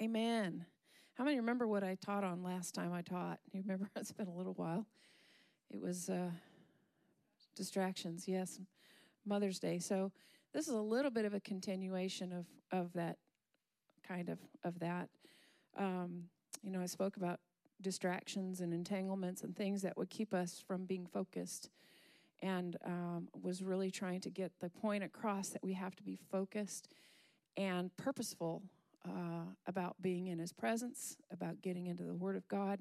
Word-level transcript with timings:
Amen. 0.00 0.66
How 1.14 1.24
many 1.24 1.38
remember 1.38 1.66
what 1.66 1.82
I 1.82 1.94
taught 1.94 2.22
on 2.22 2.42
last 2.42 2.74
time 2.74 2.92
I 2.92 3.00
taught? 3.00 3.38
You 3.52 3.62
remember? 3.62 3.88
It's 3.96 4.12
been 4.12 4.28
a 4.28 4.34
little 4.34 4.52
while. 4.52 4.84
It 5.70 5.80
was 5.80 6.10
uh, 6.10 6.30
distractions, 7.54 8.28
yes, 8.28 8.60
Mother's 9.24 9.58
Day. 9.58 9.78
So 9.78 10.12
this 10.52 10.68
is 10.68 10.74
a 10.74 10.80
little 10.80 11.10
bit 11.10 11.24
of 11.24 11.32
a 11.32 11.40
continuation 11.40 12.30
of, 12.32 12.46
of 12.78 12.92
that 12.92 13.16
kind 14.06 14.28
of 14.28 14.38
of 14.64 14.78
that. 14.80 15.08
Um, 15.78 16.24
you 16.62 16.70
know, 16.70 16.82
I 16.82 16.86
spoke 16.86 17.16
about 17.16 17.40
distractions 17.80 18.60
and 18.60 18.74
entanglements 18.74 19.42
and 19.42 19.56
things 19.56 19.80
that 19.80 19.96
would 19.96 20.10
keep 20.10 20.34
us 20.34 20.62
from 20.66 20.84
being 20.84 21.06
focused 21.06 21.70
and 22.42 22.76
um, 22.84 23.28
was 23.40 23.62
really 23.62 23.90
trying 23.90 24.20
to 24.20 24.30
get 24.30 24.52
the 24.60 24.68
point 24.68 25.02
across 25.02 25.48
that 25.48 25.64
we 25.64 25.72
have 25.72 25.96
to 25.96 26.02
be 26.02 26.18
focused 26.30 26.88
and 27.56 27.96
purposeful 27.96 28.62
uh, 29.08 29.44
about 29.66 29.96
being 30.00 30.28
in 30.28 30.38
His 30.38 30.52
presence, 30.52 31.16
about 31.30 31.62
getting 31.62 31.86
into 31.86 32.04
the 32.04 32.14
Word 32.14 32.36
of 32.36 32.46
God, 32.48 32.80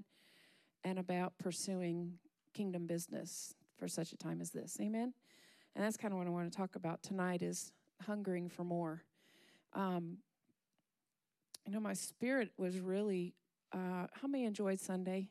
and 0.84 1.00
about 1.00 1.34
pursuing 1.38 2.14
kingdom 2.54 2.88
business 2.88 3.54
for 3.78 3.88
such 3.88 4.14
a 4.14 4.18
time 4.18 4.42
as 4.42 4.52
this. 4.52 4.78
Amen. 4.82 5.14
And 5.76 5.84
that's 5.84 5.98
kind 5.98 6.14
of 6.14 6.18
what 6.18 6.28
I 6.28 6.30
want 6.30 6.52
to 6.52 6.58
talk 6.58 6.76
about 6.76 7.04
tonight 7.04 7.42
is 7.42 7.72
hungering 8.06 8.50
for 8.50 8.64
more. 8.64 9.04
Um, 9.74 10.18
you 11.66 11.74
know, 11.74 11.80
my 11.80 11.94
spirit 11.94 12.52
was 12.58 12.80
really. 12.80 13.34
Uh, 13.74 14.08
how 14.22 14.28
many 14.28 14.46
enjoyed 14.46 14.80
Sunday? 14.80 15.28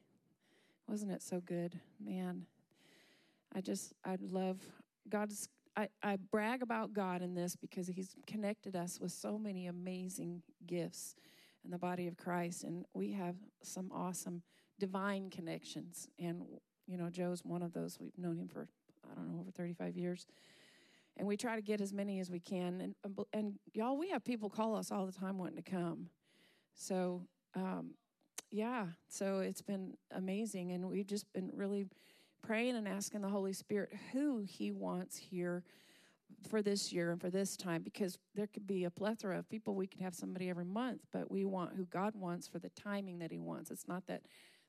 Wasn't 0.86 1.10
it 1.10 1.22
so 1.22 1.40
good, 1.40 1.80
man? 1.98 2.44
I 3.54 3.60
just, 3.62 3.94
I 4.04 4.18
love 4.20 4.58
God's, 5.08 5.48
I, 5.76 5.88
I 6.02 6.16
brag 6.30 6.62
about 6.62 6.92
God 6.92 7.22
in 7.22 7.34
this 7.34 7.56
because 7.56 7.88
He's 7.88 8.14
connected 8.26 8.76
us 8.76 9.00
with 9.00 9.12
so 9.12 9.38
many 9.38 9.66
amazing 9.66 10.42
gifts 10.66 11.14
in 11.64 11.70
the 11.70 11.78
body 11.78 12.06
of 12.06 12.16
Christ. 12.16 12.64
And 12.64 12.84
we 12.94 13.12
have 13.12 13.36
some 13.62 13.90
awesome 13.92 14.42
divine 14.78 15.30
connections. 15.30 16.08
And, 16.18 16.42
you 16.86 16.96
know, 16.96 17.10
Joe's 17.10 17.44
one 17.44 17.62
of 17.62 17.72
those. 17.72 17.98
We've 18.00 18.16
known 18.18 18.38
him 18.38 18.48
for, 18.48 18.68
I 19.10 19.14
don't 19.14 19.32
know, 19.32 19.40
over 19.40 19.50
35 19.50 19.96
years. 19.96 20.26
And 21.16 21.26
we 21.26 21.36
try 21.36 21.56
to 21.56 21.62
get 21.62 21.80
as 21.80 21.92
many 21.92 22.20
as 22.20 22.30
we 22.30 22.40
can. 22.40 22.80
And, 22.80 23.16
and 23.32 23.54
y'all, 23.72 23.96
we 23.96 24.10
have 24.10 24.24
people 24.24 24.50
call 24.50 24.76
us 24.76 24.90
all 24.90 25.06
the 25.06 25.12
time 25.12 25.38
wanting 25.38 25.62
to 25.62 25.70
come. 25.70 26.08
So, 26.74 27.22
um, 27.54 27.90
yeah, 28.50 28.86
so 29.08 29.38
it's 29.40 29.62
been 29.62 29.94
amazing. 30.10 30.72
And 30.72 30.88
we've 30.88 31.06
just 31.06 31.32
been 31.32 31.50
really 31.54 31.86
praying 32.46 32.76
and 32.76 32.86
asking 32.86 33.22
the 33.22 33.28
Holy 33.28 33.52
Spirit 33.52 33.92
who 34.12 34.44
He 34.46 34.70
wants 34.70 35.16
here 35.16 35.62
for 36.48 36.60
this 36.60 36.92
year 36.92 37.12
and 37.12 37.20
for 37.20 37.30
this 37.30 37.56
time 37.56 37.82
because 37.82 38.18
there 38.34 38.46
could 38.46 38.66
be 38.66 38.84
a 38.84 38.90
plethora 38.90 39.38
of 39.38 39.48
people. 39.48 39.74
We 39.74 39.86
could 39.86 40.00
have 40.00 40.14
somebody 40.14 40.50
every 40.50 40.64
month, 40.64 41.00
but 41.12 41.30
we 41.30 41.44
want 41.44 41.74
who 41.74 41.86
God 41.86 42.14
wants 42.14 42.46
for 42.46 42.58
the 42.58 42.70
timing 42.70 43.18
that 43.20 43.32
He 43.32 43.38
wants. 43.38 43.70
It's 43.70 43.88
not 43.88 44.06
that 44.08 44.22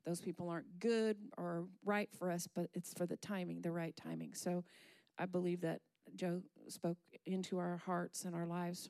those 0.05 0.21
people 0.21 0.49
aren't 0.49 0.79
good 0.79 1.17
or 1.37 1.65
right 1.83 2.09
for 2.17 2.31
us, 2.31 2.47
but 2.53 2.69
it's 2.73 2.93
for 2.93 3.05
the 3.05 3.17
timing, 3.17 3.61
the 3.61 3.71
right 3.71 3.95
timing. 3.95 4.35
So 4.35 4.63
I 5.17 5.25
believe 5.25 5.61
that 5.61 5.81
Joe 6.15 6.41
spoke 6.67 6.97
into 7.25 7.57
our 7.57 7.77
hearts 7.77 8.23
and 8.23 8.35
our 8.35 8.45
lives 8.45 8.89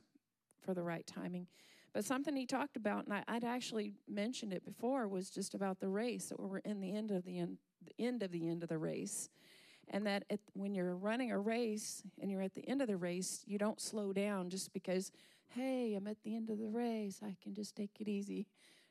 for 0.62 0.74
the 0.74 0.84
right 0.84 1.08
timing. 1.08 1.48
But 1.94 2.04
something 2.04 2.36
he 2.36 2.46
talked 2.46 2.76
about, 2.76 3.06
and 3.06 3.14
I, 3.14 3.34
would 3.34 3.46
actually 3.46 3.94
mentioned 4.08 4.52
it 4.52 4.66
before, 4.66 5.08
was 5.08 5.30
just 5.30 5.56
about 5.56 5.80
the 5.80 5.88
race 5.88 6.26
that 6.26 6.40
we're 6.40 6.58
in 6.60 6.82
the 6.82 6.94
end 6.94 7.10
of 7.10 7.24
the 7.24 7.40
end, 7.40 7.58
the 7.86 8.04
end 8.04 8.24
of 8.24 8.32
the 8.32 8.48
end 8.48 8.64
of 8.64 8.70
the 8.70 8.78
race. 8.78 9.30
And 9.90 10.06
that 10.08 10.24
it, 10.30 10.42
when 10.54 10.74
you're 10.74 10.96
running 10.96 11.32
a 11.32 11.40
race 11.40 12.02
and 12.20 12.32
you're 12.32 12.42
at 12.42 12.56
the 12.56 12.68
end 12.68 12.82
of 12.82 12.88
the 12.88 12.98
race, 12.98 13.44
you 13.46 13.58
don't 13.58 13.80
slow 13.80 14.14
down 14.14 14.50
just 14.50 14.74
because, 14.74 15.12
hey, 15.50 15.94
I'm 15.94 16.08
at 16.08 16.24
the 16.24 16.36
end 16.36 16.50
of 16.50 16.58
the 16.58 16.70
race. 16.70 17.20
I 17.24 17.36
can 17.42 17.54
just 17.54 17.76
take 17.76 17.92
it 18.00 18.08
easy. 18.08 18.48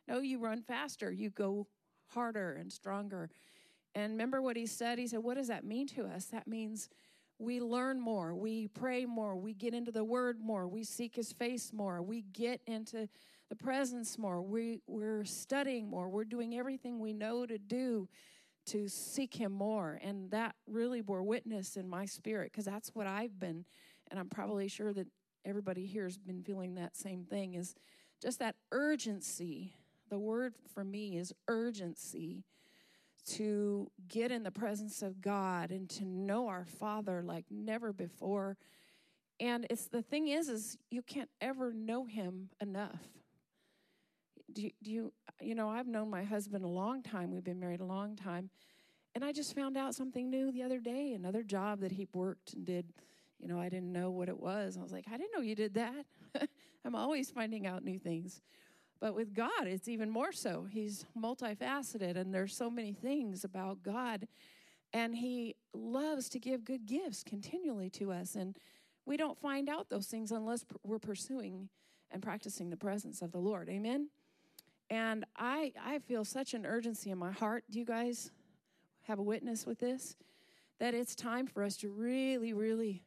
No, 0.06 0.20
you 0.20 0.38
run 0.38 0.62
faster. 0.62 1.10
You 1.10 1.30
go 1.30 1.66
harder 2.08 2.52
and 2.52 2.72
stronger. 2.72 3.30
And 3.94 4.12
remember 4.12 4.40
what 4.40 4.56
he 4.56 4.66
said? 4.66 4.98
He 4.98 5.06
said, 5.06 5.20
What 5.20 5.36
does 5.36 5.48
that 5.48 5.64
mean 5.64 5.86
to 5.88 6.04
us? 6.04 6.26
That 6.26 6.46
means 6.46 6.88
we 7.38 7.60
learn 7.60 8.00
more, 8.00 8.34
we 8.34 8.68
pray 8.68 9.04
more, 9.04 9.36
we 9.36 9.54
get 9.54 9.74
into 9.74 9.90
the 9.90 10.04
word 10.04 10.38
more, 10.40 10.68
we 10.68 10.84
seek 10.84 11.16
his 11.16 11.32
face 11.32 11.72
more, 11.72 12.00
we 12.00 12.22
get 12.32 12.60
into 12.66 13.08
the 13.48 13.56
presence 13.56 14.16
more, 14.18 14.40
we, 14.40 14.80
we're 14.86 15.24
studying 15.24 15.88
more, 15.88 16.08
we're 16.08 16.24
doing 16.24 16.56
everything 16.56 17.00
we 17.00 17.12
know 17.12 17.44
to 17.44 17.58
do 17.58 18.08
to 18.66 18.88
seek 18.88 19.34
him 19.34 19.52
more. 19.52 20.00
And 20.02 20.30
that 20.30 20.54
really 20.66 21.00
bore 21.00 21.22
witness 21.22 21.76
in 21.76 21.88
my 21.88 22.06
spirit 22.06 22.52
because 22.52 22.64
that's 22.64 22.94
what 22.94 23.06
I've 23.06 23.38
been. 23.38 23.64
And 24.10 24.18
I'm 24.18 24.28
probably 24.28 24.68
sure 24.68 24.92
that 24.92 25.08
everybody 25.44 25.86
here 25.86 26.04
has 26.04 26.18
been 26.18 26.42
feeling 26.42 26.74
that 26.74 26.96
same 26.96 27.24
thing 27.24 27.54
is 27.54 27.74
just 28.22 28.38
that 28.38 28.56
urgency. 28.72 29.74
The 30.10 30.18
word 30.18 30.54
for 30.72 30.84
me 30.84 31.16
is 31.16 31.32
urgency 31.48 32.44
to 33.26 33.90
get 34.08 34.30
in 34.30 34.42
the 34.42 34.50
presence 34.50 35.02
of 35.02 35.20
God 35.20 35.70
and 35.70 35.88
to 35.90 36.04
know 36.04 36.48
our 36.48 36.64
Father 36.64 37.22
like 37.22 37.46
never 37.50 37.92
before. 37.92 38.56
And 39.40 39.66
it's 39.70 39.86
the 39.86 40.02
thing 40.02 40.28
is, 40.28 40.48
is 40.48 40.78
you 40.90 41.02
can't 41.02 41.30
ever 41.40 41.72
know 41.72 42.04
Him 42.04 42.50
enough 42.60 43.00
do 44.54 44.62
you, 44.62 44.70
do 44.82 44.90
you, 44.90 45.12
you 45.40 45.54
know, 45.54 45.68
I've 45.68 45.86
known 45.86 46.08
my 46.08 46.22
husband 46.22 46.64
a 46.64 46.68
long 46.68 47.02
time. 47.02 47.30
We've 47.30 47.44
been 47.44 47.60
married 47.60 47.80
a 47.80 47.84
long 47.84 48.16
time. 48.16 48.50
And 49.14 49.24
I 49.24 49.32
just 49.32 49.54
found 49.54 49.76
out 49.76 49.94
something 49.94 50.30
new 50.30 50.50
the 50.50 50.62
other 50.62 50.80
day, 50.80 51.12
another 51.12 51.42
job 51.42 51.80
that 51.80 51.92
he 51.92 52.08
worked 52.14 52.54
and 52.54 52.64
did. 52.64 52.86
You 53.38 53.48
know, 53.48 53.60
I 53.60 53.68
didn't 53.68 53.92
know 53.92 54.10
what 54.10 54.28
it 54.28 54.38
was. 54.38 54.76
I 54.78 54.82
was 54.82 54.92
like, 54.92 55.06
I 55.12 55.16
didn't 55.16 55.32
know 55.34 55.42
you 55.42 55.54
did 55.54 55.74
that. 55.74 56.06
I'm 56.84 56.94
always 56.94 57.30
finding 57.30 57.66
out 57.66 57.84
new 57.84 57.98
things. 57.98 58.40
But 59.00 59.14
with 59.14 59.34
God, 59.34 59.66
it's 59.66 59.88
even 59.88 60.08
more 60.08 60.32
so. 60.32 60.66
He's 60.70 61.04
multifaceted, 61.18 62.16
and 62.16 62.32
there's 62.32 62.56
so 62.56 62.70
many 62.70 62.92
things 62.92 63.44
about 63.44 63.82
God. 63.82 64.26
And 64.92 65.14
He 65.14 65.56
loves 65.74 66.28
to 66.30 66.38
give 66.38 66.64
good 66.64 66.86
gifts 66.86 67.22
continually 67.22 67.90
to 67.90 68.12
us. 68.12 68.34
And 68.34 68.56
we 69.04 69.16
don't 69.16 69.38
find 69.38 69.68
out 69.68 69.90
those 69.90 70.06
things 70.06 70.32
unless 70.32 70.64
we're 70.84 70.98
pursuing 70.98 71.68
and 72.10 72.22
practicing 72.22 72.70
the 72.70 72.76
presence 72.76 73.20
of 73.20 73.32
the 73.32 73.38
Lord. 73.38 73.68
Amen? 73.68 74.08
And 74.94 75.24
I, 75.36 75.72
I 75.84 75.98
feel 75.98 76.24
such 76.24 76.54
an 76.54 76.64
urgency 76.64 77.10
in 77.10 77.18
my 77.18 77.32
heart. 77.32 77.64
Do 77.68 77.80
you 77.80 77.84
guys 77.84 78.30
have 79.02 79.18
a 79.18 79.22
witness 79.24 79.66
with 79.66 79.80
this? 79.80 80.14
That 80.78 80.94
it's 80.94 81.16
time 81.16 81.48
for 81.48 81.64
us 81.64 81.76
to 81.78 81.88
really, 81.88 82.52
really 82.52 83.02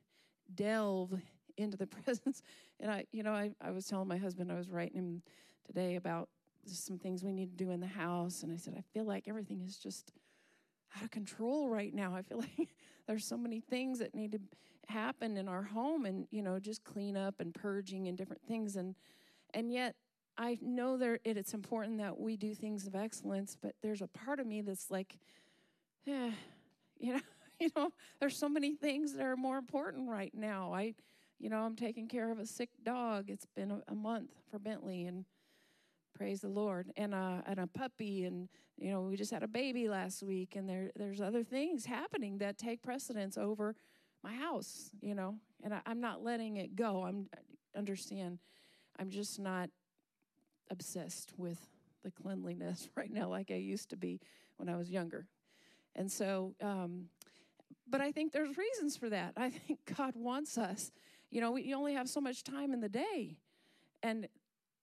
delve 0.53 1.13
into 1.55 1.77
the 1.77 1.87
presence. 2.03 2.41
And 2.81 2.91
I, 2.91 3.05
you 3.13 3.23
know, 3.23 3.31
I, 3.31 3.51
I 3.61 3.71
was 3.71 3.85
telling 3.85 4.09
my 4.09 4.17
husband, 4.17 4.51
I 4.51 4.55
was 4.55 4.69
writing 4.69 4.97
him 4.97 5.21
today 5.65 5.95
about 5.95 6.27
some 6.65 6.99
things 6.99 7.23
we 7.23 7.31
need 7.31 7.57
to 7.57 7.63
do 7.63 7.71
in 7.71 7.79
the 7.79 7.87
house. 7.87 8.43
And 8.43 8.51
I 8.51 8.57
said, 8.57 8.73
I 8.77 8.83
feel 8.93 9.05
like 9.05 9.29
everything 9.29 9.61
is 9.61 9.77
just 9.77 10.11
out 10.97 11.03
of 11.03 11.11
control 11.11 11.69
right 11.69 11.95
now. 11.95 12.13
I 12.13 12.21
feel 12.21 12.39
like 12.59 12.75
there's 13.07 13.23
so 13.23 13.37
many 13.37 13.61
things 13.61 13.99
that 13.99 14.13
need 14.13 14.33
to 14.33 14.39
happen 14.87 15.37
in 15.37 15.47
our 15.47 15.63
home 15.63 16.05
and, 16.05 16.27
you 16.31 16.41
know, 16.41 16.59
just 16.59 16.83
clean 16.83 17.15
up 17.15 17.35
and 17.39 17.53
purging 17.53 18.09
and 18.09 18.17
different 18.17 18.41
things. 18.45 18.75
And, 18.75 18.93
and 19.53 19.71
yet 19.71 19.95
I 20.37 20.57
know 20.61 20.97
there 20.97 21.19
it, 21.23 21.37
it's 21.37 21.53
important 21.53 21.97
that 21.97 22.19
we 22.19 22.37
do 22.37 22.53
things 22.53 22.85
of 22.85 22.95
excellence, 22.95 23.57
but 23.59 23.73
there's 23.81 24.01
a 24.01 24.07
part 24.07 24.39
of 24.39 24.45
me 24.45 24.61
that's 24.61 24.91
like, 24.91 25.17
yeah, 26.05 26.31
you 26.99 27.13
know, 27.13 27.21
you 27.59 27.69
know, 27.75 27.91
there's 28.19 28.37
so 28.37 28.47
many 28.47 28.75
things 28.75 29.13
that 29.13 29.25
are 29.25 29.35
more 29.35 29.57
important 29.57 30.09
right 30.09 30.33
now. 30.33 30.73
I, 30.73 30.93
you 31.39 31.49
know, 31.49 31.59
I'm 31.59 31.75
taking 31.75 32.07
care 32.07 32.31
of 32.31 32.39
a 32.39 32.45
sick 32.45 32.69
dog. 32.83 33.29
It's 33.29 33.45
been 33.55 33.71
a, 33.71 33.81
a 33.87 33.95
month 33.95 34.29
for 34.51 34.59
Bentley, 34.59 35.05
and 35.05 35.25
praise 36.15 36.41
the 36.41 36.49
Lord, 36.49 36.91
and 36.97 37.13
a 37.13 37.43
and 37.47 37.59
a 37.59 37.67
puppy, 37.67 38.25
and 38.25 38.47
you 38.77 38.91
know, 38.91 39.01
we 39.01 39.15
just 39.15 39.31
had 39.31 39.43
a 39.43 39.47
baby 39.47 39.89
last 39.89 40.21
week, 40.21 40.55
and 40.55 40.69
there 40.69 40.91
there's 40.95 41.21
other 41.21 41.43
things 41.43 41.85
happening 41.85 42.37
that 42.39 42.57
take 42.57 42.83
precedence 42.83 43.37
over 43.37 43.75
my 44.23 44.33
house, 44.33 44.91
you 45.01 45.15
know, 45.15 45.35
and 45.63 45.73
I, 45.73 45.81
I'm 45.85 45.99
not 45.99 46.23
letting 46.23 46.57
it 46.57 46.75
go. 46.75 47.03
I'm 47.03 47.27
understand. 47.75 48.39
I'm 48.99 49.09
just 49.09 49.39
not 49.39 49.69
obsessed 50.69 51.33
with 51.37 51.59
the 52.03 52.11
cleanliness 52.11 52.89
right 52.95 53.11
now 53.11 53.27
like 53.29 53.51
I 53.51 53.55
used 53.55 53.89
to 53.89 53.97
be 53.97 54.19
when 54.57 54.69
I 54.69 54.75
was 54.75 54.89
younger. 54.89 55.27
And 55.95 56.11
so, 56.11 56.53
um, 56.61 57.05
but 57.89 58.01
I 58.01 58.11
think 58.11 58.31
there's 58.31 58.57
reasons 58.57 58.97
for 58.97 59.09
that. 59.09 59.33
I 59.37 59.49
think 59.49 59.79
God 59.97 60.13
wants 60.15 60.57
us. 60.57 60.91
You 61.31 61.41
know, 61.41 61.51
we 61.51 61.73
only 61.73 61.93
have 61.93 62.07
so 62.07 62.21
much 62.21 62.43
time 62.43 62.73
in 62.73 62.79
the 62.79 62.89
day, 62.89 63.37
and 64.03 64.27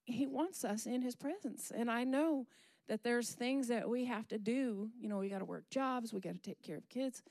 He 0.05 0.27
wants 0.27 0.65
us 0.65 0.87
in 0.87 1.03
His 1.03 1.15
presence. 1.15 1.73
And 1.75 1.91
I 1.91 2.05
know 2.05 2.47
that 2.89 3.03
there's 3.03 3.31
things 3.31 3.69
that 3.69 3.89
we 3.89 4.05
have 4.05 4.29
to 4.29 4.39
do. 4.39 4.91
You 5.01 5.09
know, 5.09 5.19
we 5.19 5.29
got 5.29 5.39
to 5.39 5.45
work 5.45 5.71
jobs, 5.71 6.13
we 6.13 6.21
got 6.21 6.35
to 6.35 6.41
take 6.41 6.63
care 6.63 6.77
of 6.77 6.89
kids, 6.89 7.23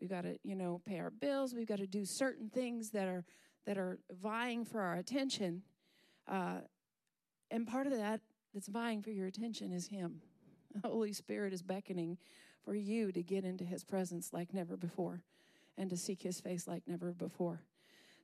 we've 0.00 0.10
got 0.10 0.22
to, 0.22 0.38
you 0.42 0.54
know, 0.54 0.80
pay 0.86 0.98
our 0.98 1.10
bills, 1.10 1.54
we've 1.54 1.66
got 1.66 1.78
to 1.78 1.86
do 1.86 2.04
certain 2.04 2.48
things 2.48 2.90
that 2.90 3.08
are 3.08 3.24
that 3.66 3.78
are 3.78 3.98
vying 4.10 4.64
for 4.64 4.80
our 4.80 4.94
attention. 4.94 5.62
Uh, 6.28 6.58
and 7.50 7.66
part 7.66 7.86
of 7.86 7.92
that 7.92 8.20
that's 8.52 8.68
vying 8.68 9.02
for 9.02 9.10
your 9.10 9.26
attention 9.26 9.72
is 9.72 9.88
Him. 9.88 10.20
The 10.74 10.88
Holy 10.88 11.12
Spirit 11.12 11.52
is 11.52 11.62
beckoning 11.62 12.18
for 12.64 12.74
you 12.74 13.12
to 13.12 13.22
get 13.22 13.44
into 13.44 13.64
His 13.64 13.84
presence 13.84 14.32
like 14.32 14.52
never 14.52 14.76
before 14.76 15.22
and 15.78 15.90
to 15.90 15.96
seek 15.96 16.22
His 16.22 16.40
face 16.40 16.66
like 16.66 16.82
never 16.86 17.12
before. 17.12 17.60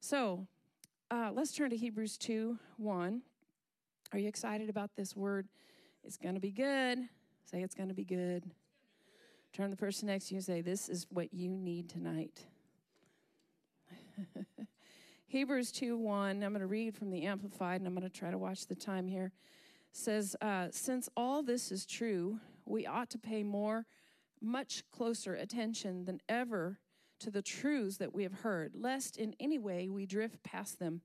So 0.00 0.46
uh, 1.10 1.30
let's 1.32 1.52
turn 1.52 1.70
to 1.70 1.76
Hebrews 1.76 2.16
2 2.18 2.58
1. 2.78 3.22
Are 4.12 4.18
you 4.18 4.28
excited 4.28 4.68
about 4.68 4.90
this 4.96 5.14
word? 5.14 5.46
It's 6.04 6.16
going 6.16 6.34
to 6.34 6.40
be 6.40 6.50
good. 6.50 6.98
Say 7.44 7.62
it's 7.62 7.74
going 7.74 7.88
to 7.88 7.94
be 7.94 8.04
good. 8.04 8.44
Turn 9.52 9.70
the 9.70 9.76
person 9.76 10.06
next 10.08 10.28
to 10.28 10.34
you 10.34 10.38
and 10.38 10.44
say, 10.44 10.60
This 10.60 10.88
is 10.88 11.06
what 11.10 11.34
you 11.34 11.48
need 11.48 11.88
tonight. 11.88 12.46
Hebrews 15.30 15.70
2 15.70 15.96
1, 15.96 16.42
I'm 16.42 16.50
going 16.50 16.58
to 16.58 16.66
read 16.66 16.96
from 16.96 17.12
the 17.12 17.22
Amplified 17.22 17.80
and 17.80 17.86
I'm 17.86 17.94
going 17.94 18.02
to 18.02 18.12
try 18.12 18.32
to 18.32 18.36
watch 18.36 18.66
the 18.66 18.74
time 18.74 19.06
here. 19.06 19.30
Says, 19.92 20.34
uh, 20.40 20.66
Since 20.72 21.08
all 21.16 21.44
this 21.44 21.70
is 21.70 21.86
true, 21.86 22.40
we 22.66 22.84
ought 22.84 23.10
to 23.10 23.18
pay 23.18 23.44
more, 23.44 23.86
much 24.40 24.82
closer 24.90 25.34
attention 25.34 26.04
than 26.04 26.20
ever 26.28 26.80
to 27.20 27.30
the 27.30 27.42
truths 27.42 27.98
that 27.98 28.12
we 28.12 28.24
have 28.24 28.40
heard, 28.40 28.72
lest 28.74 29.18
in 29.18 29.36
any 29.38 29.56
way 29.56 29.88
we 29.88 30.04
drift 30.04 30.42
past 30.42 30.80
them 30.80 31.00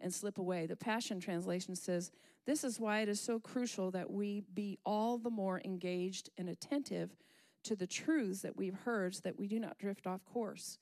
and 0.00 0.14
slip 0.14 0.38
away. 0.38 0.66
The 0.66 0.76
Passion 0.76 1.18
Translation 1.18 1.74
says, 1.74 2.12
This 2.46 2.62
is 2.62 2.78
why 2.78 3.00
it 3.00 3.08
is 3.08 3.20
so 3.20 3.40
crucial 3.40 3.90
that 3.90 4.08
we 4.08 4.44
be 4.54 4.78
all 4.86 5.18
the 5.18 5.30
more 5.30 5.60
engaged 5.64 6.30
and 6.38 6.48
attentive 6.48 7.16
to 7.64 7.74
the 7.74 7.88
truths 7.88 8.42
that 8.42 8.56
we've 8.56 8.78
heard 8.84 9.16
so 9.16 9.22
that 9.24 9.36
we 9.36 9.48
do 9.48 9.58
not 9.58 9.78
drift 9.78 10.06
off 10.06 10.24
course. 10.24 10.78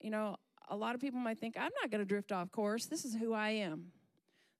You 0.00 0.08
know, 0.08 0.36
a 0.68 0.76
lot 0.76 0.94
of 0.94 1.00
people 1.00 1.20
might 1.20 1.38
think, 1.38 1.56
I'm 1.56 1.72
not 1.80 1.90
going 1.90 2.00
to 2.00 2.06
drift 2.06 2.32
off 2.32 2.50
course. 2.50 2.86
This 2.86 3.04
is 3.04 3.14
who 3.14 3.32
I 3.32 3.50
am. 3.50 3.92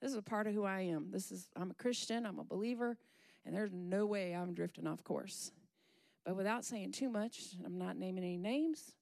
This 0.01 0.13
is 0.13 0.19
a 0.19 0.23
part 0.23 0.47
of 0.47 0.55
who 0.55 0.65
I 0.65 0.83
am. 0.83 1.11
This 1.11 1.33
is, 1.33 1.49
I'm 1.57 1.71
a 1.71 1.75
Christian, 1.75 2.27
I'm 2.27 2.39
a 2.39 2.45
believer, 2.45 2.99
and 3.47 3.55
there's 3.55 3.73
no 3.73 4.07
way 4.07 4.35
I'm 4.35 4.53
drifting 4.53 4.87
off 4.87 5.03
course. 5.03 5.51
But 6.25 6.37
without 6.37 6.65
saying 6.65 6.93
too 6.93 7.09
much, 7.09 7.41
I'm 7.65 7.79
not 7.79 7.97
naming 7.97 8.25
any 8.25 8.37
names. 8.37 8.93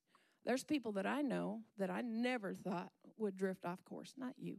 There's 0.45 0.65
people 0.65 0.93
that 0.93 1.07
I 1.07 1.23
know 1.23 1.61
that 1.79 1.91
I 1.91 2.01
never 2.03 2.55
thought 2.55 2.91
would 3.19 3.37
drift 3.37 3.65
off 3.65 3.85
course, 3.85 4.15
not 4.17 4.35
you, 4.39 4.59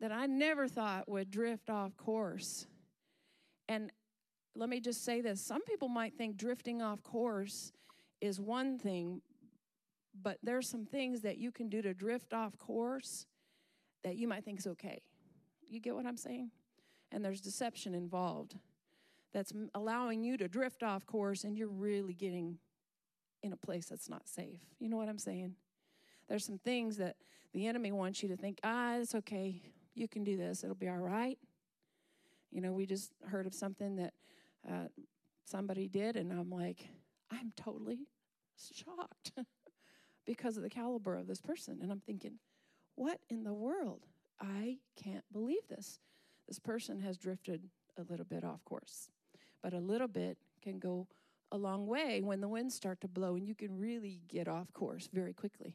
that 0.00 0.12
I 0.12 0.26
never 0.26 0.66
thought 0.66 1.08
would 1.08 1.30
drift 1.30 1.68
off 1.68 1.96
course. 1.96 2.66
And 3.68 3.92
let 4.54 4.68
me 4.68 4.80
just 4.80 5.04
say 5.04 5.20
this 5.20 5.40
some 5.40 5.62
people 5.64 5.88
might 5.88 6.14
think 6.14 6.36
drifting 6.36 6.82
off 6.82 7.02
course 7.02 7.72
is 8.20 8.40
one 8.40 8.78
thing, 8.78 9.20
but 10.22 10.38
there's 10.42 10.68
some 10.68 10.84
things 10.84 11.20
that 11.22 11.38
you 11.38 11.50
can 11.50 11.68
do 11.68 11.82
to 11.82 11.94
drift 11.94 12.32
off 12.32 12.58
course 12.58 13.26
that 14.02 14.16
you 14.16 14.28
might 14.28 14.44
think 14.44 14.58
is 14.58 14.66
okay. 14.66 15.02
You 15.68 15.80
get 15.80 15.94
what 15.94 16.06
I'm 16.06 16.16
saying? 16.16 16.50
And 17.12 17.24
there's 17.24 17.40
deception 17.40 17.94
involved 17.94 18.56
that's 19.32 19.52
allowing 19.74 20.22
you 20.22 20.36
to 20.36 20.48
drift 20.48 20.82
off 20.82 21.06
course, 21.06 21.44
and 21.44 21.56
you're 21.56 21.68
really 21.68 22.14
getting 22.14 22.58
in 23.42 23.52
a 23.52 23.56
place 23.56 23.86
that's 23.86 24.08
not 24.08 24.28
safe. 24.28 24.60
You 24.78 24.88
know 24.88 24.96
what 24.96 25.08
I'm 25.08 25.18
saying? 25.18 25.54
There's 26.28 26.44
some 26.44 26.58
things 26.58 26.96
that 26.98 27.16
the 27.52 27.66
enemy 27.66 27.92
wants 27.92 28.22
you 28.22 28.28
to 28.28 28.36
think, 28.36 28.58
ah, 28.64 28.96
it's 28.96 29.14
okay. 29.14 29.62
You 29.94 30.08
can 30.08 30.24
do 30.24 30.36
this. 30.36 30.62
It'll 30.62 30.76
be 30.76 30.88
all 30.88 30.98
right. 30.98 31.38
You 32.50 32.60
know, 32.60 32.72
we 32.72 32.86
just 32.86 33.12
heard 33.26 33.46
of 33.46 33.54
something 33.54 33.96
that 33.96 34.12
uh, 34.68 34.88
somebody 35.44 35.88
did, 35.88 36.16
and 36.16 36.32
I'm 36.32 36.50
like, 36.50 36.88
I'm 37.30 37.52
totally 37.56 38.08
shocked 38.56 39.32
because 40.26 40.56
of 40.56 40.62
the 40.62 40.70
caliber 40.70 41.16
of 41.16 41.26
this 41.26 41.40
person. 41.40 41.78
And 41.82 41.90
I'm 41.90 42.00
thinking, 42.00 42.38
what 42.94 43.20
in 43.28 43.44
the 43.44 43.54
world? 43.54 44.06
I 44.40 44.78
can't 44.96 45.24
believe 45.32 45.66
this. 45.68 46.00
This 46.48 46.58
person 46.58 47.00
has 47.00 47.16
drifted 47.16 47.68
a 47.98 48.02
little 48.02 48.24
bit 48.24 48.44
off 48.44 48.64
course, 48.64 49.10
but 49.62 49.72
a 49.72 49.80
little 49.80 50.08
bit 50.08 50.38
can 50.62 50.78
go 50.78 51.06
a 51.52 51.56
long 51.56 51.86
way 51.86 52.20
when 52.22 52.40
the 52.40 52.48
winds 52.48 52.74
start 52.74 53.00
to 53.00 53.08
blow 53.08 53.34
and 53.34 53.46
you 53.46 53.54
can 53.54 53.78
really 53.78 54.20
get 54.28 54.48
off 54.48 54.72
course 54.72 55.08
very 55.12 55.32
quickly. 55.32 55.74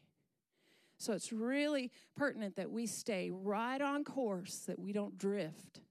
So 0.98 1.14
it's 1.14 1.34
really 1.34 1.92
pertinent 2.16 2.56
that 2.56 2.72
we 2.72 2.88
stay 2.88 3.30
right 3.32 3.82
on 3.82 4.04
course, 4.04 4.60
that 4.68 4.80
we 4.80 4.94
don't 4.94 5.18
drift 5.18 5.82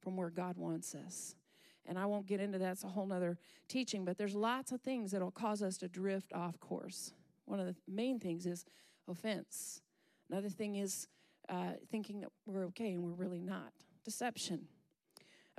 from 0.00 0.16
where 0.16 0.30
God 0.30 0.56
wants 0.56 0.94
us. 0.94 1.36
And 1.86 1.98
I 1.98 2.06
won't 2.06 2.26
get 2.26 2.40
into 2.40 2.58
that, 2.58 2.72
it's 2.72 2.84
a 2.84 2.88
whole 2.88 3.06
nother 3.06 3.38
teaching, 3.68 4.04
but 4.04 4.18
there's 4.18 4.34
lots 4.34 4.72
of 4.72 4.80
things 4.80 5.12
that'll 5.12 5.30
cause 5.30 5.62
us 5.62 5.76
to 5.78 5.88
drift 5.88 6.32
off 6.32 6.58
course. 6.60 7.12
One 7.50 7.58
of 7.58 7.66
the 7.66 7.74
main 7.88 8.20
things 8.20 8.46
is 8.46 8.64
offense. 9.08 9.82
Another 10.30 10.48
thing 10.48 10.76
is 10.76 11.08
uh, 11.48 11.72
thinking 11.90 12.20
that 12.20 12.30
we're 12.46 12.66
okay 12.66 12.92
and 12.92 13.02
we're 13.02 13.10
really 13.10 13.40
not. 13.40 13.72
Deception. 14.04 14.68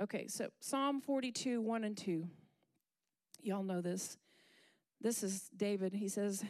Okay, 0.02 0.28
so 0.28 0.48
Psalm 0.62 1.02
42, 1.02 1.60
1 1.60 1.84
and 1.84 1.98
2. 1.98 2.26
Y'all 3.44 3.64
know 3.64 3.82
this. 3.82 4.18
This 5.02 5.22
is 5.22 5.50
David. 5.58 5.94
He 5.94 6.08
says, 6.08 6.46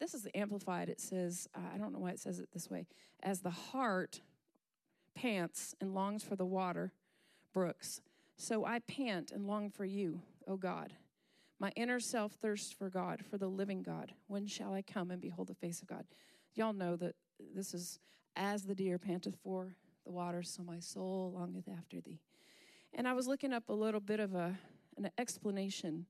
This 0.00 0.14
is 0.14 0.24
the 0.24 0.36
Amplified. 0.36 0.88
It 0.88 1.00
says, 1.00 1.48
uh, 1.54 1.60
I 1.72 1.78
don't 1.78 1.92
know 1.92 2.00
why 2.00 2.10
it 2.10 2.18
says 2.18 2.40
it 2.40 2.48
this 2.52 2.68
way. 2.68 2.88
As 3.22 3.42
the 3.42 3.50
heart 3.50 4.20
pants 5.14 5.76
and 5.80 5.94
longs 5.94 6.24
for 6.24 6.34
the 6.34 6.44
water 6.44 6.92
brooks, 7.52 8.00
so 8.36 8.64
I 8.64 8.80
pant 8.80 9.30
and 9.30 9.46
long 9.46 9.70
for 9.70 9.84
you, 9.84 10.22
O 10.48 10.56
God. 10.56 10.92
My 11.60 11.70
inner 11.76 12.00
self 12.00 12.32
thirsts 12.32 12.72
for 12.72 12.90
God, 12.90 13.22
for 13.30 13.38
the 13.38 13.48
living 13.48 13.82
God. 13.82 14.12
When 14.26 14.46
shall 14.46 14.74
I 14.74 14.82
come 14.82 15.10
and 15.10 15.20
behold 15.20 15.48
the 15.48 15.54
face 15.54 15.80
of 15.82 15.88
God? 15.88 16.04
Y'all 16.54 16.72
know 16.72 16.96
that 16.96 17.14
this 17.54 17.74
is 17.74 17.98
as 18.36 18.64
the 18.64 18.74
deer 18.74 18.98
panteth 18.98 19.36
for 19.42 19.76
the 20.04 20.12
water, 20.12 20.42
so 20.42 20.62
my 20.62 20.80
soul 20.80 21.32
longeth 21.34 21.68
after 21.68 22.00
thee. 22.00 22.20
And 22.92 23.08
I 23.08 23.12
was 23.12 23.26
looking 23.26 23.52
up 23.52 23.68
a 23.68 23.72
little 23.72 24.00
bit 24.00 24.20
of 24.20 24.34
a 24.34 24.58
an 24.96 25.10
explanation 25.18 26.06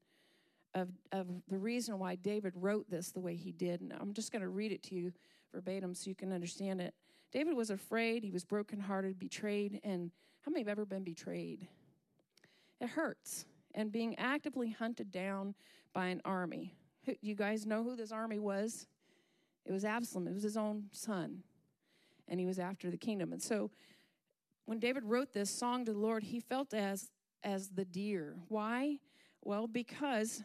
of, 0.74 0.88
of 1.12 1.26
the 1.48 1.58
reason 1.58 1.98
why 1.98 2.16
David 2.16 2.52
wrote 2.56 2.90
this 2.90 3.12
the 3.12 3.20
way 3.20 3.34
he 3.34 3.52
did. 3.52 3.80
And 3.80 3.92
I'm 3.92 4.12
just 4.12 4.32
going 4.32 4.42
to 4.42 4.48
read 4.48 4.72
it 4.72 4.82
to 4.84 4.94
you 4.94 5.12
verbatim 5.52 5.94
so 5.94 6.10
you 6.10 6.16
can 6.16 6.32
understand 6.32 6.80
it. 6.80 6.94
David 7.32 7.54
was 7.54 7.70
afraid, 7.70 8.22
he 8.22 8.30
was 8.30 8.44
brokenhearted, 8.44 9.18
betrayed, 9.18 9.80
and 9.84 10.10
how 10.42 10.50
many 10.50 10.60
have 10.60 10.68
ever 10.68 10.84
been 10.84 11.04
betrayed? 11.04 11.66
It 12.80 12.90
hurts. 12.90 13.44
And 13.74 13.90
being 13.90 14.16
actively 14.18 14.70
hunted 14.70 15.10
down 15.10 15.54
by 15.92 16.06
an 16.06 16.20
army. 16.24 16.74
You 17.20 17.34
guys 17.34 17.66
know 17.66 17.82
who 17.82 17.96
this 17.96 18.12
army 18.12 18.38
was? 18.38 18.86
It 19.66 19.72
was 19.72 19.84
Absalom, 19.84 20.28
it 20.28 20.34
was 20.34 20.42
his 20.42 20.56
own 20.56 20.84
son. 20.92 21.42
And 22.28 22.40
he 22.40 22.46
was 22.46 22.58
after 22.58 22.90
the 22.90 22.96
kingdom. 22.96 23.32
And 23.32 23.42
so 23.42 23.70
when 24.64 24.78
David 24.78 25.04
wrote 25.04 25.32
this 25.32 25.50
song 25.50 25.84
to 25.84 25.92
the 25.92 25.98
Lord, 25.98 26.22
he 26.22 26.40
felt 26.40 26.72
as 26.72 27.10
as 27.42 27.68
the 27.68 27.84
deer. 27.84 28.36
Why? 28.48 28.98
Well, 29.42 29.66
because 29.66 30.42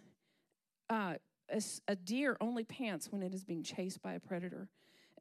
uh, 0.89 1.13
a, 1.49 1.61
a 1.87 1.95
deer 1.95 2.37
only 2.41 2.63
pants 2.65 3.11
when 3.11 3.23
it 3.23 3.33
is 3.33 3.43
being 3.43 3.63
chased 3.63 4.01
by 4.01 4.13
a 4.13 4.19
predator. 4.19 4.67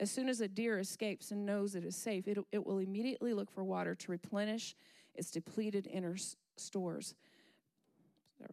As 0.01 0.11
soon 0.11 0.29
as 0.29 0.41
a 0.41 0.49
deer 0.49 0.79
escapes 0.79 1.31
and 1.31 1.47
knows 1.47 1.75
it 1.75 1.85
is 1.85 1.97
safe, 1.97 2.29
it, 2.29 2.39
it 2.53 2.65
will 2.65 2.79
immediately 2.79 3.33
look 3.33 3.51
for 3.51 3.65
water 3.65 3.95
to 3.95 4.11
replenish 4.11 4.75
its 5.15 5.31
depleted 5.31 5.87
inner 5.87 6.17
stores. 6.57 7.15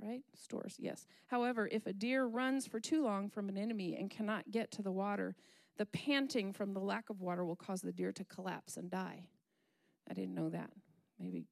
Right? 0.05 0.21
Stores, 0.35 0.75
yes. 0.77 1.07
However, 1.27 1.67
if 1.71 1.87
a 1.87 1.93
deer 1.93 2.25
runs 2.25 2.67
for 2.67 2.79
too 2.79 3.03
long 3.03 3.29
from 3.29 3.49
an 3.49 3.57
enemy 3.57 3.95
and 3.97 4.09
cannot 4.09 4.51
get 4.51 4.69
to 4.71 4.83
the 4.83 4.91
water, 4.91 5.35
the 5.77 5.87
panting 5.87 6.53
from 6.53 6.73
the 6.73 6.79
lack 6.79 7.09
of 7.09 7.21
water 7.21 7.43
will 7.43 7.55
cause 7.55 7.81
the 7.81 7.91
deer 7.91 8.11
to 8.11 8.23
collapse 8.23 8.77
and 8.77 8.91
die. 8.91 9.27
I 10.07 10.13
didn't 10.13 10.35
know 10.35 10.49
that. 10.49 10.69
Maybe 11.19 11.45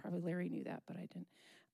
Probably 0.00 0.20
Larry 0.20 0.48
knew 0.48 0.64
that, 0.64 0.82
but 0.86 0.96
I 0.96 1.06
didn't. 1.12 1.26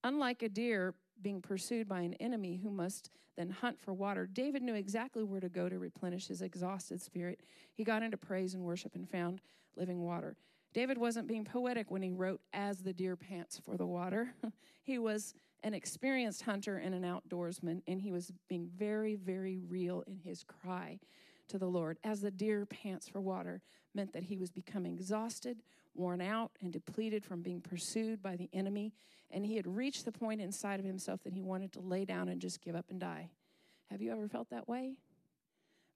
Unlike 0.04 0.42
a 0.42 0.48
deer 0.48 0.94
being 1.22 1.40
pursued 1.40 1.88
by 1.88 2.00
an 2.00 2.14
enemy 2.14 2.56
who 2.62 2.70
must 2.70 3.10
then 3.36 3.50
hunt 3.50 3.80
for 3.80 3.94
water, 3.94 4.26
David 4.26 4.62
knew 4.62 4.74
exactly 4.74 5.22
where 5.22 5.40
to 5.40 5.48
go 5.48 5.68
to 5.68 5.78
replenish 5.78 6.26
his 6.28 6.42
exhausted 6.42 7.00
spirit. 7.00 7.40
He 7.74 7.84
got 7.84 8.02
into 8.02 8.16
praise 8.16 8.54
and 8.54 8.64
worship 8.64 8.94
and 8.94 9.08
found 9.08 9.40
living 9.76 10.02
water. 10.02 10.36
David 10.74 10.98
wasn't 10.98 11.28
being 11.28 11.44
poetic 11.44 11.90
when 11.90 12.02
he 12.02 12.12
wrote, 12.12 12.40
As 12.52 12.82
the 12.82 12.92
deer 12.92 13.16
pants 13.16 13.60
for 13.64 13.76
the 13.76 13.86
water. 13.86 14.34
he 14.82 14.98
was 14.98 15.34
an 15.62 15.74
experienced 15.74 16.42
hunter 16.42 16.76
and 16.76 16.94
an 16.94 17.02
outdoorsman, 17.02 17.82
and 17.86 18.00
he 18.00 18.12
was 18.12 18.32
being 18.48 18.68
very, 18.76 19.14
very 19.14 19.58
real 19.58 20.02
in 20.06 20.16
his 20.16 20.44
cry 20.44 20.98
to 21.48 21.58
the 21.58 21.66
Lord. 21.66 21.98
As 22.04 22.20
the 22.20 22.30
deer 22.30 22.66
pants 22.66 23.08
for 23.08 23.20
water 23.20 23.62
meant 23.94 24.12
that 24.12 24.24
he 24.24 24.36
was 24.36 24.50
becoming 24.50 24.94
exhausted, 24.94 25.62
worn 25.94 26.20
out 26.20 26.52
and 26.60 26.72
depleted 26.72 27.24
from 27.24 27.42
being 27.42 27.60
pursued 27.60 28.22
by 28.22 28.36
the 28.36 28.50
enemy, 28.52 28.92
and 29.30 29.44
he 29.46 29.56
had 29.56 29.66
reached 29.66 30.04
the 30.04 30.12
point 30.12 30.40
inside 30.40 30.78
of 30.78 30.86
himself 30.86 31.22
that 31.24 31.32
he 31.32 31.42
wanted 31.42 31.72
to 31.72 31.80
lay 31.80 32.04
down 32.04 32.28
and 32.28 32.40
just 32.40 32.60
give 32.60 32.76
up 32.76 32.86
and 32.90 33.00
die. 33.00 33.30
Have 33.90 34.02
you 34.02 34.12
ever 34.12 34.28
felt 34.28 34.50
that 34.50 34.68
way? 34.68 34.96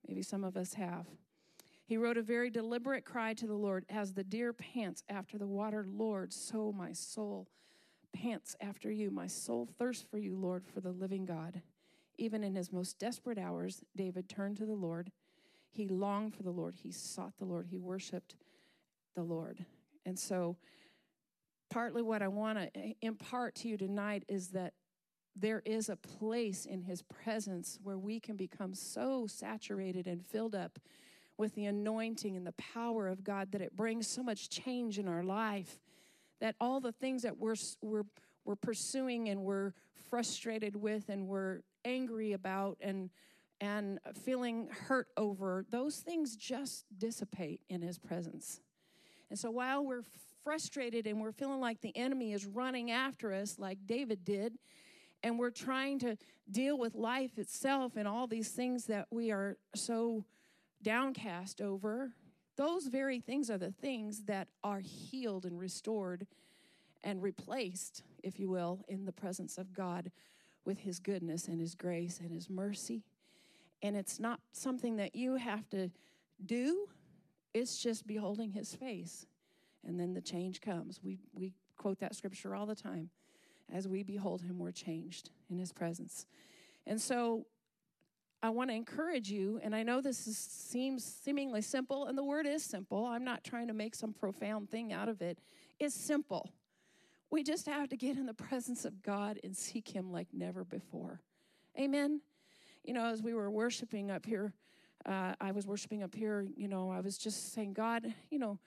Maybe 0.06 0.22
some 0.22 0.44
of 0.44 0.56
us 0.56 0.74
have. 0.74 1.06
He 1.84 1.96
wrote 1.96 2.16
a 2.16 2.22
very 2.22 2.50
deliberate 2.50 3.04
cry 3.04 3.34
to 3.34 3.46
the 3.46 3.54
Lord 3.54 3.84
As 3.90 4.14
the 4.14 4.24
deer 4.24 4.52
pants 4.52 5.02
after 5.08 5.38
the 5.38 5.46
water, 5.46 5.84
Lord, 5.88 6.32
so 6.32 6.72
my 6.72 6.92
soul 6.92 7.48
pants 8.12 8.56
after 8.60 8.90
you. 8.90 9.10
My 9.10 9.26
soul 9.26 9.68
thirsts 9.78 10.04
for 10.10 10.18
you, 10.18 10.36
Lord, 10.36 10.64
for 10.66 10.80
the 10.80 10.90
living 10.90 11.24
God. 11.24 11.62
Even 12.18 12.44
in 12.44 12.54
his 12.54 12.72
most 12.72 12.98
desperate 12.98 13.38
hours, 13.38 13.82
David 13.96 14.28
turned 14.28 14.56
to 14.58 14.66
the 14.66 14.74
Lord. 14.74 15.10
He 15.70 15.88
longed 15.88 16.34
for 16.34 16.42
the 16.42 16.50
Lord. 16.50 16.74
He 16.82 16.90
sought 16.90 17.36
the 17.38 17.44
Lord. 17.44 17.66
He 17.68 17.78
worshiped 17.78 18.36
the 19.14 19.22
Lord. 19.22 19.64
And 20.04 20.18
so, 20.18 20.56
partly 21.70 22.02
what 22.02 22.22
I 22.22 22.28
want 22.28 22.58
to 22.58 22.94
impart 23.00 23.54
to 23.56 23.68
you 23.68 23.76
tonight 23.76 24.24
is 24.28 24.48
that 24.48 24.74
there 25.36 25.62
is 25.64 25.88
a 25.88 25.96
place 25.96 26.66
in 26.66 26.82
His 26.82 27.02
presence 27.02 27.78
where 27.82 27.98
we 27.98 28.20
can 28.20 28.36
become 28.36 28.74
so 28.74 29.26
saturated 29.26 30.06
and 30.06 30.26
filled 30.26 30.54
up 30.54 30.78
with 31.36 31.54
the 31.54 31.64
anointing 31.64 32.36
and 32.36 32.46
the 32.46 32.52
power 32.52 33.08
of 33.08 33.24
God 33.24 33.52
that 33.52 33.62
it 33.62 33.74
brings 33.74 34.06
so 34.06 34.22
much 34.22 34.50
change 34.50 34.98
in 34.98 35.08
our 35.08 35.22
life 35.22 35.78
that 36.40 36.54
all 36.60 36.80
the 36.80 36.92
things 36.92 37.22
that 37.22 37.38
we're, 37.38 37.56
we're, 37.82 38.04
we're 38.44 38.56
pursuing 38.56 39.28
and 39.28 39.42
we're 39.42 39.72
frustrated 40.08 40.74
with 40.74 41.08
and 41.08 41.26
we're 41.26 41.60
angry 41.84 42.32
about 42.32 42.78
and, 42.80 43.10
and 43.60 43.98
feeling 44.24 44.68
hurt 44.88 45.08
over, 45.16 45.64
those 45.70 45.96
things 45.96 46.36
just 46.36 46.84
dissipate 46.96 47.60
in 47.68 47.82
His 47.82 47.98
presence. 47.98 48.60
And 49.28 49.38
so 49.38 49.50
while 49.50 49.84
we're 49.84 50.04
frustrated 50.42 51.06
and 51.06 51.20
we're 51.20 51.32
feeling 51.32 51.60
like 51.60 51.80
the 51.80 51.96
enemy 51.96 52.32
is 52.32 52.46
running 52.46 52.90
after 52.90 53.32
us, 53.32 53.58
like 53.58 53.78
David 53.86 54.24
did, 54.24 54.58
and 55.22 55.38
we're 55.38 55.50
trying 55.50 55.98
to 56.00 56.16
deal 56.50 56.78
with 56.78 56.94
life 56.94 57.38
itself 57.38 57.96
and 57.96 58.08
all 58.08 58.26
these 58.26 58.48
things 58.48 58.86
that 58.86 59.06
we 59.10 59.30
are 59.30 59.58
so 59.74 60.24
downcast 60.82 61.60
over, 61.60 62.12
those 62.60 62.88
very 62.88 63.20
things 63.20 63.50
are 63.50 63.56
the 63.56 63.72
things 63.72 64.24
that 64.24 64.46
are 64.62 64.80
healed 64.80 65.46
and 65.46 65.58
restored 65.58 66.26
and 67.02 67.22
replaced, 67.22 68.02
if 68.22 68.38
you 68.38 68.50
will, 68.50 68.84
in 68.86 69.06
the 69.06 69.12
presence 69.12 69.56
of 69.56 69.72
God 69.72 70.10
with 70.66 70.80
His 70.80 70.98
goodness 70.98 71.48
and 71.48 71.58
His 71.58 71.74
grace 71.74 72.20
and 72.20 72.30
His 72.30 72.50
mercy. 72.50 73.02
And 73.82 73.96
it's 73.96 74.20
not 74.20 74.40
something 74.52 74.96
that 74.96 75.16
you 75.16 75.36
have 75.36 75.70
to 75.70 75.90
do, 76.44 76.86
it's 77.54 77.82
just 77.82 78.06
beholding 78.06 78.50
His 78.50 78.74
face. 78.74 79.24
And 79.86 79.98
then 79.98 80.12
the 80.12 80.20
change 80.20 80.60
comes. 80.60 81.00
We, 81.02 81.18
we 81.32 81.54
quote 81.78 81.98
that 82.00 82.14
scripture 82.14 82.54
all 82.54 82.66
the 82.66 82.74
time. 82.74 83.08
As 83.72 83.88
we 83.88 84.02
behold 84.02 84.42
Him, 84.42 84.58
we're 84.58 84.70
changed 84.70 85.30
in 85.48 85.58
His 85.58 85.72
presence. 85.72 86.26
And 86.86 87.00
so 87.00 87.46
I 88.42 88.50
want 88.50 88.70
to 88.70 88.76
encourage 88.76 89.30
you, 89.30 89.60
and 89.62 89.74
I 89.74 89.82
know 89.82 90.00
this 90.00 90.26
is, 90.26 90.38
seems 90.38 91.04
seemingly 91.04 91.60
simple, 91.60 92.06
and 92.06 92.16
the 92.16 92.24
word 92.24 92.46
is 92.46 92.62
simple. 92.62 93.04
I'm 93.04 93.24
not 93.24 93.44
trying 93.44 93.68
to 93.68 93.74
make 93.74 93.94
some 93.94 94.14
profound 94.14 94.70
thing 94.70 94.92
out 94.92 95.08
of 95.10 95.20
it. 95.20 95.38
It's 95.78 95.94
simple. 95.94 96.50
We 97.30 97.42
just 97.42 97.66
have 97.66 97.90
to 97.90 97.96
get 97.96 98.16
in 98.16 98.24
the 98.26 98.34
presence 98.34 98.86
of 98.86 99.02
God 99.02 99.38
and 99.44 99.54
seek 99.54 99.88
Him 99.94 100.10
like 100.10 100.28
never 100.32 100.64
before. 100.64 101.20
Amen. 101.78 102.22
You 102.82 102.94
know, 102.94 103.04
as 103.04 103.22
we 103.22 103.34
were 103.34 103.50
worshiping 103.50 104.10
up 104.10 104.24
here, 104.24 104.54
uh, 105.04 105.34
I 105.40 105.52
was 105.52 105.66
worshiping 105.66 106.02
up 106.02 106.14
here, 106.14 106.46
you 106.56 106.68
know, 106.68 106.90
I 106.90 107.00
was 107.00 107.18
just 107.18 107.52
saying, 107.52 107.74
God, 107.74 108.14
you 108.30 108.38
know, 108.38 108.58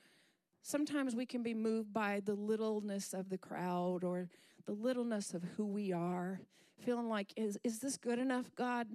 sometimes 0.61 1.15
we 1.15 1.25
can 1.25 1.43
be 1.43 1.53
moved 1.53 1.93
by 1.93 2.21
the 2.23 2.33
littleness 2.35 3.13
of 3.13 3.29
the 3.29 3.37
crowd 3.37 4.03
or 4.03 4.29
the 4.65 4.73
littleness 4.73 5.33
of 5.33 5.43
who 5.57 5.65
we 5.65 5.91
are, 5.91 6.41
feeling 6.79 7.09
like, 7.09 7.33
is, 7.35 7.57
is 7.63 7.79
this 7.79 7.97
good 7.97 8.19
enough, 8.19 8.53
God? 8.55 8.87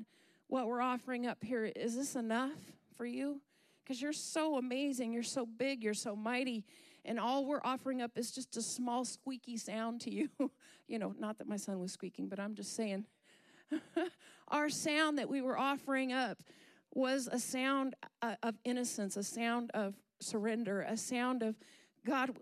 What 0.49 0.67
we're 0.67 0.81
offering 0.81 1.27
up 1.27 1.45
here, 1.45 1.65
is 1.65 1.95
this 1.95 2.17
enough 2.17 2.53
for 2.97 3.07
you? 3.07 3.41
Because 3.85 4.03
you're 4.03 4.13
so 4.13 4.57
amazing, 4.57 5.13
you're 5.13 5.23
so 5.23 5.47
big, 5.47 5.83
you're 5.83 5.95
so 5.95 6.17
mighty, 6.17 6.65
and 7.05 7.21
all 7.21 7.47
we're 7.47 7.63
offering 7.65 8.03
up 8.03 8.13
is 8.17 8.31
just 8.31 8.57
a 8.57 8.63
small 8.63 9.05
squeaky 9.05 9.57
sound 9.57 10.01
to 10.03 10.13
you. 10.13 10.29
you 10.89 10.99
know, 10.99 11.15
not 11.19 11.39
that 11.39 11.49
my 11.49 11.57
son 11.57 11.79
was 11.79 11.93
squeaking, 11.93 12.29
but 12.29 12.41
I'm 12.41 12.55
just 12.55 12.75
saying. 12.75 13.07
Our 14.49 14.69
sound 14.69 15.19
that 15.19 15.29
we 15.29 15.41
were 15.43 15.59
offering 15.59 16.13
up 16.13 16.43
was 16.95 17.29
a 17.31 17.39
sound 17.39 17.95
uh, 18.23 18.37
of 18.43 18.57
innocence, 18.65 19.17
a 19.17 19.23
sound 19.23 19.71
of 19.73 19.95
surrender, 20.21 20.81
a 20.83 20.97
sound 20.97 21.43
of 21.43 21.55
God. 22.07 22.37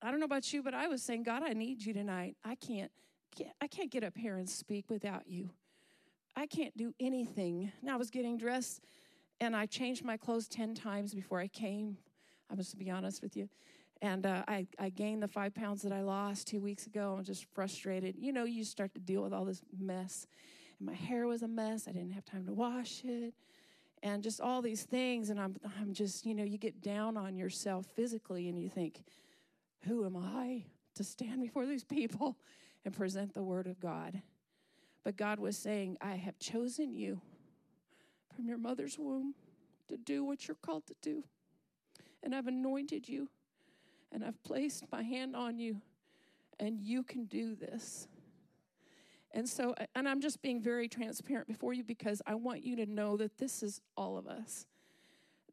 I 0.00 0.10
don't 0.10 0.20
know 0.20 0.26
about 0.26 0.52
you, 0.52 0.62
but 0.62 0.74
I 0.74 0.86
was 0.86 1.02
saying, 1.02 1.24
God, 1.24 1.42
I 1.42 1.52
need 1.52 1.84
you 1.84 1.92
tonight. 1.92 2.36
I 2.44 2.54
can't, 2.54 2.92
I 3.60 3.66
can't 3.66 3.90
get 3.90 4.04
up 4.04 4.16
here 4.16 4.36
and 4.36 4.48
speak 4.48 4.88
without 4.88 5.26
you. 5.26 5.50
I 6.38 6.46
can't 6.46 6.76
do 6.76 6.94
anything. 7.00 7.72
Now 7.82 7.94
I 7.94 7.96
was 7.96 8.10
getting 8.10 8.38
dressed 8.38 8.80
and 9.40 9.56
I 9.56 9.66
changed 9.66 10.04
my 10.04 10.16
clothes 10.16 10.46
10 10.46 10.72
times 10.72 11.12
before 11.12 11.40
I 11.40 11.48
came. 11.48 11.98
I 12.48 12.54
must 12.54 12.78
be 12.78 12.88
honest 12.90 13.22
with 13.22 13.36
you. 13.36 13.48
And 14.02 14.24
uh, 14.24 14.44
I, 14.46 14.68
I 14.78 14.90
gained 14.90 15.20
the 15.20 15.26
five 15.26 15.52
pounds 15.52 15.82
that 15.82 15.90
I 15.90 16.02
lost 16.02 16.46
two 16.46 16.60
weeks 16.60 16.86
ago. 16.86 17.16
I'm 17.18 17.24
just 17.24 17.44
frustrated. 17.52 18.14
You 18.16 18.32
know, 18.32 18.44
you 18.44 18.62
start 18.62 18.94
to 18.94 19.00
deal 19.00 19.20
with 19.24 19.32
all 19.32 19.44
this 19.44 19.62
mess. 19.76 20.28
And 20.78 20.86
my 20.86 20.94
hair 20.94 21.26
was 21.26 21.42
a 21.42 21.48
mess. 21.48 21.88
I 21.88 21.90
didn't 21.90 22.12
have 22.12 22.24
time 22.24 22.46
to 22.46 22.52
wash 22.52 23.02
it. 23.02 23.34
And 24.04 24.22
just 24.22 24.40
all 24.40 24.62
these 24.62 24.84
things. 24.84 25.30
And 25.30 25.40
I'm, 25.40 25.56
I'm 25.80 25.92
just, 25.92 26.24
you 26.24 26.36
know, 26.36 26.44
you 26.44 26.56
get 26.56 26.80
down 26.80 27.16
on 27.16 27.36
yourself 27.36 27.86
physically 27.96 28.48
and 28.48 28.56
you 28.56 28.68
think, 28.68 29.02
who 29.88 30.06
am 30.06 30.16
I 30.16 30.66
to 30.94 31.02
stand 31.02 31.42
before 31.42 31.66
these 31.66 31.82
people 31.82 32.36
and 32.84 32.96
present 32.96 33.34
the 33.34 33.42
word 33.42 33.66
of 33.66 33.80
God? 33.80 34.22
But 35.08 35.16
God 35.16 35.40
was 35.40 35.56
saying, 35.56 35.96
I 36.02 36.16
have 36.16 36.38
chosen 36.38 36.92
you 36.92 37.22
from 38.36 38.46
your 38.46 38.58
mother's 38.58 38.98
womb 38.98 39.34
to 39.88 39.96
do 39.96 40.22
what 40.22 40.46
you're 40.46 40.58
called 40.60 40.86
to 40.88 40.94
do. 41.00 41.24
And 42.22 42.34
I've 42.34 42.46
anointed 42.46 43.08
you, 43.08 43.30
and 44.12 44.22
I've 44.22 44.44
placed 44.44 44.84
my 44.92 45.02
hand 45.02 45.34
on 45.34 45.58
you, 45.58 45.80
and 46.60 46.78
you 46.78 47.02
can 47.02 47.24
do 47.24 47.54
this. 47.54 48.06
And 49.32 49.48
so, 49.48 49.74
and 49.94 50.06
I'm 50.06 50.20
just 50.20 50.42
being 50.42 50.60
very 50.60 50.88
transparent 50.90 51.48
before 51.48 51.72
you 51.72 51.84
because 51.84 52.20
I 52.26 52.34
want 52.34 52.62
you 52.62 52.76
to 52.76 52.84
know 52.84 53.16
that 53.16 53.38
this 53.38 53.62
is 53.62 53.80
all 53.96 54.18
of 54.18 54.26
us. 54.26 54.66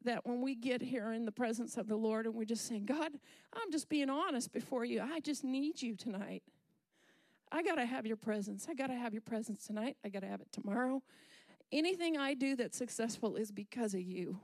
That 0.04 0.26
when 0.26 0.42
we 0.42 0.54
get 0.54 0.82
here 0.82 1.12
in 1.12 1.24
the 1.24 1.32
presence 1.32 1.78
of 1.78 1.88
the 1.88 1.96
Lord 1.96 2.26
and 2.26 2.34
we're 2.34 2.44
just 2.44 2.68
saying, 2.68 2.84
God, 2.84 3.10
I'm 3.54 3.72
just 3.72 3.88
being 3.88 4.10
honest 4.10 4.52
before 4.52 4.84
you, 4.84 5.00
I 5.00 5.20
just 5.20 5.44
need 5.44 5.80
you 5.80 5.96
tonight. 5.96 6.42
I 7.52 7.62
got 7.62 7.76
to 7.76 7.86
have 7.86 8.06
your 8.06 8.16
presence. 8.16 8.66
I 8.68 8.74
got 8.74 8.88
to 8.88 8.94
have 8.94 9.12
your 9.12 9.22
presence 9.22 9.66
tonight. 9.66 9.96
I 10.04 10.08
got 10.08 10.20
to 10.20 10.28
have 10.28 10.40
it 10.40 10.48
tomorrow. 10.52 11.02
Anything 11.72 12.16
I 12.16 12.34
do 12.34 12.56
that's 12.56 12.76
successful 12.76 13.36
is 13.36 13.50
because 13.50 13.94
of 13.94 14.00
you. 14.00 14.38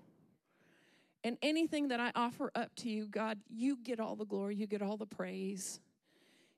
And 1.25 1.37
anything 1.41 1.89
that 1.89 2.01
I 2.01 2.11
offer 2.15 2.51
up 2.55 2.75
to 2.77 2.91
you, 2.91 3.07
God, 3.07 3.39
you 3.49 3.77
get 3.83 4.01
all 4.01 4.17
the 4.17 4.25
glory, 4.25 4.57
you 4.57 4.67
get 4.67 4.83
all 4.83 4.97
the 4.97 5.07
praise. 5.07 5.81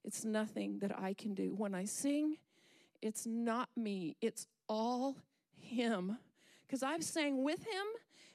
It's 0.05 0.25
nothing 0.25 0.79
that 0.81 0.99
I 0.99 1.15
can 1.15 1.35
do. 1.35 1.55
When 1.55 1.75
I 1.75 1.85
sing, 1.85 2.39
it's 3.03 3.27
not 3.27 3.69
me, 3.77 4.17
it's 4.21 4.47
all 4.69 5.17
Him. 5.59 6.17
Because 6.67 6.83
I've 6.83 7.05
sang 7.05 7.45
with 7.45 7.61
Him 7.61 7.87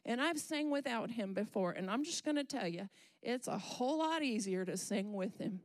and 0.05 0.21
I've 0.21 0.39
sang 0.39 0.69
without 0.69 1.09
Him 1.09 1.33
before. 1.33 1.71
And 1.71 1.89
I'm 1.89 2.03
just 2.03 2.23
going 2.23 2.37
to 2.37 2.43
tell 2.43 2.67
you, 2.67 2.89
it's 3.23 3.47
a 3.47 3.57
whole 3.57 3.99
lot 3.99 4.23
easier 4.23 4.65
to 4.65 4.77
sing 4.77 5.13
with 5.13 5.37
Him 5.39 5.61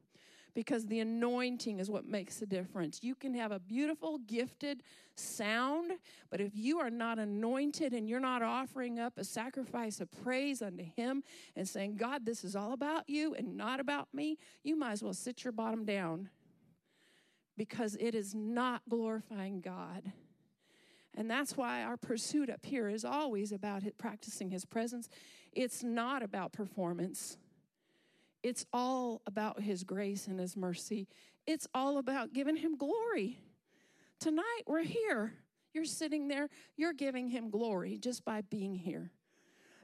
because 0.55 0.87
the 0.87 1.01
anointing 1.01 1.81
is 1.81 1.91
what 1.91 2.07
makes 2.07 2.39
the 2.39 2.47
difference. 2.47 3.01
You 3.03 3.15
can 3.15 3.35
have 3.35 3.53
a 3.53 3.59
beautiful, 3.59 4.19
gifted 4.19 4.83
sound, 5.17 5.93
but 6.31 6.41
if 6.41 6.53
you 6.55 6.79
are 6.79 6.91
not 6.91 7.19
anointed 7.19 7.93
and 7.93 8.09
you're 8.09 8.21
not 8.21 8.43
offering 8.43 8.99
up 8.99 9.19
a 9.19 9.25
sacrifice 9.25 10.01
of 10.01 10.11
praise 10.23 10.63
unto 10.63 10.85
Him 10.85 11.23
and 11.57 11.69
saying, 11.69 11.97
God, 11.97 12.25
this 12.25 12.45
is 12.45 12.55
all 12.55 12.73
about 12.73 13.09
you 13.09 13.35
and 13.35 13.57
not 13.57 13.81
about 13.81 14.09
me, 14.15 14.39
you 14.63 14.77
might 14.77 14.93
as 14.93 15.03
well 15.03 15.13
sit 15.13 15.45
your 15.45 15.53
bottom 15.53 15.85
down 15.85 16.31
because 17.57 17.97
it 18.01 18.15
is 18.15 18.35
not 18.35 18.83
glorifying 18.89 19.61
God. 19.61 20.13
And 21.17 21.31
that's 21.31 21.57
why 21.57 21.83
our 21.83 21.97
pursuit 21.97 22.51
up 22.51 22.65
here 22.67 22.89
is 22.89 23.05
always 23.05 23.53
about 23.53 23.83
practicing 23.99 24.51
His 24.51 24.65
presence. 24.65 25.09
It's 25.53 25.83
not 25.83 26.23
about 26.23 26.53
performance. 26.53 27.39
It's 28.45 28.67
all 28.75 29.23
about 29.27 29.63
His 29.63 29.85
grace 29.85 30.29
and 30.29 30.39
His 30.39 30.55
mercy. 30.55 31.09
It's 31.47 31.67
all 31.75 31.97
about 31.97 32.35
giving 32.35 32.57
Him 32.57 32.77
glory. 32.77 33.39
Tonight, 34.21 34.63
we're 34.67 34.85
here. 34.85 35.33
You're 35.73 35.87
sitting 35.87 36.29
there, 36.29 36.51
you're 36.77 36.93
giving 36.93 37.29
Him 37.29 37.49
glory 37.49 37.97
just 37.97 38.23
by 38.23 38.43
being 38.43 38.75
here. 38.77 39.11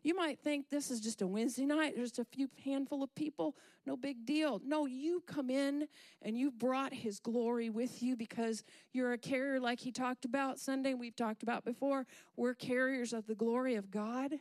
You 0.02 0.14
might 0.14 0.38
think 0.38 0.68
this 0.68 0.90
is 0.90 1.00
just 1.00 1.22
a 1.22 1.26
Wednesday 1.26 1.64
night, 1.64 1.94
there's 1.96 2.18
a 2.18 2.24
few 2.24 2.48
handful 2.64 3.02
of 3.02 3.14
people, 3.14 3.56
no 3.86 3.96
big 3.96 4.24
deal. 4.24 4.60
No, 4.64 4.86
you 4.86 5.22
come 5.26 5.50
in 5.50 5.88
and 6.22 6.38
you 6.38 6.50
brought 6.50 6.94
his 6.94 7.18
glory 7.18 7.68
with 7.68 8.02
you 8.02 8.16
because 8.16 8.64
you're 8.92 9.12
a 9.12 9.18
carrier, 9.18 9.60
like 9.60 9.80
he 9.80 9.90
talked 9.92 10.24
about 10.24 10.58
Sunday, 10.58 10.94
we've 10.94 11.16
talked 11.16 11.42
about 11.42 11.64
before. 11.64 12.06
We're 12.36 12.54
carriers 12.54 13.12
of 13.12 13.26
the 13.26 13.34
glory 13.34 13.74
of 13.74 13.90
God. 13.90 14.32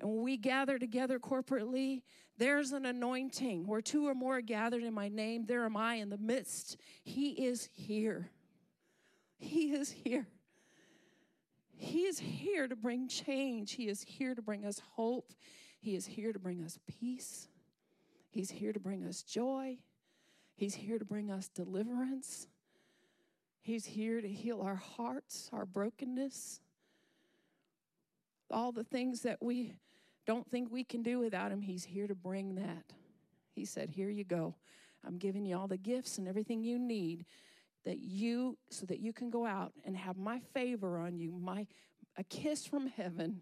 And 0.00 0.08
when 0.08 0.22
we 0.22 0.36
gather 0.36 0.78
together 0.78 1.18
corporately, 1.18 2.02
there's 2.40 2.72
an 2.72 2.86
anointing. 2.86 3.66
Where 3.66 3.82
two 3.82 4.08
or 4.08 4.14
more 4.14 4.38
are 4.38 4.40
gathered 4.40 4.82
in 4.82 4.94
my 4.94 5.08
name, 5.08 5.44
there 5.44 5.66
am 5.66 5.76
I 5.76 5.96
in 5.96 6.08
the 6.08 6.16
midst. 6.16 6.78
He 7.04 7.32
is 7.32 7.68
here. 7.72 8.30
He 9.36 9.72
is 9.72 9.90
here. 9.90 10.26
He 11.76 12.00
is 12.00 12.18
here 12.18 12.66
to 12.66 12.74
bring 12.74 13.08
change. 13.08 13.72
He 13.72 13.88
is 13.88 14.02
here 14.02 14.34
to 14.34 14.40
bring 14.40 14.64
us 14.64 14.80
hope. 14.94 15.34
He 15.80 15.94
is 15.94 16.06
here 16.06 16.32
to 16.32 16.38
bring 16.38 16.62
us 16.62 16.78
peace. 16.86 17.46
He's 18.30 18.50
here 18.50 18.72
to 18.72 18.80
bring 18.80 19.04
us 19.04 19.22
joy. 19.22 19.76
He's 20.54 20.74
here 20.74 20.98
to 20.98 21.04
bring 21.04 21.30
us 21.30 21.48
deliverance. 21.48 22.48
He's 23.60 23.84
here 23.84 24.22
to 24.22 24.28
heal 24.28 24.62
our 24.62 24.76
hearts, 24.76 25.50
our 25.52 25.66
brokenness, 25.66 26.60
all 28.50 28.72
the 28.72 28.84
things 28.84 29.20
that 29.22 29.42
we 29.42 29.74
don't 30.30 30.48
think 30.48 30.70
we 30.70 30.84
can 30.84 31.02
do 31.02 31.18
without 31.18 31.50
him. 31.50 31.60
He's 31.60 31.82
here 31.82 32.06
to 32.06 32.14
bring 32.14 32.54
that. 32.54 32.84
He 33.52 33.64
said, 33.64 33.90
Here 33.90 34.08
you 34.08 34.22
go. 34.22 34.54
I'm 35.04 35.18
giving 35.18 35.44
you 35.44 35.58
all 35.58 35.66
the 35.66 35.76
gifts 35.76 36.18
and 36.18 36.28
everything 36.28 36.62
you 36.62 36.78
need 36.78 37.26
that 37.84 37.98
you 37.98 38.56
so 38.68 38.86
that 38.86 39.00
you 39.00 39.12
can 39.12 39.28
go 39.28 39.44
out 39.44 39.72
and 39.84 39.96
have 39.96 40.16
my 40.16 40.38
favor 40.54 41.00
on 41.00 41.18
you, 41.18 41.32
my 41.32 41.66
a 42.16 42.22
kiss 42.22 42.64
from 42.64 42.86
heaven, 42.86 43.40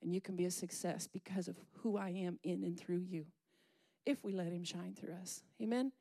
and 0.00 0.14
you 0.14 0.22
can 0.22 0.34
be 0.34 0.46
a 0.46 0.50
success 0.50 1.06
because 1.06 1.46
of 1.46 1.56
who 1.82 1.98
I 1.98 2.08
am 2.08 2.38
in 2.42 2.64
and 2.64 2.80
through 2.80 3.04
you. 3.06 3.26
If 4.06 4.24
we 4.24 4.32
let 4.32 4.50
him 4.50 4.64
shine 4.64 4.94
through 4.98 5.16
us. 5.20 5.42
Amen. 5.60 5.92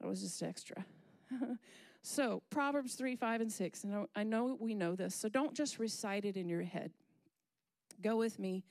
That 0.00 0.08
was 0.08 0.22
just 0.22 0.42
extra. 0.42 0.84
so, 2.02 2.42
Proverbs 2.50 2.94
3, 2.94 3.14
5, 3.14 3.42
and 3.42 3.52
6. 3.52 3.84
And 3.84 4.08
I 4.16 4.24
know 4.24 4.56
we 4.58 4.74
know 4.74 4.96
this, 4.96 5.14
so 5.14 5.28
don't 5.28 5.54
just 5.54 5.78
recite 5.78 6.24
it 6.24 6.36
in 6.36 6.48
your 6.48 6.62
head. 6.62 6.90
Go 8.02 8.16
with 8.16 8.40
me 8.40 8.64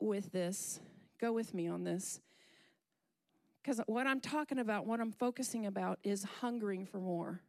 with 0.00 0.32
this. 0.32 0.80
Go 1.20 1.32
with 1.32 1.54
me 1.54 1.68
on 1.68 1.84
this. 1.84 2.20
Because 3.62 3.80
what 3.86 4.06
I'm 4.06 4.20
talking 4.20 4.58
about, 4.58 4.86
what 4.86 5.00
I'm 5.00 5.12
focusing 5.12 5.66
about, 5.66 5.98
is 6.02 6.24
hungering 6.40 6.86
for 6.86 6.98
more. 6.98 7.42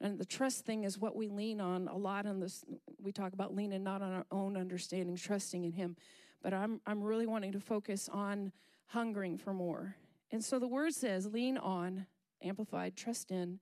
And 0.00 0.18
the 0.18 0.24
trust 0.24 0.64
thing 0.64 0.84
is 0.84 0.98
what 0.98 1.16
we 1.16 1.28
lean 1.28 1.60
on 1.60 1.88
a 1.88 1.96
lot 1.96 2.26
in 2.26 2.40
this. 2.40 2.64
We 3.02 3.12
talk 3.12 3.32
about 3.32 3.54
leaning 3.54 3.82
not 3.82 4.02
on 4.02 4.12
our 4.12 4.26
own 4.30 4.56
understanding, 4.56 5.16
trusting 5.16 5.64
in 5.64 5.72
Him. 5.72 5.96
But 6.42 6.54
I'm, 6.54 6.80
I'm 6.86 7.02
really 7.02 7.26
wanting 7.26 7.52
to 7.52 7.60
focus 7.60 8.08
on 8.10 8.52
hungering 8.86 9.36
for 9.38 9.52
more. 9.52 9.96
And 10.30 10.44
so 10.44 10.58
the 10.58 10.68
word 10.68 10.94
says, 10.94 11.26
lean 11.26 11.58
on, 11.58 12.06
amplified, 12.42 12.96
trust 12.96 13.30
in, 13.30 13.58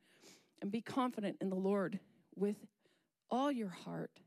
and 0.60 0.70
be 0.70 0.80
confident 0.80 1.36
in 1.40 1.50
the 1.50 1.56
Lord 1.56 1.98
with 2.36 2.56
all 3.30 3.50
your 3.50 3.68
heart 3.68 4.20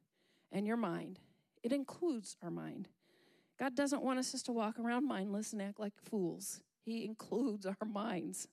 and 0.51 0.67
your 0.67 0.77
mind. 0.77 1.20
It 1.63 1.72
includes 1.72 2.36
our 2.41 2.51
mind. 2.51 2.88
God 3.62 3.75
doesn't 3.75 4.01
want 4.01 4.18
us 4.18 4.32
just 4.32 4.48
to 4.48 4.51
walk 4.51 4.80
around 4.80 5.08
mindless 5.08 5.53
and 5.53 5.62
act 5.62 5.80
like 5.80 5.94
fools. 5.96 6.62
He 6.84 7.06
includes 7.06 7.68
our 7.68 7.77
minds. 7.86 8.48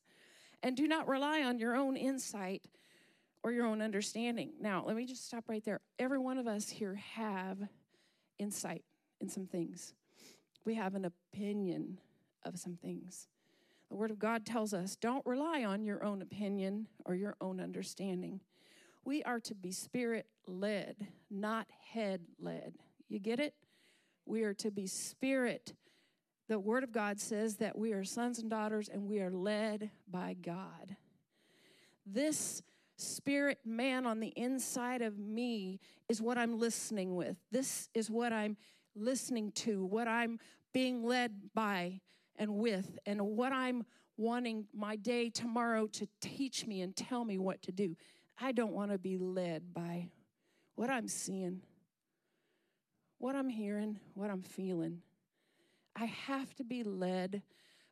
And 0.63 0.77
do 0.77 0.87
not 0.87 1.09
rely 1.09 1.43
on 1.43 1.59
your 1.59 1.75
own 1.75 1.97
insight 1.97 2.67
or 3.43 3.51
your 3.51 3.65
own 3.65 3.81
understanding. 3.81 4.51
Now, 4.61 4.85
let 4.87 4.97
me 4.97 5.07
just 5.07 5.25
stop 5.25 5.49
right 5.49 5.65
there. 5.65 5.81
Every 5.99 6.19
one 6.19 6.37
of 6.37 6.47
us 6.47 6.69
here 6.69 6.97
have 7.15 7.57
insight 8.39 8.85
in 9.19 9.31
some 9.31 9.47
things. 9.47 9.95
We 10.67 10.75
have 10.75 10.95
an 10.95 11.07
opinion 11.07 12.01
of 12.45 12.59
some 12.59 12.77
things. 12.77 13.29
The 13.89 13.97
Word 13.97 14.11
of 14.11 14.19
God 14.19 14.45
tells 14.45 14.75
us 14.75 14.95
don't 14.95 15.25
rely 15.25 15.65
on 15.65 15.85
your 15.85 16.05
own 16.05 16.21
opinion 16.21 16.87
or 17.07 17.15
your 17.15 17.35
own 17.41 17.61
understanding. 17.61 18.41
We 19.07 19.23
are 19.23 19.41
to 19.41 19.55
be 19.55 19.73
spirit 19.73 20.27
led, 20.47 21.07
not 21.31 21.67
head 21.95 22.21
led. 22.39 22.75
You 23.09 23.19
get 23.21 23.41
it? 23.41 23.55
We 24.29 24.43
are 24.43 24.55
to 24.55 24.71
be 24.71 24.87
spirit. 24.87 25.73
The 26.49 26.59
Word 26.59 26.85
of 26.85 26.93
God 26.93 27.19
says 27.21 27.57
that 27.57 27.79
we 27.79 27.93
are 27.93 28.05
sons 28.05 28.39
and 28.39 28.51
daughters 28.51 28.89
and 28.89 29.09
we 29.09 29.21
are 29.21 29.31
led 29.31 29.91
by 30.11 30.35
God. 30.35 30.97
This 32.07 32.63
spirit 32.97 33.59
man 33.65 34.07
on 34.07 34.21
the 34.21 34.33
inside 34.37 35.03
of 35.03 35.19
me 35.19 35.81
is 36.09 36.21
what 36.21 36.37
I'm 36.37 36.59
listening 36.59 37.17
with. 37.17 37.37
This 37.51 37.89
is 37.95 38.11
what 38.11 38.33
I'm 38.33 38.57
listening 38.95 39.53
to, 39.53 39.85
what 39.85 40.09
I'm 40.09 40.39
being 40.73 41.05
led 41.05 41.33
by 41.55 42.01
and 42.37 42.57
with, 42.57 42.99
and 43.07 43.21
what 43.21 43.53
I'm 43.53 43.85
wanting 44.17 44.67
my 44.75 44.97
day 44.97 45.31
tomorrow 45.31 45.87
to 45.87 46.09
teach 46.21 46.67
me 46.67 46.83
and 46.83 46.95
tell 46.95 47.25
me 47.25 47.39
what 47.39 47.63
to 47.63 47.73
do. 47.73 47.97
I 48.41 48.53
don't 48.53 48.73
want 48.73 48.91
to 48.91 48.99
be 48.99 49.17
led 49.17 49.73
by 49.73 50.11
what 50.75 50.91
I'm 50.91 51.09
seeing, 51.09 51.63
what 53.19 53.35
I'm 53.35 53.49
hearing, 53.49 53.99
what 54.15 54.31
I'm 54.31 54.43
feeling. 54.43 55.03
I 55.97 56.07
have 56.07 56.55
to 56.57 56.65
be 56.65 56.83
led 56.85 57.43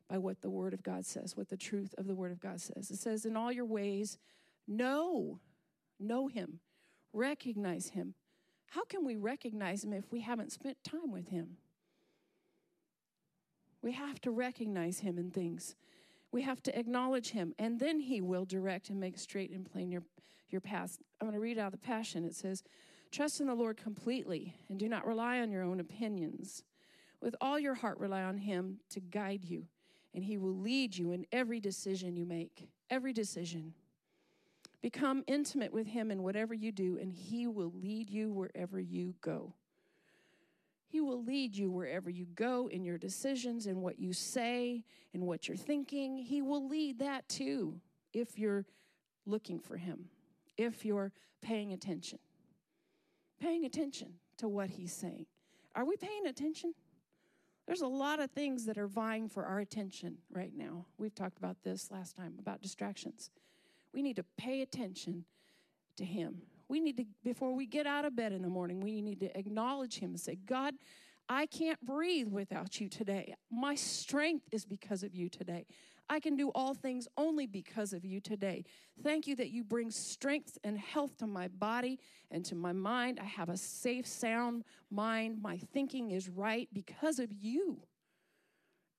by 0.09 0.17
what 0.17 0.41
the 0.41 0.49
Word 0.49 0.73
of 0.73 0.83
God 0.83 1.05
says, 1.05 1.35
what 1.35 1.49
the 1.49 1.57
truth 1.57 1.93
of 1.97 2.07
the 2.07 2.15
Word 2.15 2.31
of 2.31 2.39
God 2.39 2.61
says. 2.61 2.89
It 2.89 2.97
says, 2.97 3.25
In 3.25 3.35
all 3.35 3.51
your 3.51 3.65
ways, 3.65 4.17
know, 4.67 5.39
know 5.99 6.27
Him, 6.27 6.59
recognize 7.11 7.89
Him. 7.89 8.13
How 8.67 8.85
can 8.85 9.05
we 9.05 9.15
recognize 9.15 9.83
Him 9.83 9.93
if 9.93 10.11
we 10.11 10.21
haven't 10.21 10.51
spent 10.51 10.77
time 10.83 11.11
with 11.11 11.27
Him? 11.29 11.57
We 13.81 13.91
have 13.93 14.19
to 14.21 14.31
recognize 14.31 14.99
Him 14.99 15.17
in 15.17 15.31
things. 15.31 15.75
We 16.31 16.41
have 16.43 16.61
to 16.63 16.77
acknowledge 16.77 17.29
Him, 17.31 17.53
and 17.59 17.79
then 17.79 17.99
He 17.99 18.21
will 18.21 18.45
direct 18.45 18.89
and 18.89 18.99
make 18.99 19.17
straight 19.17 19.51
and 19.51 19.69
plain 19.69 19.91
your, 19.91 20.03
your 20.49 20.61
path. 20.61 20.97
I'm 21.19 21.27
going 21.27 21.33
to 21.33 21.39
read 21.39 21.57
out 21.57 21.71
the 21.71 21.77
Passion. 21.77 22.23
It 22.23 22.35
says, 22.35 22.63
Trust 23.11 23.41
in 23.41 23.47
the 23.47 23.55
Lord 23.55 23.77
completely 23.77 24.55
and 24.69 24.77
do 24.77 24.89
not 24.89 25.07
rely 25.07 25.39
on 25.39 25.51
your 25.51 25.63
own 25.63 25.79
opinions. 25.79 26.63
With 27.21 27.35
all 27.41 27.59
your 27.59 27.73
heart, 27.73 27.99
rely 27.99 28.21
on 28.21 28.37
Him 28.37 28.79
to 28.91 28.99
guide 28.99 29.43
you, 29.43 29.65
and 30.13 30.23
He 30.23 30.37
will 30.37 30.55
lead 30.55 30.95
you 30.95 31.11
in 31.11 31.25
every 31.31 31.59
decision 31.59 32.15
you 32.15 32.25
make. 32.25 32.69
Every 32.89 33.13
decision. 33.13 33.73
Become 34.81 35.23
intimate 35.27 35.73
with 35.73 35.87
Him 35.87 36.11
in 36.11 36.21
whatever 36.21 36.53
you 36.53 36.71
do, 36.71 36.97
and 37.01 37.11
He 37.11 37.47
will 37.47 37.73
lead 37.81 38.09
you 38.09 38.31
wherever 38.31 38.79
you 38.79 39.15
go. 39.21 39.53
He 40.89 41.01
will 41.01 41.23
lead 41.23 41.55
you 41.55 41.69
wherever 41.69 42.09
you 42.09 42.25
go 42.35 42.67
in 42.67 42.83
your 42.85 42.97
decisions, 42.97 43.67
in 43.67 43.81
what 43.81 43.99
you 43.99 44.13
say, 44.13 44.85
in 45.13 45.25
what 45.25 45.47
you're 45.47 45.57
thinking. 45.57 46.17
He 46.17 46.41
will 46.41 46.67
lead 46.67 46.99
that 46.99 47.27
too 47.27 47.79
if 48.13 48.37
you're 48.37 48.65
looking 49.25 49.59
for 49.59 49.75
Him, 49.75 50.09
if 50.57 50.85
you're 50.85 51.11
paying 51.41 51.73
attention. 51.73 52.19
Paying 53.39 53.65
attention 53.65 54.13
to 54.37 54.47
what 54.47 54.69
He's 54.69 54.93
saying. 54.93 55.25
Are 55.75 55.85
we 55.85 55.95
paying 55.95 56.25
attention? 56.27 56.73
There's 57.67 57.81
a 57.81 57.87
lot 57.87 58.19
of 58.19 58.31
things 58.31 58.65
that 58.65 58.77
are 58.77 58.87
vying 58.87 59.27
for 59.27 59.45
our 59.45 59.59
attention 59.59 60.17
right 60.31 60.53
now. 60.55 60.85
We've 60.97 61.13
talked 61.13 61.37
about 61.37 61.57
this 61.63 61.91
last 61.91 62.15
time 62.15 62.35
about 62.39 62.61
distractions. 62.61 63.29
We 63.93 64.01
need 64.01 64.15
to 64.15 64.25
pay 64.37 64.61
attention 64.61 65.25
to 65.97 66.05
Him. 66.05 66.41
We 66.69 66.79
need 66.79 66.97
to, 66.97 67.05
before 67.23 67.53
we 67.53 67.65
get 67.65 67.85
out 67.85 68.05
of 68.05 68.15
bed 68.15 68.31
in 68.31 68.41
the 68.41 68.47
morning, 68.47 68.79
we 68.79 69.01
need 69.01 69.19
to 69.19 69.37
acknowledge 69.37 69.99
Him 69.99 70.11
and 70.11 70.19
say, 70.19 70.37
God, 70.45 70.75
I 71.29 71.45
can't 71.45 71.83
breathe 71.85 72.29
without 72.29 72.79
you 72.79 72.87
today. 72.87 73.35
My 73.51 73.75
strength 73.75 74.45
is 74.51 74.65
because 74.65 75.03
of 75.03 75.13
you 75.13 75.27
today. 75.27 75.65
I 76.09 76.19
can 76.19 76.35
do 76.35 76.51
all 76.55 76.73
things 76.73 77.07
only 77.17 77.47
because 77.47 77.91
of 77.91 78.05
you 78.05 78.19
today. 78.21 78.63
Thank 79.03 79.27
you 79.27 79.35
that 79.35 79.49
you 79.49 79.63
bring 79.63 79.91
strength 79.91 80.57
and 80.63 80.77
health 80.77 81.17
to 81.17 81.27
my 81.27 81.49
body 81.49 81.99
and 82.31 82.45
to 82.45 82.55
my 82.55 82.71
mind. 82.71 83.19
I 83.19 83.25
have 83.25 83.49
a 83.49 83.57
safe, 83.57 84.07
sound 84.07 84.63
mind. 84.89 85.41
My 85.41 85.57
thinking 85.57 86.11
is 86.11 86.29
right 86.29 86.69
because 86.73 87.19
of 87.19 87.31
you. 87.33 87.81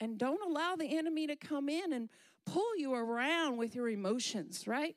And 0.00 0.18
don't 0.18 0.42
allow 0.48 0.76
the 0.76 0.96
enemy 0.96 1.26
to 1.26 1.36
come 1.36 1.68
in 1.68 1.92
and 1.92 2.08
pull 2.44 2.76
you 2.76 2.94
around 2.94 3.56
with 3.56 3.74
your 3.74 3.88
emotions, 3.88 4.66
right? 4.66 4.96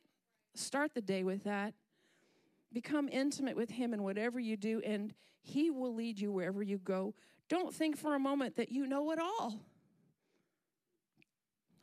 Start 0.54 0.94
the 0.94 1.02
day 1.02 1.24
with 1.24 1.44
that. 1.46 1.74
Become 2.74 3.10
intimate 3.12 3.56
with 3.56 3.70
Him 3.70 3.94
in 3.94 4.04
whatever 4.04 4.40
you 4.40 4.58
do, 4.58 4.82
and 4.86 5.14
He 5.42 5.72
will 5.72 5.94
lead 5.94 6.20
you 6.20 6.32
wherever 6.32 6.62
you 6.62 6.78
go. 6.78 7.14
Don't 7.50 7.74
think 7.74 7.98
for 7.98 8.16
a 8.16 8.20
moment 8.20 8.56
that 8.58 8.72
you 8.72 8.86
know 8.86 9.12
it 9.12 9.20
all. 9.20 9.60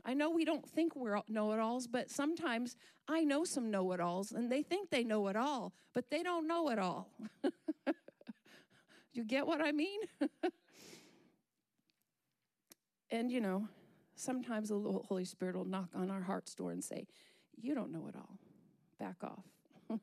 I 0.08 0.14
know 0.14 0.30
we 0.30 0.46
don't 0.46 0.66
think 0.66 0.96
we're 0.96 1.20
know 1.28 1.52
it 1.52 1.58
alls, 1.58 1.86
but 1.86 2.10
sometimes 2.10 2.76
I 3.06 3.24
know 3.24 3.44
some 3.44 3.70
know 3.70 3.92
it 3.92 4.00
alls, 4.00 4.32
and 4.32 4.50
they 4.50 4.62
think 4.62 4.88
they 4.88 5.04
know 5.04 5.28
it 5.28 5.36
all, 5.36 5.74
but 5.92 6.08
they 6.08 6.22
don't 6.22 6.48
know 6.48 6.70
it 6.70 6.78
all. 6.78 7.10
you 9.12 9.22
get 9.22 9.46
what 9.46 9.60
I 9.60 9.70
mean? 9.70 10.00
and 13.10 13.30
you 13.30 13.42
know, 13.42 13.68
sometimes 14.14 14.70
the 14.70 14.78
Holy 14.78 15.26
Spirit 15.26 15.56
will 15.56 15.66
knock 15.66 15.90
on 15.94 16.10
our 16.10 16.22
heart's 16.22 16.54
door 16.54 16.70
and 16.70 16.82
say, 16.82 17.06
You 17.60 17.74
don't 17.74 17.92
know 17.92 18.06
it 18.06 18.16
all. 18.16 18.38
Back 18.98 19.16
off. 19.22 19.44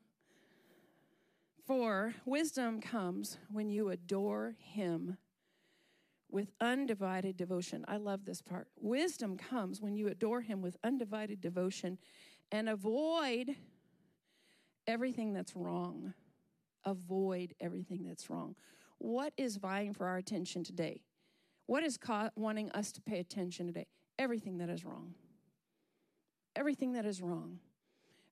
For 1.66 2.14
wisdom 2.24 2.80
comes 2.80 3.38
when 3.50 3.70
you 3.70 3.88
adore 3.88 4.54
Him 4.60 5.16
with 6.30 6.52
undivided 6.60 7.36
devotion. 7.36 7.84
I 7.88 7.96
love 7.96 8.24
this 8.24 8.42
part. 8.42 8.68
Wisdom 8.80 9.36
comes 9.36 9.80
when 9.80 9.96
you 9.96 10.08
adore 10.08 10.40
Him 10.40 10.62
with 10.62 10.76
undivided 10.82 11.40
devotion 11.40 11.98
and 12.50 12.68
avoid 12.68 13.56
everything 14.86 15.32
that's 15.32 15.56
wrong. 15.56 16.14
Avoid 16.84 17.54
everything 17.60 18.04
that's 18.04 18.30
wrong. 18.30 18.54
What 18.98 19.32
is 19.36 19.56
vying 19.56 19.92
for 19.92 20.06
our 20.06 20.16
attention 20.16 20.64
today? 20.64 21.02
What 21.66 21.82
is 21.82 21.96
ca- 21.96 22.30
wanting 22.36 22.70
us 22.70 22.92
to 22.92 23.02
pay 23.02 23.18
attention 23.18 23.66
today? 23.66 23.86
Everything 24.18 24.58
that 24.58 24.68
is 24.68 24.84
wrong. 24.84 25.14
Everything 26.54 26.92
that 26.92 27.04
is 27.04 27.20
wrong. 27.20 27.58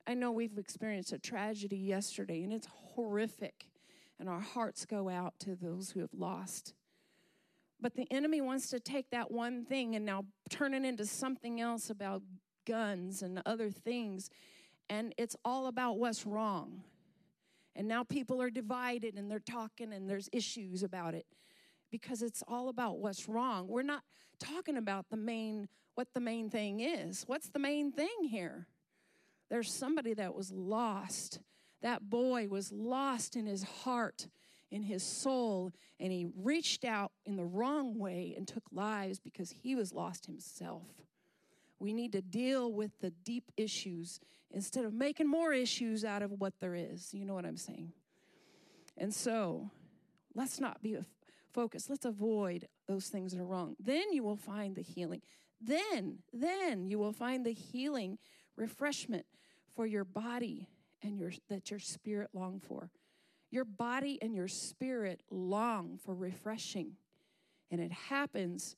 I 0.06 0.14
know 0.14 0.32
we've 0.32 0.58
experienced 0.58 1.12
a 1.12 1.18
tragedy 1.18 1.76
yesterday, 1.76 2.42
and 2.42 2.52
it's 2.52 2.68
horrific, 2.94 3.70
and 4.18 4.28
our 4.28 4.40
hearts 4.40 4.84
go 4.84 5.08
out 5.08 5.34
to 5.40 5.56
those 5.56 5.90
who 5.90 6.00
have 6.00 6.14
lost. 6.14 6.74
But 7.84 7.96
the 7.96 8.10
enemy 8.10 8.40
wants 8.40 8.70
to 8.70 8.80
take 8.80 9.10
that 9.10 9.30
one 9.30 9.66
thing 9.66 9.94
and 9.94 10.06
now 10.06 10.24
turn 10.48 10.72
it 10.72 10.86
into 10.86 11.04
something 11.04 11.60
else 11.60 11.90
about 11.90 12.22
guns 12.66 13.20
and 13.20 13.42
other 13.44 13.68
things, 13.68 14.30
and 14.88 15.14
it's 15.18 15.36
all 15.44 15.66
about 15.66 15.98
what's 15.98 16.24
wrong. 16.24 16.82
And 17.76 17.86
now 17.86 18.02
people 18.02 18.40
are 18.40 18.48
divided 18.48 19.16
and 19.18 19.30
they're 19.30 19.38
talking 19.38 19.92
and 19.92 20.08
there's 20.08 20.30
issues 20.32 20.82
about 20.82 21.12
it 21.12 21.26
because 21.90 22.22
it's 22.22 22.42
all 22.48 22.70
about 22.70 23.00
what's 23.00 23.28
wrong. 23.28 23.68
We're 23.68 23.82
not 23.82 24.02
talking 24.38 24.78
about 24.78 25.10
the 25.10 25.18
main 25.18 25.68
what 25.94 26.08
the 26.14 26.20
main 26.20 26.48
thing 26.48 26.80
is. 26.80 27.24
What's 27.26 27.50
the 27.50 27.58
main 27.58 27.92
thing 27.92 28.24
here? 28.30 28.66
There's 29.50 29.70
somebody 29.70 30.14
that 30.14 30.34
was 30.34 30.50
lost. 30.50 31.38
That 31.82 32.08
boy 32.08 32.48
was 32.48 32.72
lost 32.72 33.36
in 33.36 33.44
his 33.44 33.62
heart, 33.62 34.28
in 34.74 34.82
his 34.82 35.04
soul, 35.04 35.72
and 36.00 36.12
he 36.12 36.26
reached 36.36 36.84
out 36.84 37.12
in 37.24 37.36
the 37.36 37.44
wrong 37.44 37.96
way 37.96 38.34
and 38.36 38.48
took 38.48 38.64
lives 38.72 39.20
because 39.20 39.50
he 39.62 39.76
was 39.76 39.92
lost 39.92 40.26
himself. 40.26 40.82
We 41.78 41.92
need 41.92 42.10
to 42.10 42.20
deal 42.20 42.72
with 42.72 42.90
the 42.98 43.10
deep 43.10 43.52
issues 43.56 44.18
instead 44.50 44.84
of 44.84 44.92
making 44.92 45.28
more 45.28 45.52
issues 45.52 46.04
out 46.04 46.22
of 46.22 46.32
what 46.32 46.54
there 46.58 46.74
is. 46.74 47.14
You 47.14 47.24
know 47.24 47.34
what 47.34 47.46
I'm 47.46 47.56
saying? 47.56 47.92
And 48.98 49.14
so, 49.14 49.70
let's 50.34 50.58
not 50.58 50.82
be 50.82 50.98
focused. 51.52 51.88
Let's 51.88 52.04
avoid 52.04 52.66
those 52.88 53.06
things 53.06 53.32
that 53.32 53.40
are 53.40 53.46
wrong. 53.46 53.76
Then 53.78 54.12
you 54.12 54.24
will 54.24 54.36
find 54.36 54.74
the 54.74 54.82
healing. 54.82 55.22
Then, 55.60 56.18
then 56.32 56.88
you 56.88 56.98
will 56.98 57.12
find 57.12 57.46
the 57.46 57.52
healing 57.52 58.18
refreshment 58.56 59.26
for 59.76 59.86
your 59.86 60.04
body 60.04 60.68
and 61.00 61.16
your 61.16 61.30
that 61.48 61.70
your 61.70 61.80
spirit 61.80 62.30
long 62.34 62.58
for. 62.58 62.90
Your 63.54 63.64
body 63.64 64.18
and 64.20 64.34
your 64.34 64.48
spirit 64.48 65.22
long 65.30 65.98
for 66.04 66.14
refreshing. 66.14 66.96
And 67.70 67.80
it 67.80 67.92
happens 67.92 68.76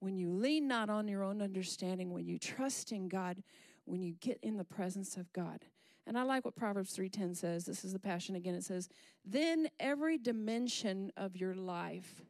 when 0.00 0.16
you 0.16 0.30
lean 0.30 0.68
not 0.68 0.90
on 0.90 1.08
your 1.08 1.24
own 1.24 1.42
understanding, 1.42 2.12
when 2.12 2.26
you 2.26 2.38
trust 2.38 2.92
in 2.92 3.08
God, 3.08 3.42
when 3.84 4.02
you 4.02 4.12
get 4.20 4.38
in 4.42 4.56
the 4.56 4.64
presence 4.64 5.16
of 5.16 5.32
God. 5.32 5.64
And 6.06 6.18
I 6.18 6.22
like 6.22 6.44
what 6.44 6.54
Proverbs 6.54 6.94
3:10 6.94 7.34
says. 7.34 7.64
This 7.64 7.84
is 7.84 7.92
the 7.92 7.98
passion 7.98 8.36
again. 8.36 8.54
It 8.54 8.64
says, 8.64 8.88
"Then 9.24 9.68
every 9.80 10.18
dimension 10.18 11.10
of 11.16 11.36
your 11.36 11.54
life 11.54 12.22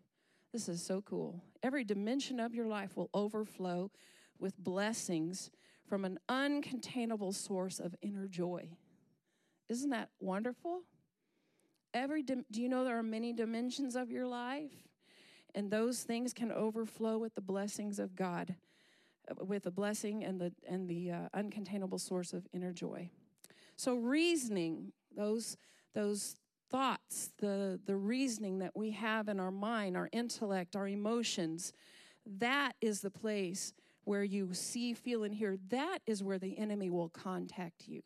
this 0.52 0.68
is 0.68 0.82
so 0.82 1.02
cool. 1.02 1.42
Every 1.62 1.84
dimension 1.84 2.40
of 2.40 2.54
your 2.54 2.66
life 2.66 2.96
will 2.96 3.10
overflow 3.12 3.90
with 4.38 4.56
blessings 4.58 5.50
from 5.86 6.04
an 6.04 6.18
uncontainable 6.28 7.34
source 7.34 7.78
of 7.78 7.94
inner 8.00 8.26
joy. 8.26 8.70
Isn't 9.68 9.90
that 9.90 10.10
wonderful? 10.20 10.82
Every 11.98 12.22
do 12.22 12.44
you 12.52 12.68
know 12.68 12.84
there 12.84 12.98
are 12.98 13.02
many 13.02 13.32
dimensions 13.32 13.96
of 13.96 14.10
your 14.10 14.26
life? 14.26 14.70
And 15.54 15.70
those 15.70 16.02
things 16.02 16.32
can 16.32 16.52
overflow 16.52 17.18
with 17.18 17.34
the 17.34 17.40
blessings 17.40 17.98
of 17.98 18.14
God, 18.14 18.54
with 19.40 19.64
the 19.64 19.70
blessing 19.70 20.24
and 20.24 20.40
the 20.40 20.52
and 20.68 20.88
the 20.88 21.10
uh, 21.10 21.28
uncontainable 21.34 22.00
source 22.00 22.32
of 22.32 22.46
inner 22.52 22.72
joy. 22.72 23.10
So 23.76 23.94
reasoning, 23.96 24.92
those 25.16 25.56
those 25.94 26.36
thoughts, 26.70 27.30
the, 27.38 27.80
the 27.86 27.96
reasoning 27.96 28.58
that 28.58 28.76
we 28.76 28.90
have 28.92 29.28
in 29.28 29.40
our 29.40 29.50
mind, 29.50 29.96
our 29.96 30.08
intellect, 30.12 30.76
our 30.76 30.86
emotions, 30.86 31.72
that 32.26 32.72
is 32.80 33.00
the 33.00 33.10
place 33.10 33.72
where 34.04 34.24
you 34.24 34.52
see, 34.52 34.92
feel, 34.94 35.24
and 35.24 35.34
hear. 35.34 35.56
That 35.70 35.98
is 36.06 36.22
where 36.22 36.38
the 36.38 36.58
enemy 36.58 36.90
will 36.90 37.08
contact 37.08 37.88
you. 37.88 38.02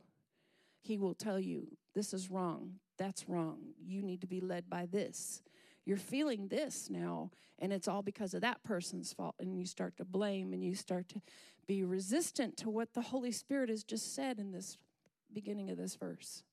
He 0.80 0.96
will 0.96 1.14
tell 1.14 1.38
you, 1.38 1.76
this 1.94 2.12
is 2.14 2.30
wrong, 2.30 2.74
that's 2.98 3.28
wrong, 3.28 3.58
you 3.84 4.02
need 4.02 4.20
to 4.20 4.26
be 4.26 4.40
led 4.40 4.68
by 4.68 4.86
this. 4.86 5.42
You're 5.84 5.96
feeling 5.96 6.48
this 6.48 6.88
now, 6.88 7.30
and 7.58 7.72
it's 7.72 7.88
all 7.88 8.02
because 8.02 8.34
of 8.34 8.40
that 8.42 8.62
person's 8.62 9.12
fault. 9.12 9.34
And 9.40 9.56
you 9.56 9.66
start 9.66 9.96
to 9.96 10.04
blame 10.04 10.52
and 10.52 10.64
you 10.64 10.74
start 10.74 11.08
to 11.08 11.22
be 11.66 11.82
resistant 11.82 12.56
to 12.58 12.70
what 12.70 12.94
the 12.94 13.00
Holy 13.02 13.32
Spirit 13.32 13.68
has 13.68 13.82
just 13.82 14.14
said 14.14 14.38
in 14.38 14.52
this 14.52 14.78
beginning 15.32 15.70
of 15.70 15.76
this 15.76 15.96
verse. 15.96 16.44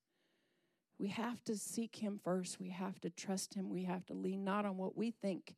We 0.97 1.07
have 1.09 1.43
to 1.45 1.55
seek 1.55 1.97
Him 1.97 2.19
first. 2.23 2.59
We 2.59 2.69
have 2.69 2.99
to 3.01 3.09
trust 3.09 3.53
Him. 3.53 3.69
We 3.69 3.83
have 3.83 4.05
to 4.07 4.13
lean 4.13 4.43
not 4.43 4.65
on 4.65 4.77
what 4.77 4.97
we 4.97 5.11
think. 5.11 5.55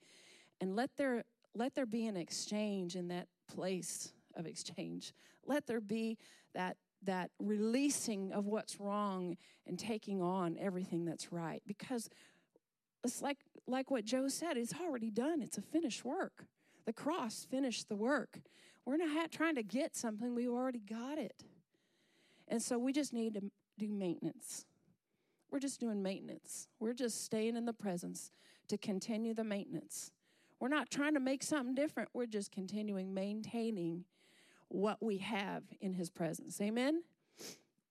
And 0.59 0.75
let 0.75 0.91
there, 0.97 1.23
let 1.55 1.73
there 1.73 1.85
be 1.85 2.05
an 2.05 2.17
exchange 2.17 2.95
in 2.95 3.07
that 3.07 3.27
place 3.53 4.13
of 4.35 4.45
exchange. 4.45 5.13
Let 5.45 5.65
there 5.65 5.81
be 5.81 6.17
that, 6.53 6.77
that 7.03 7.31
releasing 7.39 8.31
of 8.31 8.45
what's 8.45 8.79
wrong 8.79 9.37
and 9.65 9.77
taking 9.77 10.21
on 10.21 10.57
everything 10.59 11.05
that's 11.05 11.31
right. 11.31 11.61
Because 11.65 12.09
it's 13.03 13.21
like, 13.21 13.37
like 13.67 13.89
what 13.89 14.05
Joe 14.05 14.27
said, 14.27 14.57
it's 14.57 14.73
already 14.79 15.09
done, 15.09 15.41
it's 15.41 15.57
a 15.57 15.61
finished 15.61 16.05
work. 16.05 16.45
The 16.85 16.93
cross 16.93 17.45
finished 17.49 17.89
the 17.89 17.95
work. 17.95 18.39
We're 18.85 18.97
not 18.97 19.31
trying 19.31 19.55
to 19.55 19.63
get 19.63 19.95
something, 19.95 20.35
we 20.35 20.47
already 20.47 20.79
got 20.79 21.17
it. 21.17 21.43
And 22.47 22.61
so 22.61 22.77
we 22.77 22.91
just 22.91 23.13
need 23.13 23.35
to 23.35 23.41
do 23.77 23.87
maintenance. 23.91 24.65
We're 25.51 25.59
just 25.59 25.79
doing 25.79 26.01
maintenance. 26.01 26.67
We're 26.79 26.93
just 26.93 27.23
staying 27.23 27.55
in 27.55 27.65
the 27.65 27.73
presence 27.73 28.31
to 28.67 28.77
continue 28.77 29.33
the 29.33 29.43
maintenance. 29.43 30.11
We're 30.59 30.69
not 30.69 30.89
trying 30.89 31.13
to 31.15 31.19
make 31.19 31.43
something 31.43 31.75
different. 31.75 32.09
We're 32.13 32.27
just 32.27 32.51
continuing 32.51 33.13
maintaining 33.13 34.05
what 34.71 35.03
we 35.03 35.17
have 35.17 35.63
in 35.81 35.93
his 35.93 36.09
presence. 36.09 36.59
Amen. 36.61 37.03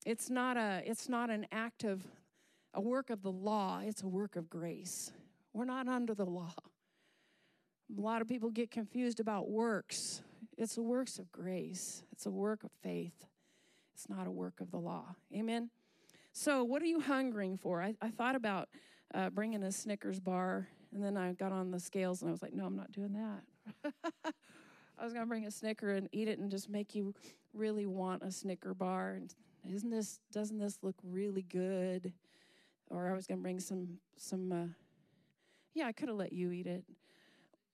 It's 0.06 0.30
not 0.30 0.56
a 0.56 0.82
it's 0.86 1.08
not 1.08 1.30
an 1.30 1.46
act 1.52 1.84
of 1.84 2.02
a 2.72 2.80
work 2.80 3.10
of 3.10 3.22
the 3.22 3.32
law, 3.32 3.80
it's 3.84 4.02
a 4.02 4.08
work 4.08 4.36
of 4.36 4.48
grace. 4.48 5.12
We're 5.52 5.64
not 5.64 5.88
under 5.88 6.14
the 6.14 6.24
law. 6.24 6.54
A 7.96 8.00
lot 8.00 8.22
of 8.22 8.28
people 8.28 8.50
get 8.50 8.70
confused 8.70 9.20
about 9.20 9.50
works. 9.50 10.22
It's 10.56 10.76
a 10.78 10.82
works 10.82 11.18
of 11.18 11.30
grace. 11.32 12.04
It's 12.12 12.26
a 12.26 12.30
work 12.30 12.62
of 12.62 12.70
faith. 12.82 13.26
It's 13.94 14.08
not 14.08 14.26
a 14.26 14.30
work 14.30 14.60
of 14.60 14.70
the 14.70 14.78
law. 14.78 15.16
Amen. 15.34 15.70
So, 16.32 16.62
what 16.62 16.80
are 16.80 16.86
you 16.86 17.00
hungering 17.00 17.58
for? 17.58 17.82
I, 17.82 17.94
I 18.00 18.10
thought 18.10 18.36
about 18.36 18.68
uh, 19.12 19.30
bringing 19.30 19.64
a 19.64 19.72
Snickers 19.72 20.20
bar, 20.20 20.68
and 20.94 21.02
then 21.02 21.16
I 21.16 21.32
got 21.32 21.50
on 21.50 21.72
the 21.72 21.80
scales 21.80 22.22
and 22.22 22.28
I 22.28 22.32
was 22.32 22.42
like, 22.42 22.54
no, 22.54 22.64
I'm 22.64 22.76
not 22.76 22.92
doing 22.92 23.14
that. 23.14 24.34
I 25.00 25.04
was 25.04 25.14
going 25.14 25.24
to 25.24 25.28
bring 25.28 25.46
a 25.46 25.50
Snicker 25.50 25.94
and 25.94 26.08
eat 26.12 26.28
it 26.28 26.38
and 26.38 26.50
just 26.50 26.68
make 26.68 26.94
you 26.94 27.14
really 27.54 27.86
want 27.86 28.22
a 28.22 28.30
Snicker 28.30 28.74
bar. 28.74 29.14
And 29.14 29.34
isn't 29.66 29.88
this, 29.88 30.20
doesn't 30.30 30.58
this 30.58 30.78
look 30.82 30.96
really 31.02 31.40
good? 31.42 32.12
Or 32.90 33.08
I 33.08 33.14
was 33.14 33.26
going 33.26 33.38
to 33.38 33.42
bring 33.42 33.60
some, 33.60 33.98
some, 34.18 34.52
uh, 34.52 34.66
yeah, 35.72 35.86
I 35.86 35.92
could 35.92 36.08
have 36.08 36.18
let 36.18 36.34
you 36.34 36.52
eat 36.52 36.66
it. 36.66 36.84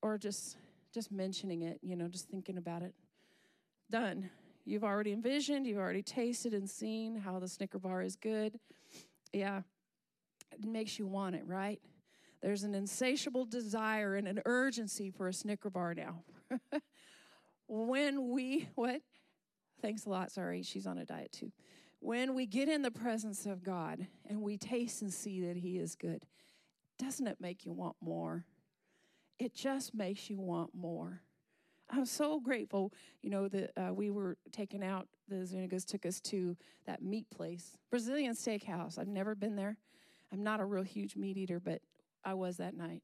Or 0.02 0.18
just, 0.18 0.56
just 0.94 1.10
mentioning 1.10 1.62
it, 1.62 1.80
you 1.82 1.96
know, 1.96 2.06
just 2.06 2.28
thinking 2.28 2.58
about 2.58 2.82
it. 2.82 2.94
Done. 3.90 4.30
You've 4.64 4.84
already 4.84 5.12
envisioned, 5.12 5.66
you've 5.66 5.78
already 5.78 6.02
tasted 6.02 6.54
and 6.54 6.70
seen 6.70 7.16
how 7.16 7.40
the 7.40 7.48
Snicker 7.48 7.80
bar 7.80 8.02
is 8.02 8.14
good. 8.14 8.60
Yeah, 9.32 9.62
it 10.52 10.64
makes 10.64 10.96
you 10.96 11.08
want 11.08 11.34
it, 11.34 11.42
right? 11.44 11.80
There's 12.40 12.62
an 12.62 12.74
insatiable 12.74 13.46
desire 13.46 14.14
and 14.14 14.28
an 14.28 14.42
urgency 14.44 15.10
for 15.10 15.26
a 15.26 15.32
Snicker 15.32 15.70
bar 15.70 15.92
now. 15.94 16.22
when 17.68 18.30
we, 18.30 18.68
what? 18.74 19.00
Thanks 19.82 20.06
a 20.06 20.08
lot. 20.08 20.32
Sorry, 20.32 20.62
she's 20.62 20.86
on 20.86 20.98
a 20.98 21.04
diet 21.04 21.32
too. 21.32 21.52
When 22.00 22.34
we 22.34 22.46
get 22.46 22.68
in 22.68 22.82
the 22.82 22.90
presence 22.90 23.46
of 23.46 23.62
God 23.62 24.06
and 24.28 24.42
we 24.42 24.56
taste 24.56 25.02
and 25.02 25.12
see 25.12 25.40
that 25.46 25.56
He 25.56 25.78
is 25.78 25.94
good, 25.94 26.24
doesn't 26.98 27.26
it 27.26 27.40
make 27.40 27.64
you 27.64 27.72
want 27.72 27.96
more? 28.00 28.44
It 29.38 29.54
just 29.54 29.94
makes 29.94 30.30
you 30.30 30.40
want 30.40 30.70
more. 30.74 31.22
I'm 31.90 32.06
so 32.06 32.40
grateful, 32.40 32.92
you 33.22 33.30
know, 33.30 33.48
that 33.48 33.70
uh, 33.76 33.94
we 33.94 34.10
were 34.10 34.38
taken 34.50 34.82
out, 34.82 35.08
the 35.28 35.36
Zunigas 35.36 35.84
took 35.84 36.04
us 36.04 36.20
to 36.22 36.56
that 36.86 37.02
meat 37.02 37.26
place, 37.30 37.76
Brazilian 37.90 38.34
steakhouse. 38.34 38.98
I've 38.98 39.06
never 39.06 39.34
been 39.34 39.56
there. 39.56 39.76
I'm 40.32 40.42
not 40.42 40.60
a 40.60 40.64
real 40.64 40.82
huge 40.82 41.16
meat 41.16 41.36
eater, 41.36 41.60
but 41.60 41.80
I 42.24 42.34
was 42.34 42.56
that 42.56 42.76
night. 42.76 43.02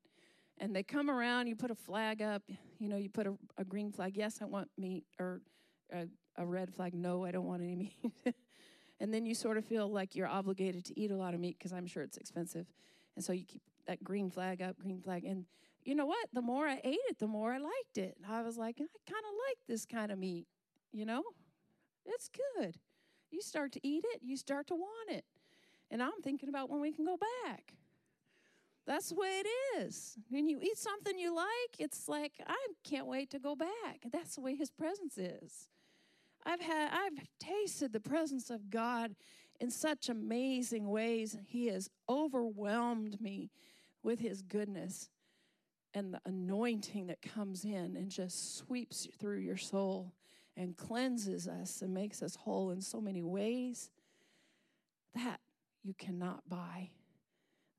And 0.58 0.74
they 0.74 0.82
come 0.82 1.10
around, 1.10 1.48
you 1.48 1.56
put 1.56 1.70
a 1.70 1.74
flag 1.74 2.22
up, 2.22 2.42
you 2.78 2.88
know, 2.88 2.96
you 2.96 3.08
put 3.08 3.26
a, 3.26 3.34
a 3.58 3.64
green 3.64 3.90
flag, 3.90 4.16
yes, 4.16 4.38
I 4.40 4.44
want 4.44 4.68
meat, 4.78 5.04
or 5.18 5.40
a, 5.92 6.06
a 6.36 6.46
red 6.46 6.72
flag, 6.72 6.94
no, 6.94 7.24
I 7.24 7.30
don't 7.30 7.46
want 7.46 7.62
any 7.62 7.74
meat. 7.74 7.96
and 9.00 9.12
then 9.12 9.26
you 9.26 9.34
sort 9.34 9.56
of 9.56 9.64
feel 9.64 9.88
like 9.88 10.14
you're 10.14 10.28
obligated 10.28 10.84
to 10.86 11.00
eat 11.00 11.10
a 11.10 11.16
lot 11.16 11.34
of 11.34 11.40
meat 11.40 11.58
because 11.58 11.72
I'm 11.72 11.86
sure 11.86 12.02
it's 12.02 12.16
expensive. 12.16 12.66
And 13.16 13.24
so 13.24 13.32
you 13.32 13.44
keep 13.44 13.62
that 13.86 14.04
green 14.04 14.30
flag 14.30 14.62
up, 14.62 14.78
green 14.78 15.00
flag. 15.00 15.24
And 15.24 15.46
you 15.84 15.94
know 15.94 16.06
what? 16.06 16.28
The 16.32 16.42
more 16.42 16.66
I 16.66 16.80
ate 16.84 16.98
it, 17.08 17.18
the 17.18 17.26
more 17.26 17.52
I 17.52 17.58
liked 17.58 17.98
it. 17.98 18.16
I 18.28 18.42
was 18.42 18.56
like, 18.56 18.76
I 18.76 18.86
kind 19.10 19.24
of 19.24 19.34
like 19.48 19.58
this 19.66 19.84
kind 19.84 20.12
of 20.12 20.18
meat, 20.18 20.46
you 20.92 21.04
know? 21.04 21.22
It's 22.04 22.28
good. 22.56 22.76
You 23.30 23.40
start 23.40 23.72
to 23.72 23.80
eat 23.86 24.04
it, 24.14 24.20
you 24.22 24.36
start 24.36 24.66
to 24.68 24.74
want 24.74 25.10
it. 25.10 25.24
And 25.90 26.02
I'm 26.02 26.22
thinking 26.22 26.48
about 26.48 26.70
when 26.70 26.80
we 26.80 26.92
can 26.92 27.04
go 27.04 27.16
back. 27.44 27.74
That's 28.86 29.10
the 29.10 29.14
way 29.14 29.42
it 29.44 29.80
is. 29.80 30.16
When 30.28 30.48
you 30.48 30.58
eat 30.60 30.76
something 30.76 31.18
you 31.18 31.34
like, 31.34 31.78
it's 31.78 32.08
like 32.08 32.32
I 32.46 32.56
can't 32.82 33.06
wait 33.06 33.30
to 33.30 33.38
go 33.38 33.54
back. 33.54 34.00
That's 34.10 34.34
the 34.34 34.40
way 34.40 34.56
his 34.56 34.70
presence 34.70 35.18
is. 35.18 35.68
I've 36.44 36.60
had 36.60 36.90
I've 36.92 37.26
tasted 37.38 37.92
the 37.92 38.00
presence 38.00 38.50
of 38.50 38.70
God 38.70 39.14
in 39.60 39.70
such 39.70 40.08
amazing 40.08 40.88
ways. 40.88 41.36
He 41.46 41.68
has 41.68 41.88
overwhelmed 42.08 43.20
me 43.20 43.50
with 44.02 44.18
his 44.18 44.42
goodness 44.42 45.08
and 45.94 46.14
the 46.14 46.20
anointing 46.24 47.06
that 47.06 47.22
comes 47.22 47.64
in 47.64 47.96
and 47.96 48.10
just 48.10 48.56
sweeps 48.56 49.06
through 49.18 49.38
your 49.38 49.56
soul 49.56 50.12
and 50.56 50.76
cleanses 50.76 51.46
us 51.46 51.82
and 51.82 51.94
makes 51.94 52.22
us 52.22 52.34
whole 52.34 52.70
in 52.70 52.80
so 52.80 53.00
many 53.00 53.22
ways 53.22 53.90
that 55.14 55.40
you 55.84 55.94
cannot 55.94 56.48
buy 56.48 56.90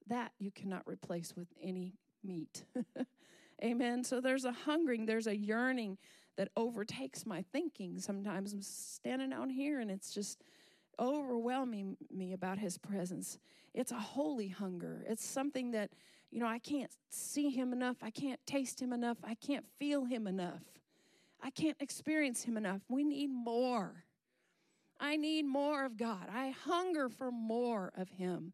that 0.08 0.32
you 0.39 0.52
cannot 0.52 0.84
replace 0.88 1.36
with 1.36 1.48
any 1.62 1.94
meat 2.24 2.63
amen 3.63 4.04
so 4.04 4.22
there's 4.22 4.46
a 4.46 4.52
hungering 4.52 5.06
there's 5.06 5.28
a 5.28 5.36
yearning 5.36 5.98
that 6.36 6.50
overtakes 6.56 7.26
my 7.26 7.44
thinking 7.52 8.00
sometimes 8.00 8.54
i'm 8.54 8.62
standing 8.62 9.34
out 9.34 9.52
here 9.52 9.80
and 9.80 9.92
it's 9.92 10.13
just 10.13 10.44
overwhelming 11.00 11.98
me 12.12 12.34
about 12.34 12.60
his 12.60 12.78
presence 12.78 13.39
it's 13.74 13.92
a 13.92 14.00
holy 14.00 14.48
hunger 14.48 15.04
it's 15.08 15.26
something 15.26 15.72
that 15.72 15.89
you 16.32 16.39
know, 16.39 16.48
I 16.48 16.58
can't 16.58 16.89
see 17.12 17.52
him 17.52 17.74
enough. 17.74 17.98
I 18.02 18.10
can't 18.10 18.39
taste 18.48 18.82
him 18.82 18.92
enough. 18.92 19.20
I 19.24 19.36
can't 19.36 19.68
feel 19.78 20.06
him 20.06 20.26
enough. 20.26 20.63
I 21.44 21.50
can't 21.50 21.78
experience 21.82 22.44
Him 22.44 22.56
enough. 22.56 22.82
We 22.88 23.04
need 23.04 23.30
more. 23.30 24.06
I 25.00 25.18
need 25.18 25.44
more 25.46 25.84
of 25.84 25.98
God. 25.98 26.28
I 26.34 26.52
hunger 26.52 27.10
for 27.10 27.32
more 27.32 27.92
of 27.98 28.10
Him. 28.10 28.54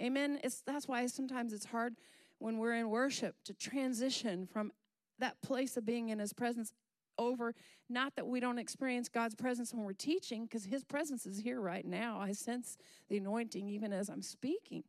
Amen. 0.00 0.38
It's, 0.44 0.62
that's 0.66 0.86
why 0.86 1.06
sometimes 1.06 1.52
it's 1.52 1.66
hard 1.66 1.96
when 2.38 2.58
we're 2.58 2.74
in 2.74 2.90
worship 2.90 3.36
to 3.44 3.54
transition 3.54 4.46
from 4.46 4.72
that 5.18 5.40
place 5.42 5.76
of 5.76 5.86
being 5.86 6.10
in 6.10 6.18
His 6.18 6.32
presence 6.32 6.72
over. 7.18 7.54
Not 7.88 8.14
that 8.16 8.26
we 8.26 8.40
don't 8.40 8.58
experience 8.58 9.08
God's 9.08 9.34
presence 9.34 9.72
when 9.72 9.84
we're 9.84 9.92
teaching, 9.94 10.44
because 10.44 10.64
His 10.64 10.84
presence 10.84 11.24
is 11.24 11.38
here 11.38 11.60
right 11.60 11.86
now. 11.86 12.18
I 12.20 12.32
sense 12.32 12.76
the 13.08 13.16
anointing 13.16 13.68
even 13.68 13.92
as 13.92 14.08
I'm 14.08 14.22
speaking. 14.22 14.84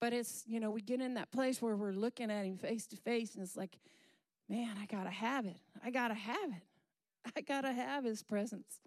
But 0.00 0.12
it's, 0.12 0.44
you 0.46 0.60
know, 0.60 0.70
we 0.70 0.80
get 0.80 1.00
in 1.00 1.14
that 1.14 1.30
place 1.32 1.60
where 1.60 1.76
we're 1.76 1.92
looking 1.92 2.30
at 2.30 2.44
Him 2.44 2.56
face 2.56 2.86
to 2.88 2.96
face, 2.96 3.34
and 3.34 3.42
it's 3.42 3.56
like, 3.56 3.78
man, 4.48 4.76
I 4.80 4.86
got 4.86 5.04
to 5.04 5.10
have 5.10 5.44
it. 5.44 5.58
I 5.84 5.90
got 5.90 6.08
to 6.08 6.14
have 6.14 6.50
it. 6.50 7.32
I 7.36 7.40
got 7.42 7.62
to 7.62 7.72
have 7.72 8.04
His 8.04 8.22
presence. 8.22 8.80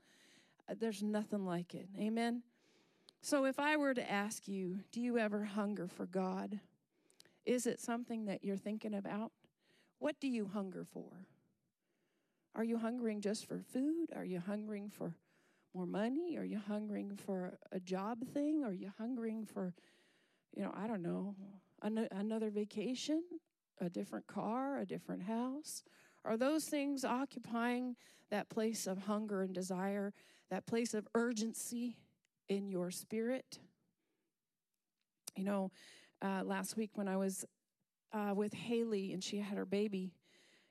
Uh, 0.69 0.75
there's 0.79 1.03
nothing 1.03 1.45
like 1.45 1.75
it. 1.75 1.89
Amen. 1.99 2.43
So 3.23 3.45
if 3.45 3.59
I 3.59 3.77
were 3.77 3.93
to 3.93 4.11
ask 4.11 4.47
you, 4.47 4.79
do 4.91 4.99
you 4.99 5.19
ever 5.19 5.45
hunger 5.45 5.87
for 5.87 6.07
God? 6.07 6.59
Is 7.45 7.67
it 7.67 7.79
something 7.79 8.25
that 8.25 8.43
you're 8.43 8.57
thinking 8.57 8.95
about? 8.95 9.31
What 9.99 10.19
do 10.19 10.27
you 10.27 10.49
hunger 10.51 10.85
for? 10.91 11.27
Are 12.55 12.63
you 12.63 12.77
hungering 12.77 13.21
just 13.21 13.45
for 13.45 13.59
food? 13.59 14.07
Are 14.15 14.25
you 14.25 14.39
hungering 14.39 14.89
for 14.89 15.13
more 15.75 15.85
money? 15.85 16.35
Are 16.37 16.43
you 16.43 16.59
hungering 16.67 17.15
for 17.15 17.59
a 17.71 17.79
job 17.79 18.25
thing? 18.33 18.63
Are 18.63 18.73
you 18.73 18.91
hungering 18.97 19.45
for, 19.45 19.75
you 20.55 20.63
know, 20.63 20.73
I 20.75 20.87
don't 20.87 21.03
know, 21.03 21.35
an- 21.83 22.09
another 22.11 22.49
vacation, 22.49 23.23
a 23.79 23.89
different 23.89 24.25
car, 24.25 24.79
a 24.79 24.85
different 24.85 25.21
house? 25.21 25.83
Are 26.25 26.37
those 26.37 26.65
things 26.65 27.05
occupying 27.05 27.95
that 28.31 28.49
place 28.49 28.87
of 28.87 28.97
hunger 29.03 29.43
and 29.43 29.53
desire, 29.53 30.11
that 30.49 30.65
place 30.65 30.95
of 30.95 31.07
urgency 31.13 31.97
in 32.51 32.69
your 32.69 32.91
spirit? 32.91 33.59
You 35.37 35.45
know, 35.45 35.71
uh, 36.21 36.43
last 36.43 36.75
week 36.75 36.91
when 36.95 37.07
I 37.07 37.15
was 37.15 37.45
uh, 38.11 38.33
with 38.35 38.53
Haley 38.53 39.13
and 39.13 39.23
she 39.23 39.37
had 39.37 39.57
her 39.57 39.65
baby, 39.65 40.11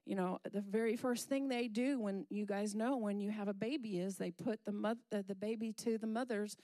you 0.05 0.15
know, 0.15 0.39
the 0.53 0.61
very 0.61 0.95
first 0.95 1.29
thing 1.29 1.49
they 1.49 1.69
do 1.69 1.99
when 1.99 2.27
you 2.29 2.45
guys 2.45 2.75
know 2.75 2.99
when 2.99 3.19
you 3.19 3.31
have 3.31 3.49
a 3.49 3.55
baby 3.55 3.99
is 3.99 4.17
they 4.17 4.31
put 4.31 4.61
the 4.67 4.73
mother, 4.73 5.01
the 5.11 5.35
baby 5.35 5.73
to 5.79 5.97
the 5.97 6.07
mother's 6.07 6.57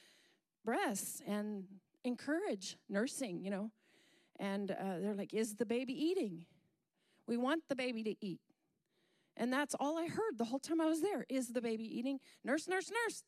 breasts 0.65 1.23
and 1.27 1.65
encourage 2.05 2.77
nursing, 2.89 3.41
you 3.41 3.51
know. 3.51 3.71
And 4.39 4.71
uh, 4.71 4.99
they're 5.01 5.15
like, 5.15 5.33
"Is 5.33 5.55
the 5.55 5.65
baby 5.65 5.95
eating? 5.95 6.45
We 7.27 7.39
want 7.39 7.63
the 7.69 7.77
baby 7.77 8.03
to 8.03 8.15
eat." 8.21 8.41
And 9.37 9.53
that's 9.53 9.75
all 9.79 9.99
I 9.99 10.07
heard 10.07 10.39
the 10.39 10.45
whole 10.45 10.59
time 10.59 10.81
I 10.81 10.87
was 10.87 11.03
there. 11.03 11.27
Is 11.29 11.49
the 11.49 11.61
baby 11.61 11.85
eating? 11.85 12.21
Nurse, 12.45 12.69
nurse, 12.69 12.91
nurse. 12.91 13.23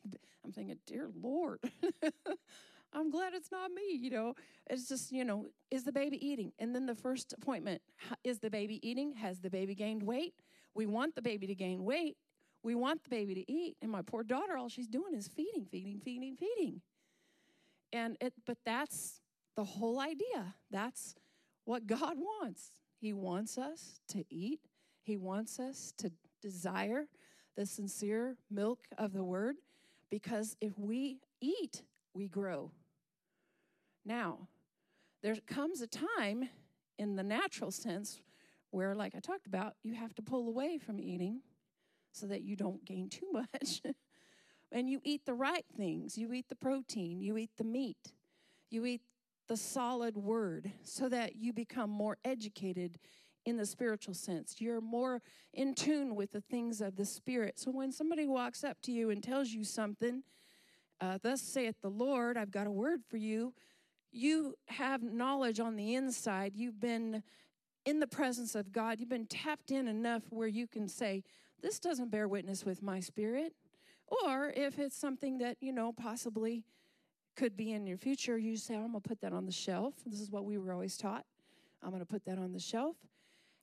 I'm 0.45 0.53
thinking, 0.53 0.79
dear 0.87 1.11
Lord, 1.21 1.61
I'm 2.93 3.11
glad 3.11 3.35
it's 3.35 3.53
not 3.53 3.71
me, 3.71 3.95
you 3.95 4.11
know. 4.11 4.35
It's 4.71 4.89
just, 4.89 5.13
you 5.13 5.25
know, 5.25 5.47
is 5.71 5.85
the 5.85 5.93
baby 5.93 6.25
eating? 6.27 6.53
And 6.59 6.75
then 6.75 6.87
the 6.87 6.95
first 6.95 7.35
appointment, 7.35 7.83
is 8.25 8.39
the 8.39 8.49
baby 8.49 8.81
eating? 8.89 9.13
Has 9.15 9.41
the 9.41 9.51
baby 9.51 9.75
gained 9.75 10.03
weight? 10.03 10.35
We 10.75 10.87
want 10.87 11.15
the 11.15 11.23
baby 11.23 11.47
to 11.47 11.55
gain 11.55 11.85
weight. 11.85 12.17
We 12.63 12.75
want 12.75 13.05
the 13.05 13.11
baby 13.11 13.35
to 13.35 13.53
eat. 13.53 13.77
And 13.83 13.91
my 13.91 14.03
poor 14.03 14.23
daughter, 14.23 14.57
all 14.57 14.69
she's 14.69 14.89
doing 14.89 15.15
is 15.15 15.29
feeding, 15.29 15.67
feeding, 15.71 16.01
feeding, 16.03 16.37
feeding. 16.37 16.81
And 17.93 18.17
it, 18.21 18.33
but 18.47 18.59
that's 18.65 19.21
the 19.57 19.65
whole 19.65 20.01
idea. 20.01 20.55
That's 20.71 21.15
what 21.65 21.87
God 21.87 22.17
wants. 22.19 22.73
He 23.01 23.13
wants 23.13 23.59
us 23.59 24.01
to 24.09 24.25
eat 24.31 24.61
he 25.09 25.17
wants 25.17 25.59
us 25.59 25.93
to 25.99 26.13
desire 26.41 27.07
the 27.57 27.67
sincere 27.67 28.37
milk 28.51 28.81
of 28.97 29.13
the 29.13 29.25
word 29.25 29.57
because 30.11 30.57
if 30.61 30.79
we 30.79 31.19
eat, 31.41 31.83
we 32.15 32.29
grow. 32.29 32.71
Now, 34.05 34.49
there 35.23 35.37
comes 35.47 35.81
a 35.81 35.87
time 35.87 36.49
in 36.99 37.17
the 37.17 37.23
natural 37.23 37.71
sense 37.71 38.21
where, 38.71 38.95
like 38.95 39.15
I 39.15 39.21
talked 39.21 39.47
about, 39.47 39.75
you 39.83 39.95
have 39.95 40.15
to 40.15 40.23
pull 40.23 40.47
away 40.47 40.79
from 40.79 41.01
eating 41.01 41.41
so 42.13 42.27
that 42.27 42.43
you 42.43 42.55
don't 42.55 42.85
gain 42.85 43.09
too 43.09 43.27
much. 43.33 43.83
and 44.71 44.89
you 44.89 45.01
eat 45.05 45.25
the 45.25 45.35
right 45.35 45.65
things. 45.77 46.17
You 46.17 46.33
eat 46.33 46.49
the 46.49 46.55
protein, 46.55 47.21
you 47.21 47.37
eat 47.39 47.51
the 47.57 47.65
meat, 47.65 48.13
you 48.71 48.85
eat 48.85 49.03
the 49.49 49.57
solid 49.57 50.17
word 50.17 50.71
so 50.83 51.09
that 51.09 51.37
you 51.37 51.53
become 51.55 51.89
more 51.89 52.19
educated 52.25 52.99
in 53.49 53.57
the 53.57 53.67
spiritual 53.67 54.15
sense. 54.15 54.57
You're 54.59 54.81
more 54.81 55.23
in 55.53 55.75
tune 55.75 56.15
with 56.15 56.33
the 56.33 56.41
things 56.41 56.81
of 56.81 56.97
the 56.97 57.05
Spirit. 57.05 57.59
So 57.59 57.71
when 57.71 57.93
somebody 57.93 58.27
walks 58.27 58.65
up 58.65 58.81
to 58.83 58.93
you 58.93 59.11
and 59.11 59.23
tells 59.23 59.51
you 59.51 59.65
something, 59.65 60.23
uh, 61.01 61.19
thus 61.23 61.41
saith 61.41 61.77
the 61.81 61.91
Lord, 61.91 62.37
I've 62.37 62.51
got 62.51 62.67
a 62.67 62.71
word 62.71 63.01
for 63.09 63.17
you, 63.17 63.55
you 64.11 64.55
have 64.67 65.03
knowledge 65.03 65.61
on 65.61 65.77
the 65.77 65.95
inside. 65.95 66.53
You've 66.57 66.81
been 66.81 67.23
in 67.85 68.01
the 68.01 68.07
presence 68.07 68.55
of 68.55 68.73
God. 68.73 69.01
You've 69.01 69.09
been 69.09 69.27
tapped 69.27 69.71
in 69.71 69.87
enough 69.87 70.23
where 70.31 70.49
you 70.49 70.67
can 70.67 70.89
say, 70.89 71.23
This 71.61 71.79
doesn't 71.79 72.11
bear 72.11 72.27
witness 72.27 72.65
with 72.65 72.83
my 72.83 73.01
spirit. 73.01 73.53
Or 74.25 74.53
if 74.57 74.79
it's 74.79 74.97
something 74.97 75.39
that, 75.39 75.59
you 75.61 75.73
know, 75.73 75.93
possibly 75.93 76.65
could 77.37 77.57
be 77.57 77.73
in 77.73 77.87
your 77.87 77.99
future, 77.99 78.39
you 78.39 78.57
say, 78.57 78.75
I'm 78.75 78.91
going 78.91 78.95
to 78.95 79.01
put 79.01 79.21
that 79.21 79.33
on 79.33 79.45
the 79.45 79.53
shelf. 79.53 79.95
This 80.07 80.21
is 80.21 80.31
what 80.31 80.45
we 80.45 80.57
were 80.57 80.73
always 80.73 80.97
taught. 80.97 81.25
I'm 81.83 81.91
going 81.91 82.01
to 82.01 82.07
put 82.07 82.25
that 82.25 82.39
on 82.39 82.53
the 82.53 82.59
shelf. 82.59 82.97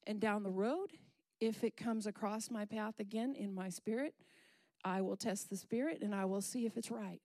And 0.07 0.19
down 0.19 0.43
the 0.43 0.51
road, 0.51 0.91
if 1.39 1.63
it 1.63 1.75
comes 1.75 2.07
across 2.07 2.49
my 2.49 2.65
path 2.65 2.99
again 2.99 3.35
in 3.35 3.53
my 3.53 3.69
spirit, 3.69 4.13
I 4.83 5.01
will 5.01 5.15
test 5.15 5.49
the 5.49 5.57
spirit 5.57 6.01
and 6.01 6.13
I 6.13 6.25
will 6.25 6.41
see 6.41 6.65
if 6.65 6.77
it's 6.77 6.91
right. 6.91 7.21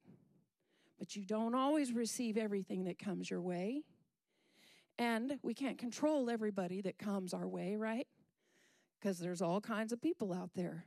But 0.98 1.16
you 1.16 1.24
don't 1.24 1.54
always 1.54 1.92
receive 1.92 2.36
everything 2.36 2.84
that 2.84 2.98
comes 2.98 3.30
your 3.30 3.40
way. 3.40 3.82
And 4.98 5.38
we 5.42 5.54
can't 5.54 5.78
control 5.78 6.28
everybody 6.28 6.82
that 6.82 6.98
comes 6.98 7.32
our 7.32 7.48
way, 7.48 7.76
right? 7.76 8.06
Because 8.98 9.18
there's 9.18 9.40
all 9.40 9.60
kinds 9.60 9.92
of 9.92 10.02
people 10.02 10.32
out 10.32 10.50
there. 10.54 10.84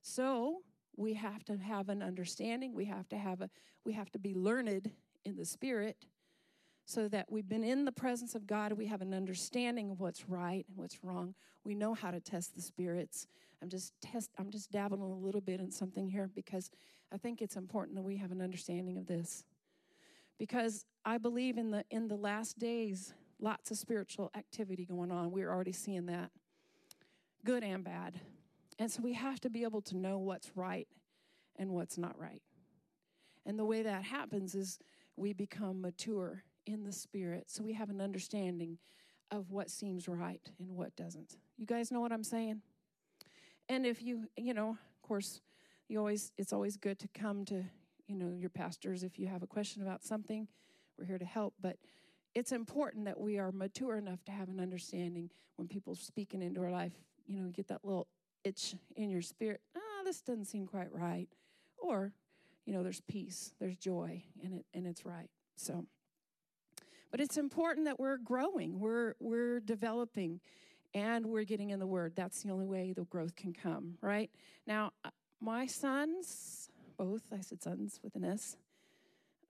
So 0.00 0.62
we 0.96 1.14
have 1.14 1.44
to 1.44 1.56
have 1.56 1.88
an 1.90 2.02
understanding. 2.02 2.74
We 2.74 2.86
have 2.86 3.08
to 3.10 3.18
have 3.18 3.40
a 3.42 3.50
we 3.84 3.92
have 3.92 4.10
to 4.12 4.18
be 4.18 4.34
learned 4.34 4.90
in 5.24 5.36
the 5.36 5.44
spirit 5.44 5.96
so 6.88 7.06
that 7.06 7.30
we've 7.30 7.50
been 7.50 7.64
in 7.64 7.84
the 7.84 7.92
presence 7.92 8.34
of 8.34 8.46
God. 8.46 8.72
We 8.72 8.86
have 8.86 9.02
an 9.02 9.12
understanding 9.12 9.90
of 9.90 10.00
what's 10.00 10.26
right 10.26 10.64
and 10.66 10.78
what's 10.78 11.04
wrong. 11.04 11.34
We 11.62 11.74
know 11.74 11.92
how 11.92 12.10
to 12.10 12.18
test 12.18 12.56
the 12.56 12.62
spirits. 12.62 13.26
I'm 13.60 13.68
just 13.68 13.92
test. 14.00 14.30
I'm 14.38 14.50
just 14.50 14.72
dabbling 14.72 15.02
a 15.02 15.14
little 15.14 15.42
bit 15.42 15.60
in 15.60 15.70
something 15.70 16.08
here 16.08 16.30
because 16.34 16.70
I 17.12 17.18
think 17.18 17.42
it's 17.42 17.56
important 17.56 17.96
that 17.96 18.02
we 18.04 18.16
have 18.16 18.32
an 18.32 18.40
understanding 18.40 18.96
of 18.96 19.04
this. 19.04 19.44
Because 20.38 20.86
I 21.04 21.18
believe 21.18 21.58
in 21.58 21.72
the 21.72 21.84
in 21.90 22.08
the 22.08 22.16
last 22.16 22.58
days, 22.58 23.12
lots 23.38 23.70
of 23.70 23.76
spiritual 23.76 24.30
activity 24.34 24.86
going 24.86 25.12
on. 25.12 25.30
We're 25.30 25.50
already 25.52 25.72
seeing 25.72 26.06
that, 26.06 26.30
good 27.44 27.62
and 27.62 27.84
bad, 27.84 28.18
and 28.78 28.90
so 28.90 29.02
we 29.02 29.12
have 29.12 29.40
to 29.40 29.50
be 29.50 29.62
able 29.62 29.82
to 29.82 29.96
know 29.98 30.16
what's 30.16 30.52
right 30.54 30.88
and 31.56 31.72
what's 31.72 31.98
not 31.98 32.18
right. 32.18 32.40
And 33.44 33.58
the 33.58 33.66
way 33.66 33.82
that 33.82 34.04
happens 34.04 34.54
is 34.54 34.78
we 35.16 35.34
become 35.34 35.82
mature 35.82 36.44
in 36.68 36.84
the 36.84 36.92
Spirit 36.92 37.44
so 37.48 37.62
we 37.62 37.72
have 37.72 37.88
an 37.88 38.00
understanding 38.00 38.78
of 39.30 39.50
what 39.50 39.70
seems 39.70 40.06
right 40.06 40.42
and 40.58 40.70
what 40.70 40.94
doesn't. 40.96 41.36
You 41.56 41.66
guys 41.66 41.90
know 41.90 42.00
what 42.00 42.12
I'm 42.12 42.24
saying? 42.24 42.60
And 43.68 43.84
if 43.84 44.02
you, 44.02 44.28
you 44.36 44.54
know, 44.54 44.70
of 44.70 45.02
course, 45.02 45.40
you 45.88 45.98
always, 45.98 46.32
it's 46.38 46.52
always 46.52 46.76
good 46.76 46.98
to 47.00 47.08
come 47.08 47.44
to, 47.46 47.64
you 48.06 48.16
know, 48.16 48.32
your 48.36 48.50
pastors 48.50 49.02
if 49.02 49.18
you 49.18 49.26
have 49.26 49.42
a 49.42 49.46
question 49.46 49.82
about 49.82 50.04
something. 50.04 50.48
We're 50.98 51.06
here 51.06 51.18
to 51.18 51.24
help, 51.24 51.54
but 51.60 51.76
it's 52.34 52.52
important 52.52 53.06
that 53.06 53.18
we 53.18 53.38
are 53.38 53.52
mature 53.52 53.96
enough 53.96 54.24
to 54.24 54.32
have 54.32 54.48
an 54.48 54.60
understanding 54.60 55.30
when 55.56 55.68
people 55.68 55.94
speaking 55.94 56.42
into 56.42 56.62
our 56.62 56.70
life, 56.70 56.92
you 57.26 57.38
know, 57.38 57.46
you 57.46 57.52
get 57.52 57.68
that 57.68 57.84
little 57.84 58.06
itch 58.44 58.74
in 58.96 59.10
your 59.10 59.22
spirit. 59.22 59.60
Ah, 59.76 59.80
oh, 59.80 60.04
this 60.04 60.20
doesn't 60.20 60.46
seem 60.46 60.66
quite 60.66 60.92
right. 60.92 61.28
Or, 61.78 62.12
you 62.64 62.72
know, 62.72 62.82
there's 62.82 63.00
peace, 63.02 63.52
there's 63.58 63.76
joy, 63.76 64.22
and 64.42 64.54
it 64.54 64.66
and 64.74 64.86
it's 64.86 65.04
right. 65.04 65.30
So 65.56 65.86
but 67.10 67.20
it's 67.20 67.36
important 67.36 67.86
that 67.86 67.98
we're 67.98 68.18
growing, 68.18 68.78
we're, 68.78 69.14
we're 69.20 69.60
developing, 69.60 70.40
and 70.94 71.26
we're 71.26 71.44
getting 71.44 71.70
in 71.70 71.78
the 71.78 71.86
Word. 71.86 72.14
That's 72.14 72.42
the 72.42 72.50
only 72.50 72.66
way 72.66 72.92
the 72.92 73.04
growth 73.04 73.36
can 73.36 73.52
come, 73.52 73.94
right? 74.00 74.30
Now, 74.66 74.92
uh, 75.04 75.10
my 75.40 75.66
sons, 75.66 76.70
both, 76.96 77.22
I 77.32 77.40
said 77.40 77.62
sons 77.62 78.00
with 78.02 78.14
an 78.16 78.24
S, 78.24 78.56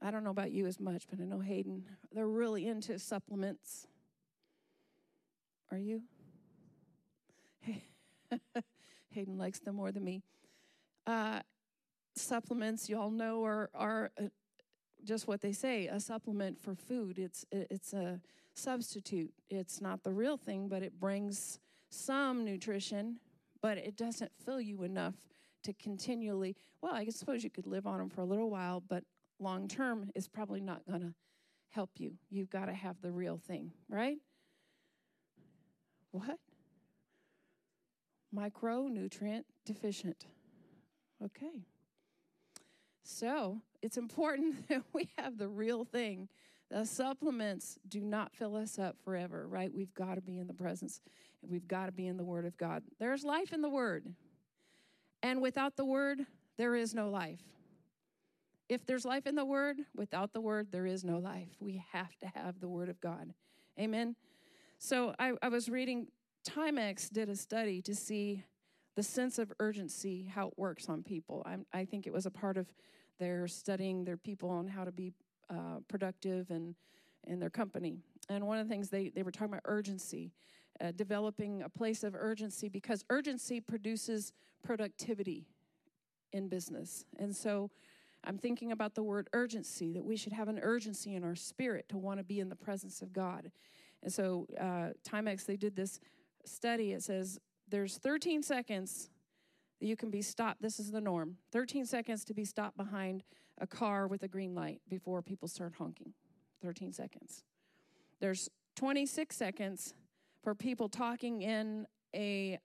I 0.00 0.10
don't 0.10 0.22
know 0.22 0.30
about 0.30 0.52
you 0.52 0.66
as 0.66 0.78
much, 0.78 1.06
but 1.10 1.20
I 1.20 1.24
know 1.24 1.40
Hayden, 1.40 1.84
they're 2.12 2.28
really 2.28 2.66
into 2.68 2.98
supplements. 2.98 3.86
Are 5.72 5.78
you? 5.78 6.02
Hayden 9.10 9.36
likes 9.36 9.58
them 9.58 9.74
more 9.74 9.90
than 9.90 10.04
me. 10.04 10.22
Uh, 11.06 11.40
supplements, 12.14 12.88
y'all 12.88 13.10
know, 13.10 13.44
are, 13.44 13.70
are 13.74 14.10
uh, 14.20 14.28
just 15.04 15.28
what 15.28 15.40
they 15.40 15.52
say 15.52 15.86
a 15.86 16.00
supplement 16.00 16.60
for 16.60 16.74
food 16.74 17.18
it's 17.18 17.44
it's 17.52 17.92
a 17.92 18.20
substitute 18.54 19.32
it's 19.50 19.80
not 19.80 20.02
the 20.02 20.12
real 20.12 20.36
thing 20.36 20.68
but 20.68 20.82
it 20.82 20.98
brings 20.98 21.60
some 21.90 22.44
nutrition 22.44 23.18
but 23.60 23.78
it 23.78 23.96
doesn't 23.96 24.32
fill 24.44 24.60
you 24.60 24.82
enough 24.82 25.14
to 25.64 25.72
continually, 25.74 26.56
well, 26.80 26.94
I 26.94 27.06
suppose 27.08 27.44
you 27.44 27.50
could 27.50 27.66
live 27.66 27.86
on 27.86 27.98
them 27.98 28.08
for 28.08 28.20
a 28.20 28.24
little 28.24 28.50
while, 28.50 28.82
but 28.86 29.04
long 29.38 29.68
term 29.68 30.10
is 30.14 30.28
probably 30.28 30.60
not 30.60 30.86
going 30.86 31.00
to 31.00 31.14
help 31.70 31.90
you. 31.96 32.14
You've 32.30 32.50
got 32.50 32.66
to 32.66 32.74
have 32.74 33.00
the 33.00 33.10
real 33.10 33.38
thing, 33.38 33.72
right? 33.88 34.18
What? 36.10 36.38
Micronutrient 38.34 39.44
deficient. 39.64 40.26
Okay. 41.22 41.66
So 43.10 43.62
it's 43.80 43.96
important 43.96 44.68
that 44.68 44.82
we 44.92 45.08
have 45.16 45.38
the 45.38 45.48
real 45.48 45.84
thing. 45.84 46.28
The 46.70 46.84
supplements 46.84 47.78
do 47.88 48.00
not 48.00 48.34
fill 48.34 48.54
us 48.54 48.78
up 48.78 48.96
forever, 49.02 49.48
right? 49.48 49.72
We've 49.74 49.94
got 49.94 50.16
to 50.16 50.20
be 50.20 50.38
in 50.38 50.46
the 50.46 50.52
presence. 50.52 51.00
And 51.42 51.50
we've 51.50 51.66
got 51.66 51.86
to 51.86 51.92
be 51.92 52.06
in 52.06 52.18
the 52.18 52.24
Word 52.24 52.44
of 52.44 52.56
God. 52.58 52.82
There's 53.00 53.24
life 53.24 53.54
in 53.54 53.62
the 53.62 53.70
Word. 53.70 54.04
And 55.22 55.40
without 55.40 55.76
the 55.76 55.86
Word, 55.86 56.20
there 56.58 56.74
is 56.74 56.94
no 56.94 57.08
life. 57.08 57.40
If 58.68 58.84
there's 58.84 59.06
life 59.06 59.26
in 59.26 59.34
the 59.34 59.44
Word, 59.46 59.78
without 59.96 60.34
the 60.34 60.42
Word, 60.42 60.70
there 60.70 60.84
is 60.84 61.02
no 61.02 61.18
life. 61.18 61.48
We 61.58 61.82
have 61.92 62.14
to 62.18 62.26
have 62.34 62.60
the 62.60 62.68
Word 62.68 62.90
of 62.90 63.00
God. 63.00 63.32
Amen. 63.80 64.16
So 64.78 65.14
I, 65.18 65.32
I 65.40 65.48
was 65.48 65.70
reading, 65.70 66.08
Timex 66.46 67.08
did 67.10 67.30
a 67.30 67.36
study 67.36 67.80
to 67.82 67.94
see 67.94 68.44
the 68.96 69.02
sense 69.02 69.38
of 69.38 69.50
urgency, 69.60 70.30
how 70.34 70.48
it 70.48 70.54
works 70.58 70.90
on 70.90 71.02
people. 71.02 71.46
I, 71.46 71.56
I 71.72 71.84
think 71.86 72.06
it 72.06 72.12
was 72.12 72.26
a 72.26 72.30
part 72.30 72.58
of 72.58 72.66
their 73.18 73.48
studying 73.48 74.04
their 74.04 74.16
people 74.16 74.50
on 74.50 74.66
how 74.66 74.84
to 74.84 74.92
be 74.92 75.12
uh, 75.50 75.80
productive 75.88 76.50
and 76.50 76.74
in 77.26 77.38
their 77.38 77.50
company. 77.50 77.96
And 78.28 78.46
one 78.46 78.58
of 78.58 78.66
the 78.66 78.72
things 78.72 78.88
they, 78.88 79.08
they 79.08 79.22
were 79.22 79.30
talking 79.30 79.52
about 79.52 79.62
urgency, 79.64 80.32
uh, 80.80 80.92
developing 80.92 81.62
a 81.62 81.68
place 81.68 82.04
of 82.04 82.14
urgency 82.14 82.68
because 82.68 83.04
urgency 83.10 83.60
produces 83.60 84.32
productivity 84.62 85.46
in 86.32 86.48
business. 86.48 87.04
And 87.18 87.34
so 87.34 87.70
I'm 88.24 88.38
thinking 88.38 88.72
about 88.72 88.94
the 88.94 89.02
word 89.02 89.28
urgency, 89.32 89.92
that 89.92 90.04
we 90.04 90.16
should 90.16 90.32
have 90.32 90.48
an 90.48 90.58
urgency 90.62 91.14
in 91.14 91.24
our 91.24 91.34
spirit 91.34 91.88
to 91.90 91.98
want 91.98 92.18
to 92.18 92.24
be 92.24 92.40
in 92.40 92.48
the 92.48 92.56
presence 92.56 93.02
of 93.02 93.12
God. 93.12 93.50
And 94.02 94.12
so, 94.12 94.46
uh, 94.60 94.90
Timex, 95.08 95.44
they 95.44 95.56
did 95.56 95.76
this 95.76 96.00
study. 96.44 96.92
It 96.92 97.02
says 97.02 97.38
there's 97.68 97.98
13 97.98 98.42
seconds 98.42 99.10
you 99.80 99.96
can 99.96 100.10
be 100.10 100.22
stopped. 100.22 100.62
This 100.62 100.78
is 100.78 100.90
the 100.90 101.00
norm 101.00 101.36
13 101.52 101.86
seconds 101.86 102.24
to 102.26 102.34
be 102.34 102.44
stopped 102.44 102.76
behind 102.76 103.22
a 103.60 103.66
car 103.66 104.06
with 104.06 104.22
a 104.22 104.28
green 104.28 104.54
light 104.54 104.80
before 104.88 105.22
people 105.22 105.48
start 105.48 105.74
honking. 105.78 106.12
13 106.62 106.92
seconds. 106.92 107.44
There's 108.20 108.48
26 108.76 109.36
seconds 109.36 109.94
for 110.42 110.54
people 110.54 110.88
talking 110.88 111.42
in 111.42 111.86
a 112.14 112.58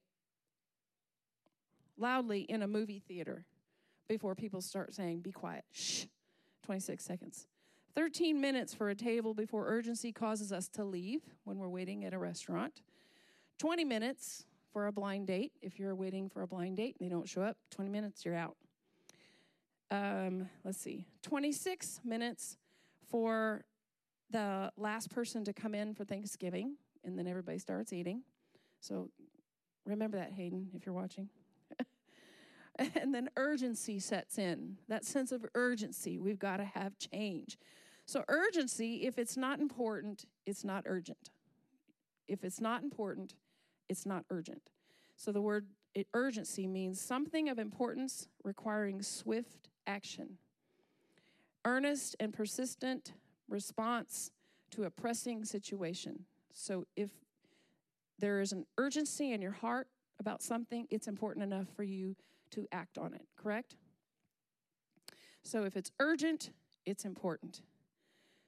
loudly 1.97 2.41
in 2.41 2.63
a 2.63 2.67
movie 2.67 2.99
theater 2.99 3.45
before 4.07 4.35
people 4.35 4.61
start 4.61 4.93
saying, 4.93 5.21
be 5.21 5.31
quiet. 5.31 5.63
Shh. 5.71 6.05
26 6.63 7.03
seconds. 7.03 7.47
13 7.95 8.41
minutes 8.41 8.73
for 8.73 8.89
a 8.89 8.95
table 8.95 9.33
before 9.33 9.67
urgency 9.67 10.11
causes 10.11 10.51
us 10.51 10.67
to 10.67 10.83
leave 10.83 11.21
when 11.43 11.57
we're 11.57 11.69
waiting 11.69 12.05
at 12.05 12.13
a 12.13 12.17
restaurant. 12.17 12.81
20 13.59 13.83
minutes 13.83 14.45
for 14.73 14.87
a 14.87 14.91
blind 14.91 15.27
date. 15.27 15.53
If 15.61 15.79
you're 15.79 15.95
waiting 15.95 16.27
for 16.27 16.41
a 16.41 16.47
blind 16.47 16.77
date 16.77 16.97
and 16.99 17.07
they 17.07 17.13
don't 17.13 17.29
show 17.29 17.43
up, 17.43 17.55
20 17.71 17.89
minutes, 17.89 18.25
you're 18.25 18.35
out. 18.35 18.57
Um, 19.91 20.49
let's 20.65 20.79
see, 20.79 21.05
26 21.21 22.01
minutes 22.03 22.57
for 23.09 23.63
the 24.31 24.71
last 24.75 25.11
person 25.11 25.45
to 25.45 25.53
come 25.53 25.75
in 25.75 25.93
for 25.93 26.03
Thanksgiving, 26.03 26.77
and 27.03 27.17
then 27.17 27.27
everybody 27.27 27.59
starts 27.59 27.93
eating. 27.93 28.23
So 28.79 29.11
remember 29.85 30.17
that, 30.17 30.31
Hayden, 30.31 30.69
if 30.73 30.85
you're 30.85 30.95
watching. 30.95 31.29
and 32.75 33.13
then 33.13 33.29
urgency 33.37 33.99
sets 33.99 34.39
in 34.39 34.77
that 34.87 35.05
sense 35.05 35.31
of 35.31 35.45
urgency. 35.53 36.17
We've 36.17 36.39
got 36.39 36.57
to 36.57 36.65
have 36.65 36.97
change. 36.97 37.59
So, 38.05 38.23
urgency, 38.27 39.05
if 39.05 39.17
it's 39.17 39.37
not 39.37 39.59
important, 39.59 40.25
it's 40.45 40.65
not 40.65 40.83
urgent. 40.85 41.29
If 42.27 42.43
it's 42.43 42.59
not 42.59 42.83
important, 42.83 43.35
it's 43.89 44.05
not 44.05 44.25
urgent. 44.29 44.69
So, 45.15 45.31
the 45.31 45.41
word 45.41 45.67
urgency 46.13 46.67
means 46.67 46.99
something 46.99 47.49
of 47.49 47.59
importance 47.59 48.27
requiring 48.43 49.01
swift 49.01 49.69
action, 49.85 50.37
earnest 51.65 52.15
and 52.19 52.33
persistent 52.33 53.13
response 53.47 54.31
to 54.71 54.85
a 54.85 54.89
pressing 54.89 55.45
situation. 55.45 56.25
So, 56.51 56.85
if 56.95 57.09
there 58.19 58.39
is 58.39 58.51
an 58.51 58.65
urgency 58.77 59.31
in 59.31 59.41
your 59.41 59.51
heart 59.51 59.87
about 60.19 60.41
something, 60.41 60.87
it's 60.89 61.07
important 61.07 61.43
enough 61.43 61.67
for 61.75 61.83
you 61.83 62.15
to 62.51 62.67
act 62.71 62.97
on 62.97 63.13
it, 63.13 63.25
correct? 63.35 63.75
So 65.43 65.63
if 65.63 65.75
it's 65.75 65.91
urgent, 65.99 66.51
it's 66.85 67.03
important. 67.03 67.61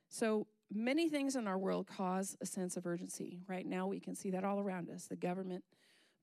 So 0.09 0.47
many 0.75 1.09
things 1.09 1.35
in 1.35 1.47
our 1.47 1.57
world 1.57 1.87
cause 1.87 2.37
a 2.41 2.45
sense 2.45 2.77
of 2.77 2.85
urgency. 2.85 3.39
Right 3.47 3.65
now, 3.65 3.87
we 3.87 3.99
can 3.99 4.15
see 4.15 4.29
that 4.31 4.43
all 4.43 4.59
around 4.59 4.89
us 4.89 5.07
the 5.07 5.15
government, 5.15 5.63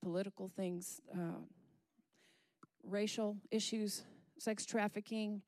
political 0.03 0.49
things, 0.49 1.01
uh, 1.15 1.41
racial 2.85 3.37
issues, 3.51 4.03
sex 4.39 4.67
trafficking, 4.67 5.43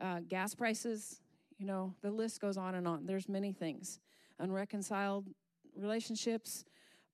uh, 0.00 0.20
gas 0.28 0.54
prices, 0.54 1.20
you 1.58 1.66
know, 1.66 1.94
the 2.02 2.10
list 2.10 2.40
goes 2.40 2.56
on 2.56 2.74
and 2.74 2.88
on. 2.88 3.06
There's 3.06 3.28
many 3.28 3.52
things, 3.52 4.00
unreconciled 4.40 5.28
relationships. 5.76 6.64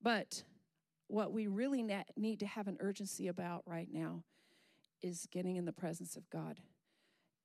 But 0.02 0.42
what 1.08 1.32
we 1.32 1.46
really 1.46 1.86
need 2.16 2.40
to 2.40 2.46
have 2.46 2.66
an 2.66 2.78
urgency 2.80 3.28
about 3.28 3.62
right 3.66 3.88
now 3.92 4.24
is 5.02 5.26
getting 5.30 5.56
in 5.56 5.64
the 5.64 5.72
presence 5.72 6.16
of 6.16 6.28
God, 6.30 6.60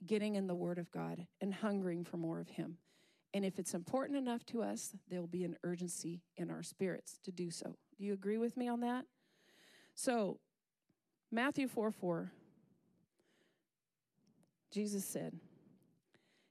getting 0.05 0.35
in 0.35 0.47
the 0.47 0.55
Word 0.55 0.77
of 0.77 0.89
God, 0.91 1.27
and 1.41 1.53
hungering 1.53 2.03
for 2.03 2.17
more 2.17 2.39
of 2.39 2.49
Him. 2.49 2.77
And 3.33 3.43
if 3.43 3.57
it's 3.57 3.73
important 3.73 4.17
enough 4.17 4.45
to 4.47 4.61
us, 4.61 4.95
there'll 5.09 5.25
be 5.27 5.43
an 5.43 5.57
urgency 5.63 6.21
in 6.37 6.51
our 6.51 6.61
spirits 6.61 7.19
to 7.23 7.31
do 7.31 7.49
so. 7.49 7.75
Do 7.97 8.03
you 8.03 8.13
agree 8.13 8.37
with 8.37 8.55
me 8.55 8.67
on 8.67 8.81
that? 8.81 9.05
So, 9.95 10.39
Matthew 11.31 11.67
4 11.67 11.91
4, 11.91 12.31
Jesus 14.71 15.05
said, 15.05 15.33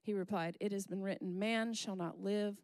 He 0.02 0.12
replied, 0.12 0.56
It 0.60 0.72
has 0.72 0.86
been 0.86 1.02
written, 1.02 1.38
Man 1.38 1.72
shall 1.72 1.96
not 1.96 2.20
live 2.20 2.56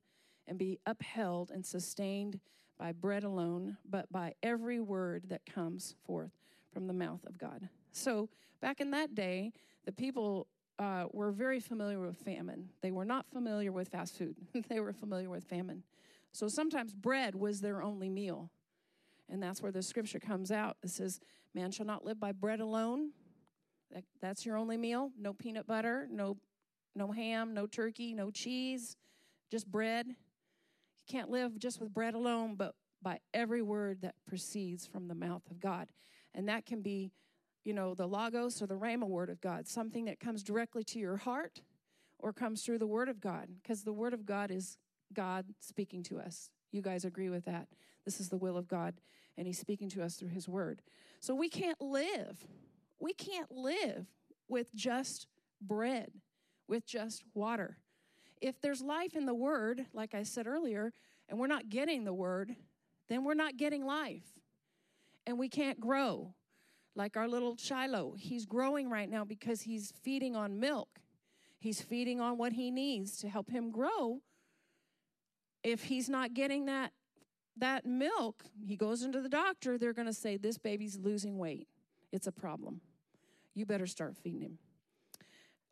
and 0.49 0.59
be 0.59 0.79
upheld 0.87 1.51
and 1.51 1.65
sustained 1.65 2.41
by 2.79 2.93
bread 2.93 3.25
alone, 3.25 3.77
but 3.89 4.11
by 4.11 4.35
every 4.43 4.81
word 4.81 5.25
that 5.29 5.47
comes 5.47 5.95
forth 6.07 6.33
from 6.73 6.87
the 6.87 6.93
mouth 6.93 7.25
of 7.27 7.39
God. 7.39 7.69
So 7.93 8.29
back 8.61 8.81
in 8.81 8.91
that 8.93 9.15
day, 9.15 9.53
the 9.85 9.93
people 9.93 10.47
uh, 10.79 11.07
were 11.13 11.33
very 11.33 11.61
familiar 11.61 12.01
with 12.01 12.19
famine. 12.19 12.69
They 12.83 12.91
were 12.91 13.05
not 13.05 13.27
familiar 13.33 13.73
with 13.73 13.89
fast 13.89 14.17
food, 14.17 14.37
they 14.69 14.81
were 14.81 14.93
familiar 14.93 15.31
with 15.31 15.45
famine. 15.45 15.83
So 16.33 16.49
sometimes 16.49 16.95
bread 16.95 17.35
was 17.35 17.61
their 17.61 17.83
only 17.83 18.09
meal. 18.09 18.51
And 19.31 19.43
that's 19.43 19.63
where 19.63 19.73
the 19.73 19.83
scripture 19.83 20.21
comes 20.21 20.51
out. 20.51 20.77
It 20.83 20.91
says, 20.91 21.21
Man 21.55 21.71
shall 21.71 21.87
not 21.87 22.05
live 22.05 22.21
by 22.21 22.33
bread 22.33 22.61
alone. 22.61 23.11
That, 23.93 24.05
that's 24.21 24.45
your 24.47 24.57
only 24.57 24.77
meal. 24.77 25.11
No 25.19 25.33
peanut 25.33 25.67
butter, 25.67 26.07
no, 26.11 26.37
no 26.95 27.11
ham, 27.11 27.55
no 27.55 27.67
turkey, 27.67 28.15
no 28.15 28.31
cheese, 28.31 28.97
just 29.51 29.71
bread. 29.71 30.07
You 30.07 31.05
can't 31.07 31.31
live 31.31 31.59
just 31.59 31.81
with 31.81 31.93
bread 31.93 32.15
alone, 32.15 32.55
but 32.55 32.75
by 33.03 33.21
every 33.33 33.63
word 33.63 34.03
that 34.03 34.15
proceeds 34.27 34.87
from 34.87 35.09
the 35.09 35.15
mouth 35.15 35.43
of 35.51 35.61
God. 35.61 35.89
And 36.35 36.49
that 36.49 36.67
can 36.67 36.83
be 36.83 37.13
you 37.69 37.75
know, 37.75 37.93
the 37.93 38.07
Logos 38.07 38.63
or 38.63 38.67
the 38.67 38.79
Rhema 38.79 39.07
word 39.07 39.29
of 39.29 39.43
God, 39.43 39.69
something 39.69 40.07
that 40.07 40.19
comes 40.19 40.43
directly 40.43 40.83
to 40.85 40.99
your 40.99 41.19
heart 41.19 41.61
or 42.19 42.33
comes 42.33 42.63
through 42.63 42.79
the 42.79 42.87
word 42.87 43.11
of 43.11 43.21
God, 43.21 43.49
because 43.63 43.83
the 43.83 43.93
word 43.93 44.15
of 44.15 44.25
God 44.25 44.51
is 44.51 44.79
God 45.13 45.45
speaking 45.61 46.03
to 46.05 46.19
us. 46.19 46.49
You 46.73 46.81
guys 46.81 47.05
agree 47.05 47.29
with 47.29 47.45
that? 47.45 47.69
This 48.07 48.21
is 48.21 48.31
the 48.31 48.39
will 48.39 48.57
of 48.57 48.69
God, 48.69 48.95
and 49.37 49.47
He's 49.47 49.59
speaking 49.59 49.91
to 49.91 50.03
us 50.03 50.15
through 50.15 50.31
His 50.31 50.49
word. 50.49 50.81
So 51.21 51.35
we 51.35 51.51
can't 51.51 51.79
live, 51.79 52.47
we 52.99 53.13
can't 53.13 53.53
live 53.53 54.07
with 54.49 54.75
just 54.75 55.27
bread, 55.61 56.11
with 56.69 56.87
just 56.87 57.23
water. 57.35 57.77
If 58.41 58.63
there's 58.63 58.81
life 58.81 59.15
in 59.15 59.27
the 59.27 59.35
word, 59.35 59.85
like 59.93 60.15
I 60.15 60.23
said 60.23 60.47
earlier, 60.47 60.95
and 61.29 61.39
we're 61.39 61.49
not 61.49 61.69
getting 61.69 62.05
the 62.05 62.15
word, 62.15 62.57
then 63.11 63.25
we're 63.25 63.35
not 63.35 63.59
getting 63.59 63.85
life. 63.85 64.25
And 65.27 65.39
we 65.39 65.51
can't 65.51 65.79
grow 65.79 66.33
like 66.95 67.17
our 67.17 67.29
little 67.29 67.57
Shiloh. 67.57 68.15
He's 68.19 68.47
growing 68.47 68.91
right 68.91 69.09
now 69.09 69.25
because 69.25 69.63
he's 69.63 69.93
feeding 70.03 70.35
on 70.37 70.59
milk. 70.59 70.89
He's 71.59 71.81
feeding 71.81 72.21
on 72.21 72.39
what 72.39 72.53
he 72.53 72.71
needs 72.71 73.19
to 73.19 73.29
help 73.29 73.51
him 73.51 73.71
grow. 73.71 74.21
If 75.63 75.85
he's 75.85 76.09
not 76.09 76.35
getting 76.35 76.67
that 76.67 76.93
that 77.57 77.85
milk, 77.85 78.45
he 78.65 78.77
goes 78.77 79.03
into 79.03 79.21
the 79.21 79.29
doctor, 79.29 79.79
they're 79.79 79.93
going 79.93 80.07
to 80.07 80.13
say 80.13 80.37
this 80.37 80.59
baby's 80.59 80.97
losing 80.97 81.39
weight. 81.39 81.67
It's 82.13 82.29
a 82.29 82.33
problem. 82.33 82.81
You 83.55 83.67
better 83.67 83.87
start 83.87 84.17
feeding 84.17 84.43
him. 84.43 84.59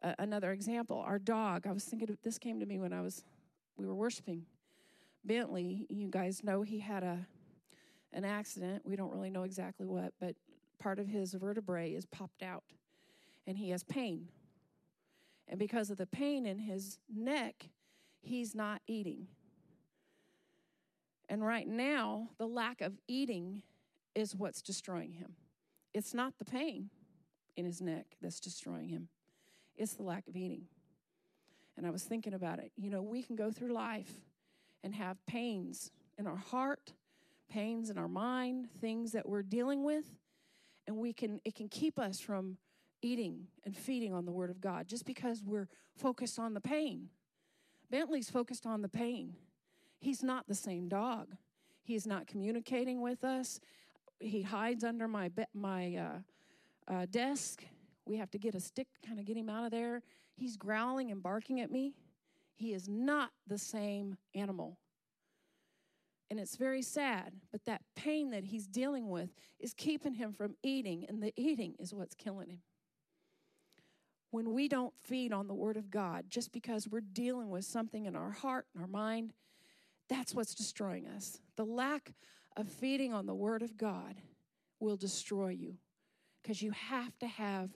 Uh, 0.02 0.14
another 0.18 0.50
example, 0.50 0.98
our 0.98 1.20
dog. 1.20 1.66
I 1.66 1.72
was 1.72 1.84
thinking 1.84 2.16
this 2.24 2.38
came 2.38 2.58
to 2.58 2.66
me 2.66 2.78
when 2.80 2.92
I 2.92 3.02
was 3.02 3.22
we 3.76 3.86
were 3.86 3.94
worshiping. 3.94 4.46
Bentley, 5.24 5.86
you 5.88 6.08
guys 6.08 6.42
know 6.42 6.62
he 6.62 6.78
had 6.78 7.02
a 7.02 7.26
an 8.12 8.24
accident. 8.24 8.82
We 8.84 8.96
don't 8.96 9.12
really 9.12 9.30
know 9.30 9.42
exactly 9.42 9.86
what, 9.86 10.12
but 10.20 10.34
part 10.78 10.98
of 10.98 11.08
his 11.08 11.34
vertebrae 11.34 11.92
is 11.92 12.06
popped 12.06 12.42
out 12.42 12.64
and 13.46 13.58
he 13.58 13.70
has 13.70 13.82
pain. 13.82 14.28
And 15.48 15.58
because 15.58 15.90
of 15.90 15.98
the 15.98 16.06
pain 16.06 16.46
in 16.46 16.58
his 16.58 16.98
neck, 17.12 17.68
he's 18.20 18.54
not 18.54 18.82
eating. 18.86 19.28
And 21.28 21.44
right 21.44 21.66
now, 21.66 22.30
the 22.38 22.46
lack 22.46 22.80
of 22.80 22.94
eating 23.08 23.62
is 24.14 24.34
what's 24.34 24.62
destroying 24.62 25.12
him. 25.12 25.34
It's 25.94 26.14
not 26.14 26.38
the 26.38 26.44
pain 26.44 26.90
in 27.56 27.64
his 27.64 27.80
neck 27.80 28.06
that's 28.20 28.40
destroying 28.40 28.88
him, 28.88 29.08
it's 29.76 29.94
the 29.94 30.02
lack 30.02 30.26
of 30.28 30.36
eating. 30.36 30.64
And 31.76 31.86
I 31.86 31.90
was 31.90 32.04
thinking 32.04 32.32
about 32.32 32.58
it. 32.58 32.72
You 32.76 32.90
know, 32.90 33.02
we 33.02 33.22
can 33.22 33.36
go 33.36 33.50
through 33.50 33.72
life 33.72 34.10
and 34.82 34.94
have 34.94 35.24
pains 35.26 35.90
in 36.18 36.26
our 36.26 36.36
heart, 36.36 36.94
pains 37.50 37.90
in 37.90 37.98
our 37.98 38.08
mind, 38.08 38.68
things 38.80 39.12
that 39.12 39.28
we're 39.28 39.42
dealing 39.42 39.84
with, 39.84 40.06
and 40.86 40.96
we 40.96 41.12
can 41.12 41.40
it 41.44 41.54
can 41.54 41.68
keep 41.68 41.98
us 41.98 42.20
from 42.20 42.56
eating 43.02 43.46
and 43.64 43.76
feeding 43.76 44.12
on 44.12 44.24
the 44.24 44.32
word 44.32 44.50
of 44.50 44.60
God 44.60 44.88
just 44.88 45.04
because 45.04 45.42
we're 45.44 45.68
focused 45.96 46.38
on 46.38 46.54
the 46.54 46.60
pain. 46.60 47.08
Bentley's 47.90 48.30
focused 48.30 48.66
on 48.66 48.82
the 48.82 48.88
pain. 48.88 49.34
He's 49.98 50.22
not 50.22 50.46
the 50.48 50.54
same 50.54 50.88
dog. 50.88 51.28
He's 51.82 52.06
not 52.06 52.26
communicating 52.26 53.00
with 53.00 53.24
us. 53.24 53.60
He 54.18 54.42
hides 54.42 54.84
under 54.84 55.06
my 55.06 55.30
my 55.54 55.96
uh, 55.96 56.92
uh, 56.92 57.06
desk. 57.10 57.64
We 58.04 58.16
have 58.16 58.30
to 58.32 58.38
get 58.38 58.54
a 58.54 58.60
stick, 58.60 58.86
kind 59.06 59.18
of 59.18 59.24
get 59.24 59.36
him 59.36 59.48
out 59.48 59.64
of 59.64 59.70
there. 59.70 60.02
He's 60.36 60.56
growling 60.56 61.10
and 61.10 61.22
barking 61.22 61.60
at 61.60 61.70
me. 61.70 61.94
He 62.54 62.72
is 62.72 62.88
not 62.88 63.30
the 63.46 63.58
same 63.58 64.16
animal. 64.34 64.78
And 66.30 66.40
it's 66.40 66.56
very 66.56 66.82
sad, 66.82 67.34
but 67.52 67.64
that 67.66 67.82
pain 67.94 68.30
that 68.30 68.44
he's 68.44 68.66
dealing 68.66 69.08
with 69.10 69.30
is 69.60 69.72
keeping 69.74 70.14
him 70.14 70.32
from 70.32 70.56
eating, 70.62 71.04
and 71.08 71.22
the 71.22 71.32
eating 71.36 71.74
is 71.78 71.94
what's 71.94 72.14
killing 72.14 72.48
him. 72.48 72.62
When 74.32 74.52
we 74.52 74.68
don't 74.68 74.96
feed 74.98 75.32
on 75.32 75.46
the 75.46 75.54
Word 75.54 75.76
of 75.76 75.88
God, 75.88 76.24
just 76.28 76.52
because 76.52 76.88
we're 76.88 77.00
dealing 77.00 77.48
with 77.48 77.64
something 77.64 78.06
in 78.06 78.16
our 78.16 78.32
heart 78.32 78.66
and 78.74 78.82
our 78.82 78.88
mind, 78.88 79.34
that's 80.08 80.34
what's 80.34 80.54
destroying 80.54 81.06
us. 81.06 81.40
The 81.56 81.64
lack 81.64 82.12
of 82.56 82.68
feeding 82.68 83.14
on 83.14 83.26
the 83.26 83.34
Word 83.34 83.62
of 83.62 83.76
God 83.76 84.16
will 84.80 84.96
destroy 84.96 85.50
you 85.50 85.76
because 86.42 86.60
you 86.60 86.72
have 86.72 87.16
to 87.20 87.26
have 87.26 87.70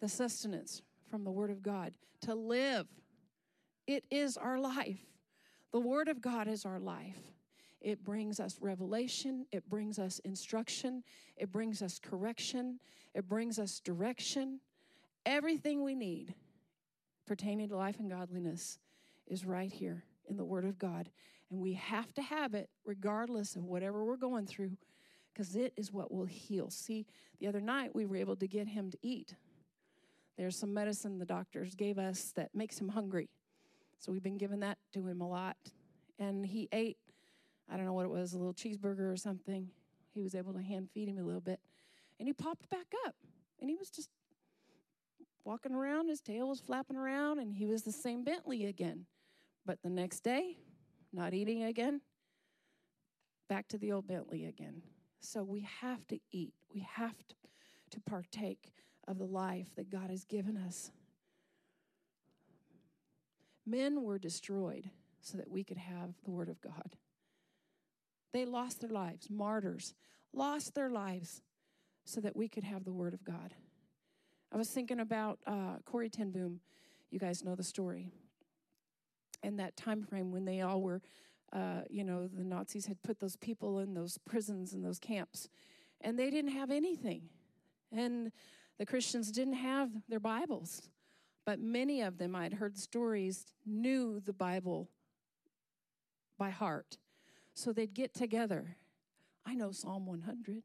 the 0.00 0.08
sustenance 0.08 0.82
from 1.08 1.24
the 1.24 1.30
Word 1.30 1.50
of 1.50 1.62
God 1.62 1.94
to 2.22 2.34
live. 2.34 2.86
It 3.86 4.04
is 4.10 4.36
our 4.36 4.58
life. 4.58 5.00
The 5.72 5.80
Word 5.80 6.08
of 6.08 6.20
God 6.20 6.48
is 6.48 6.64
our 6.64 6.80
life. 6.80 7.18
It 7.80 8.04
brings 8.04 8.40
us 8.40 8.58
revelation, 8.60 9.46
it 9.52 9.68
brings 9.68 9.98
us 9.98 10.18
instruction, 10.20 11.04
it 11.36 11.52
brings 11.52 11.80
us 11.80 11.98
correction, 11.98 12.80
it 13.14 13.28
brings 13.28 13.58
us 13.58 13.80
direction. 13.80 14.60
Everything 15.24 15.84
we 15.84 15.94
need 15.94 16.34
pertaining 17.26 17.68
to 17.68 17.76
life 17.76 18.00
and 18.00 18.10
godliness 18.10 18.78
is 19.26 19.44
right 19.44 19.72
here 19.72 20.04
in 20.28 20.36
the 20.36 20.44
Word 20.44 20.64
of 20.64 20.78
God. 20.78 21.10
And 21.50 21.60
we 21.60 21.74
have 21.74 22.12
to 22.14 22.22
have 22.22 22.54
it 22.54 22.68
regardless 22.84 23.54
of 23.56 23.64
whatever 23.64 24.04
we're 24.04 24.16
going 24.16 24.46
through 24.46 24.76
because 25.32 25.54
it 25.54 25.72
is 25.76 25.92
what 25.92 26.10
will 26.10 26.24
heal. 26.24 26.70
See, 26.70 27.06
the 27.38 27.46
other 27.46 27.60
night 27.60 27.94
we 27.94 28.06
were 28.06 28.16
able 28.16 28.36
to 28.36 28.48
get 28.48 28.66
him 28.66 28.90
to 28.90 28.98
eat. 29.02 29.34
There's 30.36 30.56
some 30.56 30.74
medicine 30.74 31.18
the 31.18 31.24
doctors 31.24 31.74
gave 31.74 31.98
us 31.98 32.32
that 32.34 32.54
makes 32.54 32.80
him 32.80 32.88
hungry. 32.88 33.28
So 33.98 34.12
we've 34.12 34.22
been 34.22 34.38
giving 34.38 34.60
that 34.60 34.78
to 34.94 35.06
him 35.06 35.20
a 35.20 35.28
lot. 35.28 35.56
And 36.18 36.44
he 36.44 36.68
ate 36.72 36.98
I 37.70 37.76
don't 37.76 37.84
know 37.84 37.92
what 37.92 38.04
it 38.04 38.10
was, 38.10 38.32
a 38.32 38.38
little 38.38 38.54
cheeseburger 38.54 39.12
or 39.12 39.16
something. 39.16 39.68
He 40.14 40.22
was 40.22 40.34
able 40.34 40.52
to 40.54 40.62
hand 40.62 40.88
feed 40.92 41.08
him 41.08 41.18
a 41.18 41.22
little 41.22 41.40
bit. 41.40 41.60
And 42.18 42.26
he 42.26 42.32
popped 42.32 42.68
back 42.70 42.92
up. 43.06 43.14
And 43.60 43.68
he 43.68 43.76
was 43.76 43.90
just 43.90 44.08
walking 45.44 45.72
around, 45.72 46.08
his 46.08 46.20
tail 46.20 46.48
was 46.48 46.60
flapping 46.60 46.96
around, 46.96 47.38
and 47.38 47.54
he 47.54 47.66
was 47.66 47.82
the 47.82 47.92
same 47.92 48.24
Bentley 48.24 48.66
again. 48.66 49.06
But 49.64 49.82
the 49.82 49.90
next 49.90 50.20
day, 50.20 50.58
not 51.12 51.34
eating 51.34 51.64
again, 51.64 52.00
back 53.48 53.68
to 53.68 53.78
the 53.78 53.92
old 53.92 54.06
Bentley 54.06 54.46
again. 54.46 54.82
So 55.20 55.42
we 55.42 55.66
have 55.80 56.06
to 56.08 56.18
eat. 56.30 56.54
We 56.72 56.86
have 56.94 57.16
to, 57.28 57.34
to 57.90 58.00
partake 58.00 58.72
of 59.06 59.18
the 59.18 59.24
life 59.24 59.74
that 59.76 59.90
God 59.90 60.10
has 60.10 60.24
given 60.24 60.56
us. 60.56 60.90
Men 63.66 64.02
were 64.02 64.18
destroyed 64.18 64.90
so 65.20 65.36
that 65.38 65.50
we 65.50 65.64
could 65.64 65.78
have 65.78 66.10
the 66.24 66.30
Word 66.30 66.48
of 66.48 66.60
God. 66.60 66.96
They 68.32 68.44
lost 68.44 68.80
their 68.80 68.90
lives, 68.90 69.28
martyrs, 69.30 69.94
lost 70.32 70.74
their 70.74 70.90
lives 70.90 71.42
so 72.04 72.20
that 72.20 72.36
we 72.36 72.48
could 72.48 72.64
have 72.64 72.84
the 72.84 72.92
Word 72.92 73.14
of 73.14 73.24
God. 73.24 73.54
I 74.52 74.56
was 74.56 74.70
thinking 74.70 75.00
about 75.00 75.38
uh, 75.46 75.76
Corrie 75.84 76.10
ten 76.10 76.30
Boom. 76.30 76.60
You 77.10 77.18
guys 77.18 77.44
know 77.44 77.54
the 77.54 77.62
story. 77.62 78.08
And 79.42 79.58
that 79.58 79.76
time 79.76 80.02
frame 80.02 80.32
when 80.32 80.44
they 80.44 80.62
all 80.62 80.82
were, 80.82 81.00
uh, 81.52 81.82
you 81.88 82.04
know, 82.04 82.26
the 82.26 82.44
Nazis 82.44 82.86
had 82.86 83.02
put 83.02 83.20
those 83.20 83.36
people 83.36 83.78
in 83.78 83.94
those 83.94 84.18
prisons 84.18 84.72
and 84.72 84.84
those 84.84 84.98
camps, 84.98 85.48
and 86.00 86.18
they 86.18 86.30
didn't 86.30 86.52
have 86.52 86.70
anything. 86.70 87.22
And 87.90 88.32
the 88.78 88.86
Christians 88.86 89.30
didn't 89.32 89.54
have 89.54 89.90
their 90.08 90.20
Bibles. 90.20 90.90
But 91.46 91.60
many 91.60 92.02
of 92.02 92.18
them, 92.18 92.36
I'd 92.36 92.52
heard 92.52 92.76
stories, 92.76 93.46
knew 93.64 94.20
the 94.20 94.34
Bible 94.34 94.90
by 96.38 96.50
heart. 96.50 96.98
So 97.58 97.72
they'd 97.72 97.92
get 97.92 98.14
together. 98.14 98.76
I 99.44 99.54
know 99.54 99.72
Psalm 99.72 100.06
100. 100.06 100.62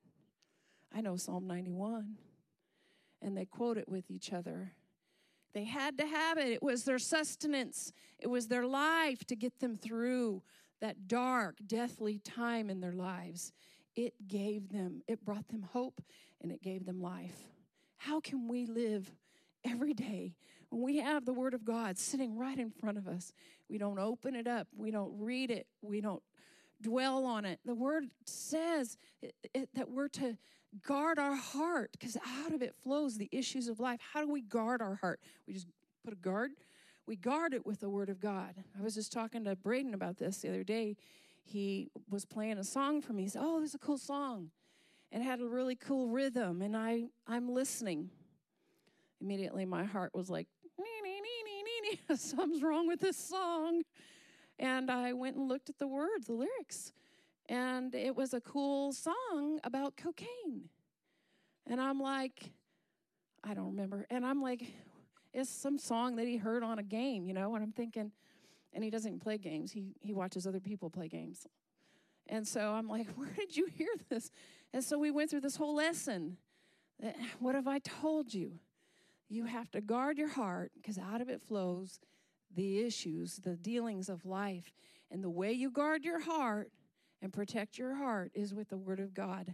I 0.95 1.01
know 1.01 1.15
Psalm 1.15 1.47
91. 1.47 2.17
And 3.19 3.35
they 3.35 3.45
quote 3.45 3.79
it 3.79 3.89
with 3.89 4.11
each 4.11 4.31
other. 4.31 4.73
They 5.55 5.63
had 5.63 5.97
to 5.97 6.05
have 6.05 6.37
it. 6.37 6.49
It 6.49 6.61
was 6.61 6.83
their 6.83 6.99
sustenance, 6.99 7.93
it 8.19 8.27
was 8.27 8.47
their 8.47 8.67
life 8.67 9.25
to 9.25 9.35
get 9.35 9.59
them 9.59 9.75
through 9.75 10.43
that 10.81 11.07
dark, 11.07 11.55
deathly 11.65 12.19
time 12.19 12.69
in 12.69 12.79
their 12.79 12.93
lives. 12.93 13.53
It 13.95 14.13
gave 14.27 14.69
them, 14.69 15.01
it 15.07 15.25
brought 15.25 15.47
them 15.47 15.63
hope, 15.63 15.99
and 16.41 16.51
it 16.51 16.61
gave 16.61 16.85
them 16.85 17.01
life. 17.01 17.39
How 17.97 18.19
can 18.19 18.47
we 18.47 18.67
live 18.67 19.11
every 19.63 19.95
day 19.95 20.35
when 20.69 20.83
we 20.83 20.97
have 20.97 21.25
the 21.25 21.33
Word 21.33 21.55
of 21.55 21.65
God 21.65 21.97
sitting 21.97 22.37
right 22.37 22.59
in 22.59 22.69
front 22.69 22.99
of 22.99 23.07
us? 23.07 23.33
We 23.67 23.79
don't 23.79 23.97
open 23.97 24.35
it 24.35 24.45
up, 24.45 24.67
we 24.77 24.91
don't 24.91 25.13
read 25.17 25.49
it, 25.49 25.65
we 25.81 25.99
don't 25.99 26.21
dwell 26.83 27.25
on 27.25 27.45
it. 27.45 27.59
The 27.65 27.73
word 27.73 28.05
says 28.25 28.97
it, 29.21 29.33
it, 29.53 29.69
that 29.73 29.89
we're 29.89 30.09
to 30.09 30.37
guard 30.85 31.19
our 31.19 31.35
heart 31.35 31.91
because 31.91 32.17
out 32.41 32.53
of 32.53 32.61
it 32.61 32.75
flows 32.83 33.17
the 33.17 33.29
issues 33.31 33.67
of 33.67 33.79
life. 33.79 33.99
How 34.13 34.21
do 34.21 34.31
we 34.31 34.41
guard 34.41 34.81
our 34.81 34.95
heart? 34.95 35.19
We 35.47 35.53
just 35.53 35.67
put 36.03 36.13
a 36.13 36.17
guard. 36.17 36.51
We 37.05 37.15
guard 37.15 37.53
it 37.53 37.65
with 37.65 37.79
the 37.79 37.89
word 37.89 38.09
of 38.09 38.19
God. 38.19 38.55
I 38.77 38.81
was 38.81 38.95
just 38.95 39.11
talking 39.11 39.43
to 39.45 39.55
Braden 39.55 39.93
about 39.93 40.17
this 40.17 40.37
the 40.37 40.49
other 40.49 40.63
day. 40.63 40.95
He 41.43 41.89
was 42.09 42.25
playing 42.25 42.57
a 42.57 42.63
song 42.63 43.01
for 43.01 43.13
me. 43.13 43.23
He 43.23 43.29
said, 43.29 43.41
"Oh, 43.43 43.59
this 43.59 43.69
is 43.69 43.75
a 43.75 43.79
cool 43.79 43.97
song." 43.97 44.51
It 45.11 45.21
had 45.21 45.41
a 45.41 45.45
really 45.45 45.75
cool 45.75 46.07
rhythm, 46.07 46.61
and 46.61 46.75
I 46.75 47.05
I'm 47.27 47.49
listening. 47.49 48.09
Immediately, 49.21 49.65
my 49.65 49.83
heart 49.83 50.13
was 50.13 50.29
like, 50.29 50.47
nee, 50.77 50.85
nee, 51.03 51.21
nee, 51.21 51.43
nee, 51.45 51.97
nee. 52.09 52.15
"Something's 52.15 52.63
wrong 52.63 52.87
with 52.87 53.01
this 53.01 53.17
song." 53.17 53.83
And 54.59 54.91
I 54.91 55.13
went 55.13 55.35
and 55.35 55.47
looked 55.47 55.69
at 55.69 55.79
the 55.79 55.87
words, 55.87 56.27
the 56.27 56.33
lyrics, 56.33 56.93
and 57.49 57.93
it 57.95 58.15
was 58.15 58.33
a 58.33 58.41
cool 58.41 58.93
song 58.93 59.59
about 59.63 59.97
cocaine. 59.97 60.69
And 61.67 61.81
I'm 61.81 61.99
like, 61.99 62.51
I 63.43 63.53
don't 63.53 63.67
remember. 63.67 64.05
And 64.09 64.25
I'm 64.25 64.41
like, 64.41 64.63
it's 65.33 65.49
some 65.49 65.77
song 65.77 66.15
that 66.17 66.27
he 66.27 66.37
heard 66.37 66.63
on 66.63 66.79
a 66.79 66.83
game, 66.83 67.25
you 67.25 67.33
know, 67.33 67.55
and 67.55 67.63
I'm 67.63 67.71
thinking, 67.71 68.11
and 68.73 68.83
he 68.83 68.89
doesn't 68.89 69.19
play 69.21 69.37
games, 69.37 69.71
he, 69.71 69.95
he 69.99 70.13
watches 70.13 70.47
other 70.47 70.59
people 70.59 70.89
play 70.89 71.07
games. 71.07 71.47
And 72.27 72.47
so 72.47 72.71
I'm 72.71 72.87
like, 72.87 73.07
where 73.15 73.33
did 73.35 73.55
you 73.55 73.65
hear 73.65 73.89
this? 74.09 74.31
And 74.73 74.83
so 74.83 74.97
we 74.97 75.11
went 75.11 75.29
through 75.29 75.41
this 75.41 75.55
whole 75.55 75.75
lesson. 75.75 76.37
What 77.39 77.55
have 77.55 77.67
I 77.67 77.79
told 77.79 78.33
you? 78.33 78.59
You 79.29 79.45
have 79.45 79.71
to 79.71 79.81
guard 79.81 80.17
your 80.17 80.29
heart 80.29 80.71
because 80.75 80.97
out 80.97 81.19
of 81.19 81.27
it 81.27 81.41
flows 81.41 81.99
the 82.55 82.79
issues, 82.79 83.37
the 83.37 83.55
dealings 83.55 84.09
of 84.09 84.25
life. 84.25 84.73
And 85.11 85.23
the 85.23 85.29
way 85.29 85.51
you 85.51 85.69
guard 85.69 86.03
your 86.03 86.19
heart 86.19 86.71
and 87.21 87.31
protect 87.31 87.77
your 87.77 87.95
heart 87.95 88.31
is 88.33 88.53
with 88.53 88.69
the 88.69 88.77
Word 88.77 88.99
of 88.99 89.13
God. 89.13 89.53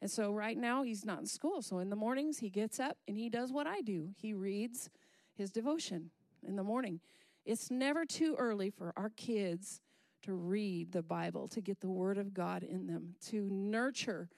And 0.00 0.10
so 0.10 0.32
right 0.32 0.56
now 0.56 0.82
he's 0.82 1.04
not 1.04 1.20
in 1.20 1.26
school. 1.26 1.62
So 1.62 1.78
in 1.78 1.90
the 1.90 1.96
mornings 1.96 2.38
he 2.38 2.50
gets 2.50 2.78
up 2.78 2.96
and 3.08 3.16
he 3.16 3.28
does 3.28 3.52
what 3.52 3.66
I 3.66 3.80
do. 3.80 4.10
He 4.16 4.32
reads 4.32 4.90
his 5.34 5.50
devotion 5.50 6.10
in 6.46 6.56
the 6.56 6.62
morning. 6.62 7.00
It's 7.44 7.70
never 7.70 8.04
too 8.04 8.36
early 8.38 8.70
for 8.70 8.92
our 8.96 9.10
kids 9.10 9.80
to 10.22 10.34
read 10.34 10.92
the 10.92 11.02
Bible, 11.02 11.48
to 11.48 11.60
get 11.60 11.80
the 11.80 11.88
Word 11.88 12.18
of 12.18 12.34
God 12.34 12.62
in 12.62 12.86
them, 12.86 13.14
to 13.26 13.48
nurture. 13.50 14.28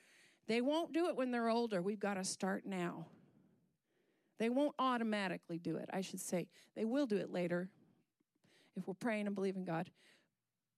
They 0.47 0.61
won't 0.61 0.93
do 0.93 1.07
it 1.07 1.17
when 1.17 1.31
they're 1.31 1.49
older. 1.49 1.83
We've 1.83 2.01
got 2.01 2.15
to 2.15 2.25
start 2.25 2.65
now. 2.67 3.07
They 4.39 4.49
won't 4.49 4.75
automatically 4.79 5.59
do 5.59 5.77
it, 5.77 5.89
I 5.93 6.01
should 6.01 6.21
say. 6.21 6.49
They 6.75 6.85
will 6.85 7.07
do 7.07 7.17
it 7.17 7.31
later, 7.31 7.69
if 8.77 8.87
we're 8.87 8.95
praying 8.95 9.27
and 9.27 9.35
believing 9.35 9.65
God. 9.65 9.91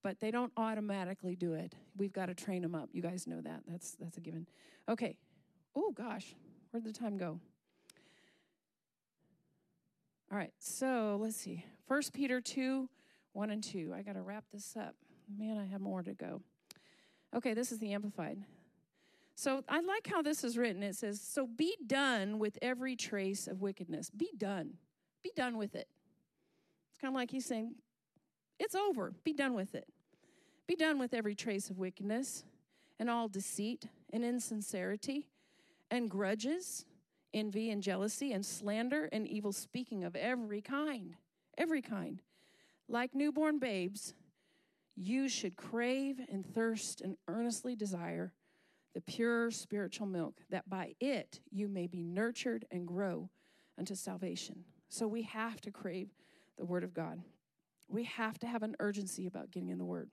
But 0.03 0.19
they 0.21 0.31
don't 0.31 0.53
automatically 0.57 1.37
do 1.37 1.55
it. 1.55 1.75
We've 1.97 2.13
got 2.13 2.27
to 2.27 2.35
train 2.35 2.63
them 2.63 2.75
up. 2.75 2.89
You 2.93 3.03
guys 3.03 3.27
know 3.27 3.41
that. 3.41 3.63
That's 3.69 3.93
that's 3.93 4.17
a 4.17 4.21
given. 4.21 4.49
Okay. 4.89 5.17
Oh 5.75 5.93
gosh, 5.93 6.35
where'd 6.71 6.85
the 6.85 6.93
time 6.93 7.17
go? 7.17 7.39
All 10.31 10.39
right, 10.39 10.53
so 10.59 11.19
let's 11.21 11.37
see. 11.37 11.63
First 11.87 12.15
Peter 12.15 12.41
2, 12.41 12.89
1 13.35 13.51
and 13.51 13.63
2. 13.63 13.93
I 13.95 14.01
got 14.01 14.15
to 14.15 14.23
wrap 14.23 14.45
this 14.51 14.75
up. 14.79 14.95
Man, 15.39 15.59
I 15.59 15.67
have 15.67 15.83
more 15.83 16.03
to 16.03 16.15
go. 16.15 16.41
Okay, 17.37 17.53
this 17.53 17.71
is 17.71 17.79
the 17.79 17.93
Amplified. 17.93 18.39
So 19.35 19.63
I 19.69 19.81
like 19.81 20.07
how 20.07 20.23
this 20.23 20.43
is 20.43 20.57
written. 20.57 20.83
It 20.83 20.97
says, 20.97 21.21
So 21.21 21.47
be 21.47 21.77
done 21.87 22.39
with 22.39 22.59
every 22.63 22.97
trace 22.97 23.47
of 23.47 23.61
wickedness. 23.61 24.09
Be 24.09 24.31
done. 24.39 24.75
Be 25.23 25.33
done 25.37 25.59
with 25.59 25.75
it. 25.75 25.89
Kind 27.03 27.15
of 27.15 27.17
like 27.17 27.33
he's 27.33 27.47
saying, 27.47 27.75
It's 28.61 28.77
over. 28.77 29.13
Be 29.25 29.33
done 29.33 29.55
with 29.55 29.75
it. 29.75 29.89
Be 30.69 30.77
done 30.77 31.01
with 31.01 31.13
every 31.13 31.35
trace 31.35 31.69
of 31.69 31.79
wickedness 31.79 32.45
and 33.01 33.11
all 33.11 33.29
deceit 33.29 33.87
and 34.13 34.25
insincerity 34.25 35.27
and 35.91 36.09
grudges, 36.09 36.87
envy 37.35 37.71
and 37.71 37.83
jealousy 37.83 38.33
and 38.33 38.47
slander 38.47 39.09
and 39.11 39.27
evil 39.27 39.53
speaking 39.53 40.05
of 40.05 40.15
every 40.15 40.61
kind. 40.61 41.17
Every 41.59 41.83
kind. 41.83 42.23
Like 42.89 43.17
newborn 43.17 43.59
babes, 43.59 44.15
you 44.95 45.29
should 45.29 45.57
crave 45.57 46.21
and 46.31 46.47
thirst 46.47 47.01
and 47.01 47.17
earnestly 47.27 47.75
desire 47.75 48.33
the 48.95 49.01
pure 49.01 49.51
spiritual 49.51 50.07
milk, 50.07 50.37
that 50.51 50.69
by 50.69 50.95
it 51.01 51.41
you 51.51 51.67
may 51.67 51.89
be 51.89 52.05
nurtured 52.05 52.65
and 52.71 52.87
grow 52.87 53.29
unto 53.77 53.97
salvation. 53.97 54.65
So 54.89 55.09
we 55.09 55.23
have 55.23 55.61
to 55.63 55.71
crave 55.73 56.11
the 56.57 56.65
Word 56.65 56.85
of 56.85 56.95
God. 56.95 57.23
We 57.89 58.05
have 58.05 58.39
to 58.41 58.47
have 58.47 58.63
an 58.63 58.77
urgency 58.79 59.27
about 59.27 59.51
getting 59.51 59.69
in 59.69 59.79
the 59.79 59.85
Word. 59.85 60.11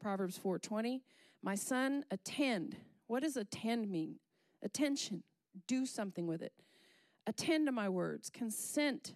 Proverbs 0.00 0.38
4:20, 0.38 1.02
my 1.42 1.54
son, 1.54 2.04
attend. 2.10 2.76
What 3.06 3.22
does 3.22 3.36
attend 3.36 3.90
mean? 3.90 4.18
Attention. 4.62 5.22
Do 5.66 5.86
something 5.86 6.26
with 6.26 6.42
it. 6.42 6.52
Attend 7.26 7.66
to 7.66 7.72
my 7.72 7.88
words. 7.88 8.30
Consent 8.30 9.14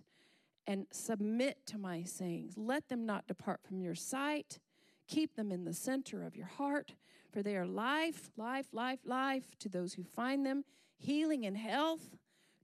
and 0.66 0.86
submit 0.90 1.64
to 1.66 1.78
my 1.78 2.02
sayings. 2.02 2.56
Let 2.56 2.88
them 2.88 3.06
not 3.06 3.26
depart 3.26 3.62
from 3.62 3.80
your 3.80 3.94
sight. 3.94 4.58
Keep 5.06 5.34
them 5.34 5.50
in 5.50 5.64
the 5.64 5.72
center 5.72 6.22
of 6.22 6.36
your 6.36 6.46
heart, 6.46 6.94
for 7.32 7.42
they 7.42 7.56
are 7.56 7.66
life, 7.66 8.30
life, 8.36 8.66
life, 8.72 9.00
life 9.04 9.58
to 9.60 9.68
those 9.70 9.94
who 9.94 10.04
find 10.04 10.44
them, 10.44 10.64
healing 10.98 11.46
and 11.46 11.56
health 11.56 12.16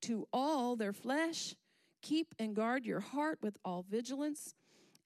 to 0.02 0.28
all 0.32 0.76
their 0.76 0.92
flesh. 0.92 1.56
Keep 2.04 2.34
and 2.38 2.54
guard 2.54 2.84
your 2.84 3.00
heart 3.00 3.38
with 3.40 3.56
all 3.64 3.82
vigilance, 3.88 4.54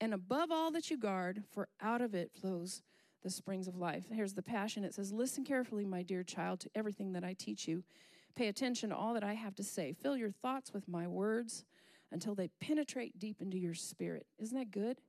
and 0.00 0.12
above 0.12 0.50
all 0.50 0.72
that 0.72 0.90
you 0.90 0.98
guard, 0.98 1.44
for 1.48 1.68
out 1.80 2.00
of 2.00 2.12
it 2.12 2.32
flows 2.32 2.82
the 3.22 3.30
springs 3.30 3.68
of 3.68 3.76
life. 3.76 4.06
Here's 4.10 4.34
the 4.34 4.42
passion 4.42 4.82
it 4.82 4.94
says, 4.94 5.12
Listen 5.12 5.44
carefully, 5.44 5.84
my 5.84 6.02
dear 6.02 6.24
child, 6.24 6.58
to 6.58 6.70
everything 6.74 7.12
that 7.12 7.22
I 7.22 7.36
teach 7.38 7.68
you. 7.68 7.84
Pay 8.34 8.48
attention 8.48 8.90
to 8.90 8.96
all 8.96 9.14
that 9.14 9.22
I 9.22 9.34
have 9.34 9.54
to 9.54 9.62
say. 9.62 9.92
Fill 9.92 10.16
your 10.16 10.32
thoughts 10.32 10.72
with 10.74 10.88
my 10.88 11.06
words 11.06 11.64
until 12.10 12.34
they 12.34 12.50
penetrate 12.60 13.16
deep 13.16 13.40
into 13.40 13.58
your 13.58 13.74
spirit. 13.74 14.26
Isn't 14.40 14.58
that 14.58 14.72
good? 14.72 15.00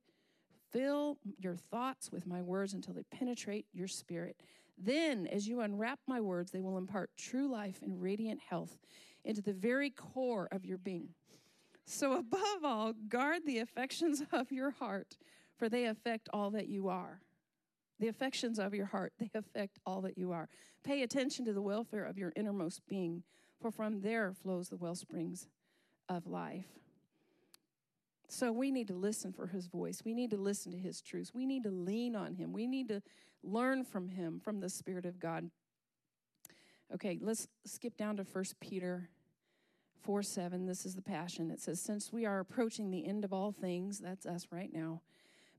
Fill 0.70 1.18
your 1.40 1.56
thoughts 1.56 2.12
with 2.12 2.24
my 2.24 2.40
words 2.40 2.72
until 2.72 2.94
they 2.94 3.02
penetrate 3.10 3.66
your 3.72 3.88
spirit. 3.88 4.36
Then, 4.78 5.26
as 5.26 5.48
you 5.48 5.60
unwrap 5.60 5.98
my 6.06 6.20
words, 6.20 6.52
they 6.52 6.60
will 6.60 6.78
impart 6.78 7.10
true 7.16 7.50
life 7.50 7.80
and 7.82 8.00
radiant 8.00 8.38
health 8.48 8.78
into 9.24 9.42
the 9.42 9.52
very 9.52 9.90
core 9.90 10.46
of 10.52 10.64
your 10.64 10.78
being. 10.78 11.08
So, 11.90 12.12
above 12.12 12.64
all, 12.64 12.92
guard 13.08 13.44
the 13.44 13.58
affections 13.58 14.22
of 14.32 14.52
your 14.52 14.70
heart, 14.70 15.16
for 15.56 15.68
they 15.68 15.86
affect 15.86 16.28
all 16.32 16.50
that 16.52 16.68
you 16.68 16.88
are. 16.88 17.20
The 17.98 18.06
affections 18.06 18.60
of 18.60 18.74
your 18.74 18.86
heart, 18.86 19.12
they 19.18 19.30
affect 19.34 19.80
all 19.84 20.00
that 20.02 20.16
you 20.16 20.30
are. 20.30 20.48
Pay 20.84 21.02
attention 21.02 21.44
to 21.46 21.52
the 21.52 21.60
welfare 21.60 22.04
of 22.04 22.16
your 22.16 22.32
innermost 22.36 22.86
being, 22.88 23.24
for 23.60 23.72
from 23.72 24.02
there 24.02 24.32
flows 24.32 24.68
the 24.68 24.76
well 24.76 24.94
springs 24.94 25.48
of 26.08 26.28
life. 26.28 26.68
So 28.28 28.52
we 28.52 28.70
need 28.70 28.86
to 28.86 28.94
listen 28.94 29.32
for 29.32 29.48
his 29.48 29.66
voice. 29.66 30.02
We 30.04 30.14
need 30.14 30.30
to 30.30 30.36
listen 30.36 30.70
to 30.70 30.78
his 30.78 31.00
truths. 31.00 31.34
We 31.34 31.44
need 31.44 31.64
to 31.64 31.70
lean 31.70 32.14
on 32.14 32.34
him. 32.34 32.52
We 32.52 32.68
need 32.68 32.88
to 32.90 33.02
learn 33.42 33.82
from 33.82 34.08
him, 34.08 34.38
from 34.38 34.60
the 34.60 34.68
Spirit 34.68 35.06
of 35.06 35.18
God. 35.18 35.50
Okay, 36.94 37.18
let's 37.20 37.48
skip 37.66 37.96
down 37.96 38.16
to 38.18 38.22
1 38.22 38.44
Peter 38.60 39.08
4 40.02 40.22
7. 40.22 40.66
This 40.66 40.86
is 40.86 40.94
the 40.94 41.02
passion. 41.02 41.50
It 41.50 41.60
says, 41.60 41.80
Since 41.80 42.12
we 42.12 42.26
are 42.26 42.40
approaching 42.40 42.90
the 42.90 43.06
end 43.06 43.24
of 43.24 43.32
all 43.32 43.52
things, 43.52 43.98
that's 43.98 44.26
us 44.26 44.46
right 44.50 44.72
now, 44.72 45.02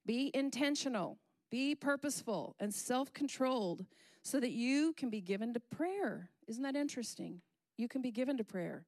be 0.06 0.32
intentional, 0.34 1.18
be 1.50 1.76
purposeful, 1.76 2.56
and 2.60 2.74
self 2.74 3.14
controlled 3.14 3.86
so 4.24 4.40
that 4.40 4.52
you 4.52 4.94
can 4.94 5.10
be 5.10 5.22
given 5.22 5.54
to 5.54 5.60
prayer. 5.60 6.30
Isn't 6.48 6.64
that 6.64 6.76
interesting? 6.76 7.42
You 7.78 7.88
can 7.88 8.02
be 8.02 8.12
given 8.12 8.38
to 8.38 8.44
prayer. 8.44 8.86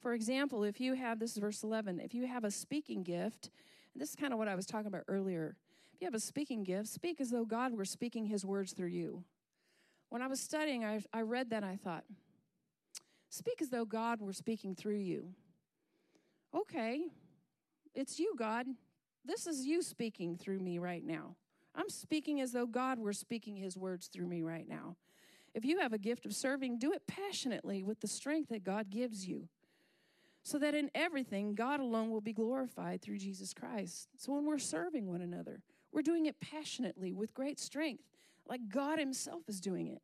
For 0.00 0.14
example, 0.14 0.64
if 0.64 0.80
you 0.80 0.94
have, 0.94 1.18
this 1.18 1.32
is 1.32 1.38
verse 1.38 1.62
11, 1.62 2.00
if 2.00 2.14
you 2.14 2.26
have 2.26 2.44
a 2.44 2.50
speaking 2.50 3.02
gift, 3.02 3.50
and 3.92 4.00
this 4.00 4.10
is 4.10 4.16
kind 4.16 4.32
of 4.32 4.38
what 4.38 4.48
I 4.48 4.54
was 4.54 4.64
talking 4.64 4.86
about 4.86 5.04
earlier. 5.08 5.56
If 5.94 6.00
you 6.00 6.06
have 6.06 6.14
a 6.14 6.20
speaking 6.20 6.64
gift, 6.64 6.88
speak 6.88 7.20
as 7.20 7.30
though 7.30 7.44
God 7.44 7.76
were 7.76 7.84
speaking 7.84 8.26
his 8.26 8.44
words 8.44 8.72
through 8.72 8.88
you. 8.88 9.24
When 10.08 10.22
I 10.22 10.26
was 10.26 10.40
studying, 10.40 10.84
I, 10.84 11.02
I 11.12 11.20
read 11.20 11.50
that 11.50 11.62
I 11.62 11.76
thought, 11.76 12.04
speak 13.30 13.62
as 13.62 13.70
though 13.70 13.84
God 13.84 14.20
were 14.20 14.32
speaking 14.32 14.74
through 14.74 14.98
you. 14.98 15.30
Okay, 16.54 17.06
it's 17.94 18.18
you, 18.18 18.34
God. 18.36 18.66
This 19.24 19.46
is 19.46 19.64
you 19.64 19.82
speaking 19.82 20.36
through 20.36 20.58
me 20.58 20.78
right 20.78 21.04
now. 21.04 21.36
I'm 21.74 21.88
speaking 21.88 22.40
as 22.40 22.52
though 22.52 22.66
God 22.66 22.98
were 22.98 23.12
speaking 23.12 23.56
his 23.56 23.76
words 23.76 24.08
through 24.08 24.26
me 24.26 24.42
right 24.42 24.68
now. 24.68 24.96
If 25.54 25.64
you 25.64 25.78
have 25.80 25.92
a 25.92 25.98
gift 25.98 26.26
of 26.26 26.34
serving, 26.34 26.78
do 26.78 26.92
it 26.92 27.06
passionately 27.06 27.82
with 27.82 28.00
the 28.00 28.08
strength 28.08 28.50
that 28.50 28.64
God 28.64 28.90
gives 28.90 29.26
you 29.26 29.48
so 30.42 30.58
that 30.58 30.74
in 30.74 30.90
everything 30.94 31.54
God 31.54 31.80
alone 31.80 32.10
will 32.10 32.20
be 32.20 32.32
glorified 32.32 33.02
through 33.02 33.18
Jesus 33.18 33.52
Christ. 33.52 34.08
So 34.16 34.32
when 34.32 34.46
we're 34.46 34.58
serving 34.58 35.06
one 35.06 35.22
another, 35.22 35.62
we're 35.92 36.02
doing 36.02 36.26
it 36.26 36.40
passionately 36.40 37.12
with 37.12 37.34
great 37.34 37.58
strength, 37.58 38.04
like 38.46 38.68
God 38.68 38.98
Himself 38.98 39.42
is 39.48 39.60
doing 39.60 39.88
it. 39.88 40.02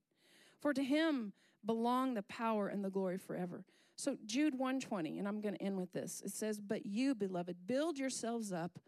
For 0.60 0.74
to 0.74 0.82
Him 0.82 1.32
belong 1.66 2.14
the 2.14 2.22
power 2.22 2.68
and 2.68 2.84
the 2.84 2.90
glory 2.90 3.18
forever. 3.18 3.64
So 3.96 4.16
Jude 4.26 4.54
120, 4.54 5.18
and 5.18 5.26
I'm 5.26 5.40
going 5.40 5.54
to 5.54 5.62
end 5.62 5.78
with 5.78 5.92
this. 5.92 6.22
It 6.24 6.32
says, 6.32 6.60
But 6.60 6.86
you, 6.86 7.14
beloved, 7.14 7.66
build 7.66 7.98
yourselves 7.98 8.52
up 8.52 8.78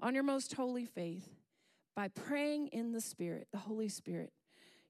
on 0.00 0.14
your 0.14 0.22
most 0.22 0.54
holy 0.54 0.84
faith 0.84 1.28
by 1.96 2.08
praying 2.08 2.68
in 2.68 2.92
the 2.92 3.00
Spirit, 3.00 3.48
the 3.50 3.58
Holy 3.58 3.88
Spirit. 3.88 4.32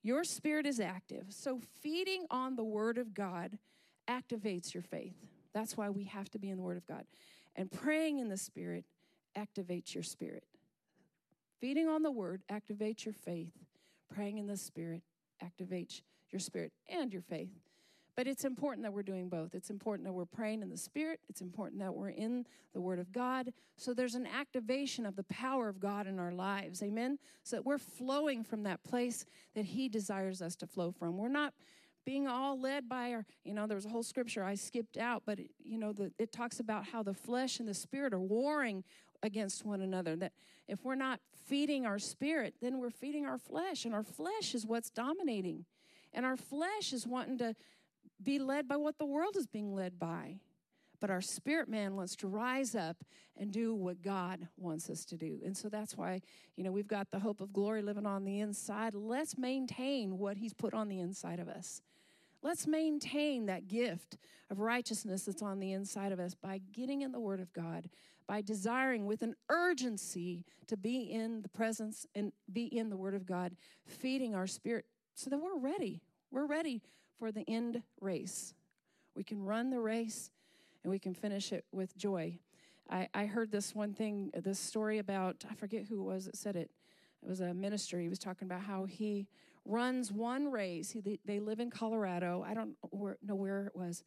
Your 0.02 0.24
spirit 0.24 0.66
is 0.66 0.80
active. 0.80 1.26
So 1.30 1.60
feeding 1.80 2.26
on 2.30 2.56
the 2.56 2.64
Word 2.64 2.98
of 2.98 3.14
God 3.14 3.58
activates 4.08 4.74
your 4.74 4.82
faith. 4.82 5.16
That's 5.54 5.76
why 5.76 5.90
we 5.90 6.04
have 6.04 6.30
to 6.30 6.38
be 6.38 6.50
in 6.50 6.56
the 6.56 6.62
Word 6.62 6.76
of 6.76 6.86
God. 6.86 7.04
And 7.56 7.70
praying 7.70 8.18
in 8.18 8.28
the 8.28 8.36
Spirit 8.36 8.84
activates 9.36 9.94
your 9.94 10.02
spirit. 10.02 10.44
Feeding 11.60 11.88
on 11.88 12.02
the 12.02 12.10
Word 12.10 12.42
activates 12.50 13.04
your 13.04 13.14
faith. 13.14 13.52
Praying 14.14 14.38
in 14.38 14.46
the 14.46 14.56
Spirit 14.56 15.02
activates 15.42 16.02
your 16.30 16.40
spirit 16.40 16.72
and 16.88 17.12
your 17.12 17.22
faith. 17.22 17.50
But 18.18 18.26
it's 18.26 18.44
important 18.44 18.82
that 18.82 18.92
we're 18.92 19.04
doing 19.04 19.28
both. 19.28 19.54
It's 19.54 19.70
important 19.70 20.04
that 20.04 20.12
we're 20.12 20.24
praying 20.24 20.62
in 20.62 20.70
the 20.70 20.76
Spirit. 20.76 21.20
It's 21.28 21.40
important 21.40 21.80
that 21.80 21.94
we're 21.94 22.08
in 22.08 22.46
the 22.74 22.80
Word 22.80 22.98
of 22.98 23.12
God. 23.12 23.52
So 23.76 23.94
there's 23.94 24.16
an 24.16 24.26
activation 24.26 25.06
of 25.06 25.14
the 25.14 25.22
power 25.22 25.68
of 25.68 25.78
God 25.78 26.08
in 26.08 26.18
our 26.18 26.32
lives. 26.32 26.82
Amen? 26.82 27.20
So 27.44 27.54
that 27.54 27.64
we're 27.64 27.78
flowing 27.78 28.42
from 28.42 28.64
that 28.64 28.82
place 28.82 29.24
that 29.54 29.66
He 29.66 29.88
desires 29.88 30.42
us 30.42 30.56
to 30.56 30.66
flow 30.66 30.90
from. 30.90 31.16
We're 31.16 31.28
not 31.28 31.54
being 32.04 32.26
all 32.26 32.60
led 32.60 32.88
by 32.88 33.12
our, 33.12 33.24
you 33.44 33.54
know, 33.54 33.68
there 33.68 33.76
was 33.76 33.86
a 33.86 33.90
whole 33.90 34.02
scripture 34.02 34.42
I 34.42 34.56
skipped 34.56 34.96
out, 34.96 35.22
but, 35.24 35.38
it, 35.38 35.52
you 35.62 35.78
know, 35.78 35.92
the, 35.92 36.10
it 36.18 36.32
talks 36.32 36.58
about 36.58 36.86
how 36.86 37.04
the 37.04 37.14
flesh 37.14 37.60
and 37.60 37.68
the 37.68 37.74
spirit 37.74 38.12
are 38.12 38.18
warring 38.18 38.82
against 39.22 39.64
one 39.64 39.80
another. 39.80 40.16
That 40.16 40.32
if 40.66 40.84
we're 40.84 40.96
not 40.96 41.20
feeding 41.46 41.86
our 41.86 42.00
spirit, 42.00 42.54
then 42.60 42.78
we're 42.78 42.90
feeding 42.90 43.26
our 43.26 43.38
flesh, 43.38 43.84
and 43.84 43.94
our 43.94 44.02
flesh 44.02 44.56
is 44.56 44.66
what's 44.66 44.90
dominating. 44.90 45.66
And 46.12 46.24
our 46.24 46.36
flesh 46.36 46.92
is 46.92 47.06
wanting 47.06 47.38
to 47.38 47.54
be 48.22 48.38
led 48.38 48.66
by 48.66 48.76
what 48.76 48.98
the 48.98 49.06
world 49.06 49.36
is 49.36 49.46
being 49.46 49.74
led 49.74 49.98
by. 49.98 50.40
But 51.00 51.10
our 51.10 51.20
spirit 51.20 51.68
man 51.68 51.94
wants 51.94 52.16
to 52.16 52.28
rise 52.28 52.74
up 52.74 53.04
and 53.36 53.52
do 53.52 53.74
what 53.74 54.02
God 54.02 54.48
wants 54.56 54.90
us 54.90 55.04
to 55.06 55.16
do. 55.16 55.40
And 55.44 55.56
so 55.56 55.68
that's 55.68 55.96
why, 55.96 56.20
you 56.56 56.64
know, 56.64 56.72
we've 56.72 56.88
got 56.88 57.10
the 57.10 57.20
hope 57.20 57.40
of 57.40 57.52
glory 57.52 57.82
living 57.82 58.06
on 58.06 58.24
the 58.24 58.40
inside. 58.40 58.94
Let's 58.94 59.38
maintain 59.38 60.18
what 60.18 60.38
He's 60.38 60.54
put 60.54 60.74
on 60.74 60.88
the 60.88 60.98
inside 60.98 61.38
of 61.38 61.48
us. 61.48 61.82
Let's 62.42 62.66
maintain 62.66 63.46
that 63.46 63.68
gift 63.68 64.16
of 64.50 64.60
righteousness 64.60 65.24
that's 65.24 65.42
on 65.42 65.60
the 65.60 65.72
inside 65.72 66.12
of 66.12 66.20
us 66.20 66.34
by 66.34 66.60
getting 66.72 67.02
in 67.02 67.12
the 67.12 67.20
Word 67.20 67.40
of 67.40 67.52
God, 67.52 67.88
by 68.26 68.42
desiring 68.42 69.06
with 69.06 69.22
an 69.22 69.34
urgency 69.48 70.44
to 70.66 70.76
be 70.76 71.02
in 71.02 71.42
the 71.42 71.48
presence 71.48 72.06
and 72.14 72.32
be 72.52 72.64
in 72.64 72.90
the 72.90 72.96
Word 72.96 73.14
of 73.14 73.26
God, 73.26 73.56
feeding 73.86 74.34
our 74.34 74.46
spirit 74.46 74.84
so 75.18 75.28
that 75.30 75.38
we're 75.38 75.58
ready. 75.58 76.00
We're 76.30 76.46
ready 76.46 76.80
for 77.18 77.32
the 77.32 77.42
end 77.48 77.82
race. 78.00 78.54
We 79.16 79.24
can 79.24 79.42
run 79.42 79.68
the 79.68 79.80
race 79.80 80.30
and 80.84 80.92
we 80.92 81.00
can 81.00 81.12
finish 81.12 81.52
it 81.52 81.64
with 81.72 81.96
joy. 81.96 82.38
I, 82.88 83.08
I 83.12 83.26
heard 83.26 83.50
this 83.50 83.74
one 83.74 83.94
thing, 83.94 84.30
this 84.32 84.60
story 84.60 84.98
about, 84.98 85.44
I 85.50 85.54
forget 85.54 85.86
who 85.88 86.00
it 86.00 86.04
was 86.04 86.26
that 86.26 86.36
said 86.36 86.54
it. 86.54 86.70
It 87.20 87.28
was 87.28 87.40
a 87.40 87.52
minister. 87.52 87.98
He 87.98 88.08
was 88.08 88.20
talking 88.20 88.46
about 88.46 88.60
how 88.60 88.84
he 88.84 89.26
runs 89.64 90.12
one 90.12 90.52
race. 90.52 90.92
He, 90.92 91.18
they 91.24 91.40
live 91.40 91.58
in 91.58 91.68
Colorado. 91.68 92.44
I 92.46 92.54
don't 92.54 92.76
know 93.20 93.34
where 93.34 93.66
it 93.66 93.74
was, 93.74 94.04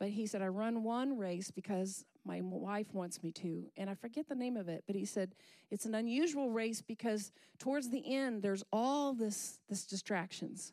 but 0.00 0.08
he 0.08 0.26
said, 0.26 0.40
I 0.40 0.48
run 0.48 0.82
one 0.82 1.18
race 1.18 1.50
because 1.50 2.06
my 2.24 2.40
wife 2.40 2.86
wants 2.94 3.22
me 3.22 3.30
to. 3.32 3.66
And 3.76 3.90
I 3.90 3.94
forget 3.94 4.26
the 4.26 4.34
name 4.34 4.56
of 4.56 4.66
it, 4.66 4.82
but 4.86 4.96
he 4.96 5.04
said, 5.04 5.34
it's 5.70 5.84
an 5.84 5.94
unusual 5.94 6.50
race 6.50 6.80
because 6.80 7.30
towards 7.58 7.90
the 7.90 8.02
end, 8.12 8.42
there's 8.42 8.64
all 8.72 9.12
this, 9.12 9.60
this 9.68 9.84
distractions. 9.84 10.72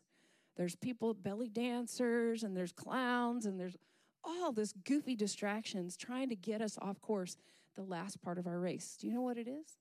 There's 0.55 0.77
people, 0.77 1.13
belly 1.13 1.49
dancers, 1.49 2.43
and 2.43 2.55
there's 2.55 2.71
clowns, 2.71 3.45
and 3.45 3.59
there's 3.59 3.75
all 4.23 4.53
this 4.53 4.71
goofy 4.85 5.15
distractions 5.15 5.97
trying 5.97 6.29
to 6.29 6.35
get 6.35 6.61
us 6.61 6.77
off 6.81 7.01
course 7.01 7.35
the 7.75 7.83
last 7.83 8.21
part 8.21 8.37
of 8.37 8.47
our 8.47 8.59
race. 8.59 8.97
Do 8.99 9.07
you 9.07 9.13
know 9.13 9.21
what 9.21 9.37
it 9.37 9.47
is? 9.47 9.77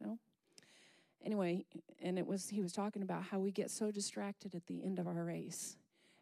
No? 0.00 0.18
Anyway, 1.24 1.64
and 2.02 2.18
it 2.18 2.26
was 2.26 2.48
he 2.48 2.60
was 2.60 2.72
talking 2.72 3.02
about 3.02 3.22
how 3.22 3.38
we 3.38 3.52
get 3.52 3.70
so 3.70 3.90
distracted 3.90 4.54
at 4.54 4.66
the 4.66 4.84
end 4.84 4.98
of 4.98 5.06
our 5.06 5.24
race. 5.24 5.76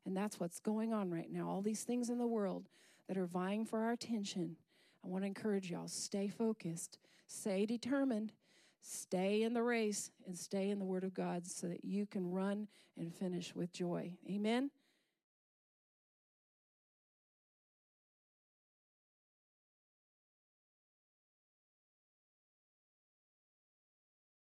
And 0.07 0.16
that's 0.16 0.40
what's 0.40 0.61
going 0.61 0.92
on 0.92 1.11
right 1.11 1.30
now. 1.30 1.48
All 1.48 1.62
these 1.62 1.82
things 1.82 2.11
in 2.11 2.18
the 2.18 2.26
world 2.26 2.68
that 3.09 3.18
are 3.18 3.26
vying 3.26 3.64
for 3.64 3.80
our 3.80 3.92
attention. 3.92 4.57
I 5.05 5.09
want 5.09 5.22
to 5.22 5.26
encourage 5.26 5.70
y'all 5.70 5.88
stay 5.88 6.28
focused, 6.28 6.98
stay 7.26 7.66
determined, 7.66 8.32
stay 8.80 9.42
in 9.42 9.55
the 9.55 9.62
race, 9.62 10.11
and 10.26 10.36
stay 10.36 10.70
in 10.70 10.78
the 10.78 10.84
Word 10.84 11.05
of 11.05 11.14
God 11.14 11.46
so 11.46 11.68
that 11.68 11.84
you 11.84 12.07
can 12.07 12.30
run 12.30 12.68
and 12.98 13.14
finish 13.14 13.55
with 13.55 13.72
joy. 13.72 14.12
Amen. 14.28 14.70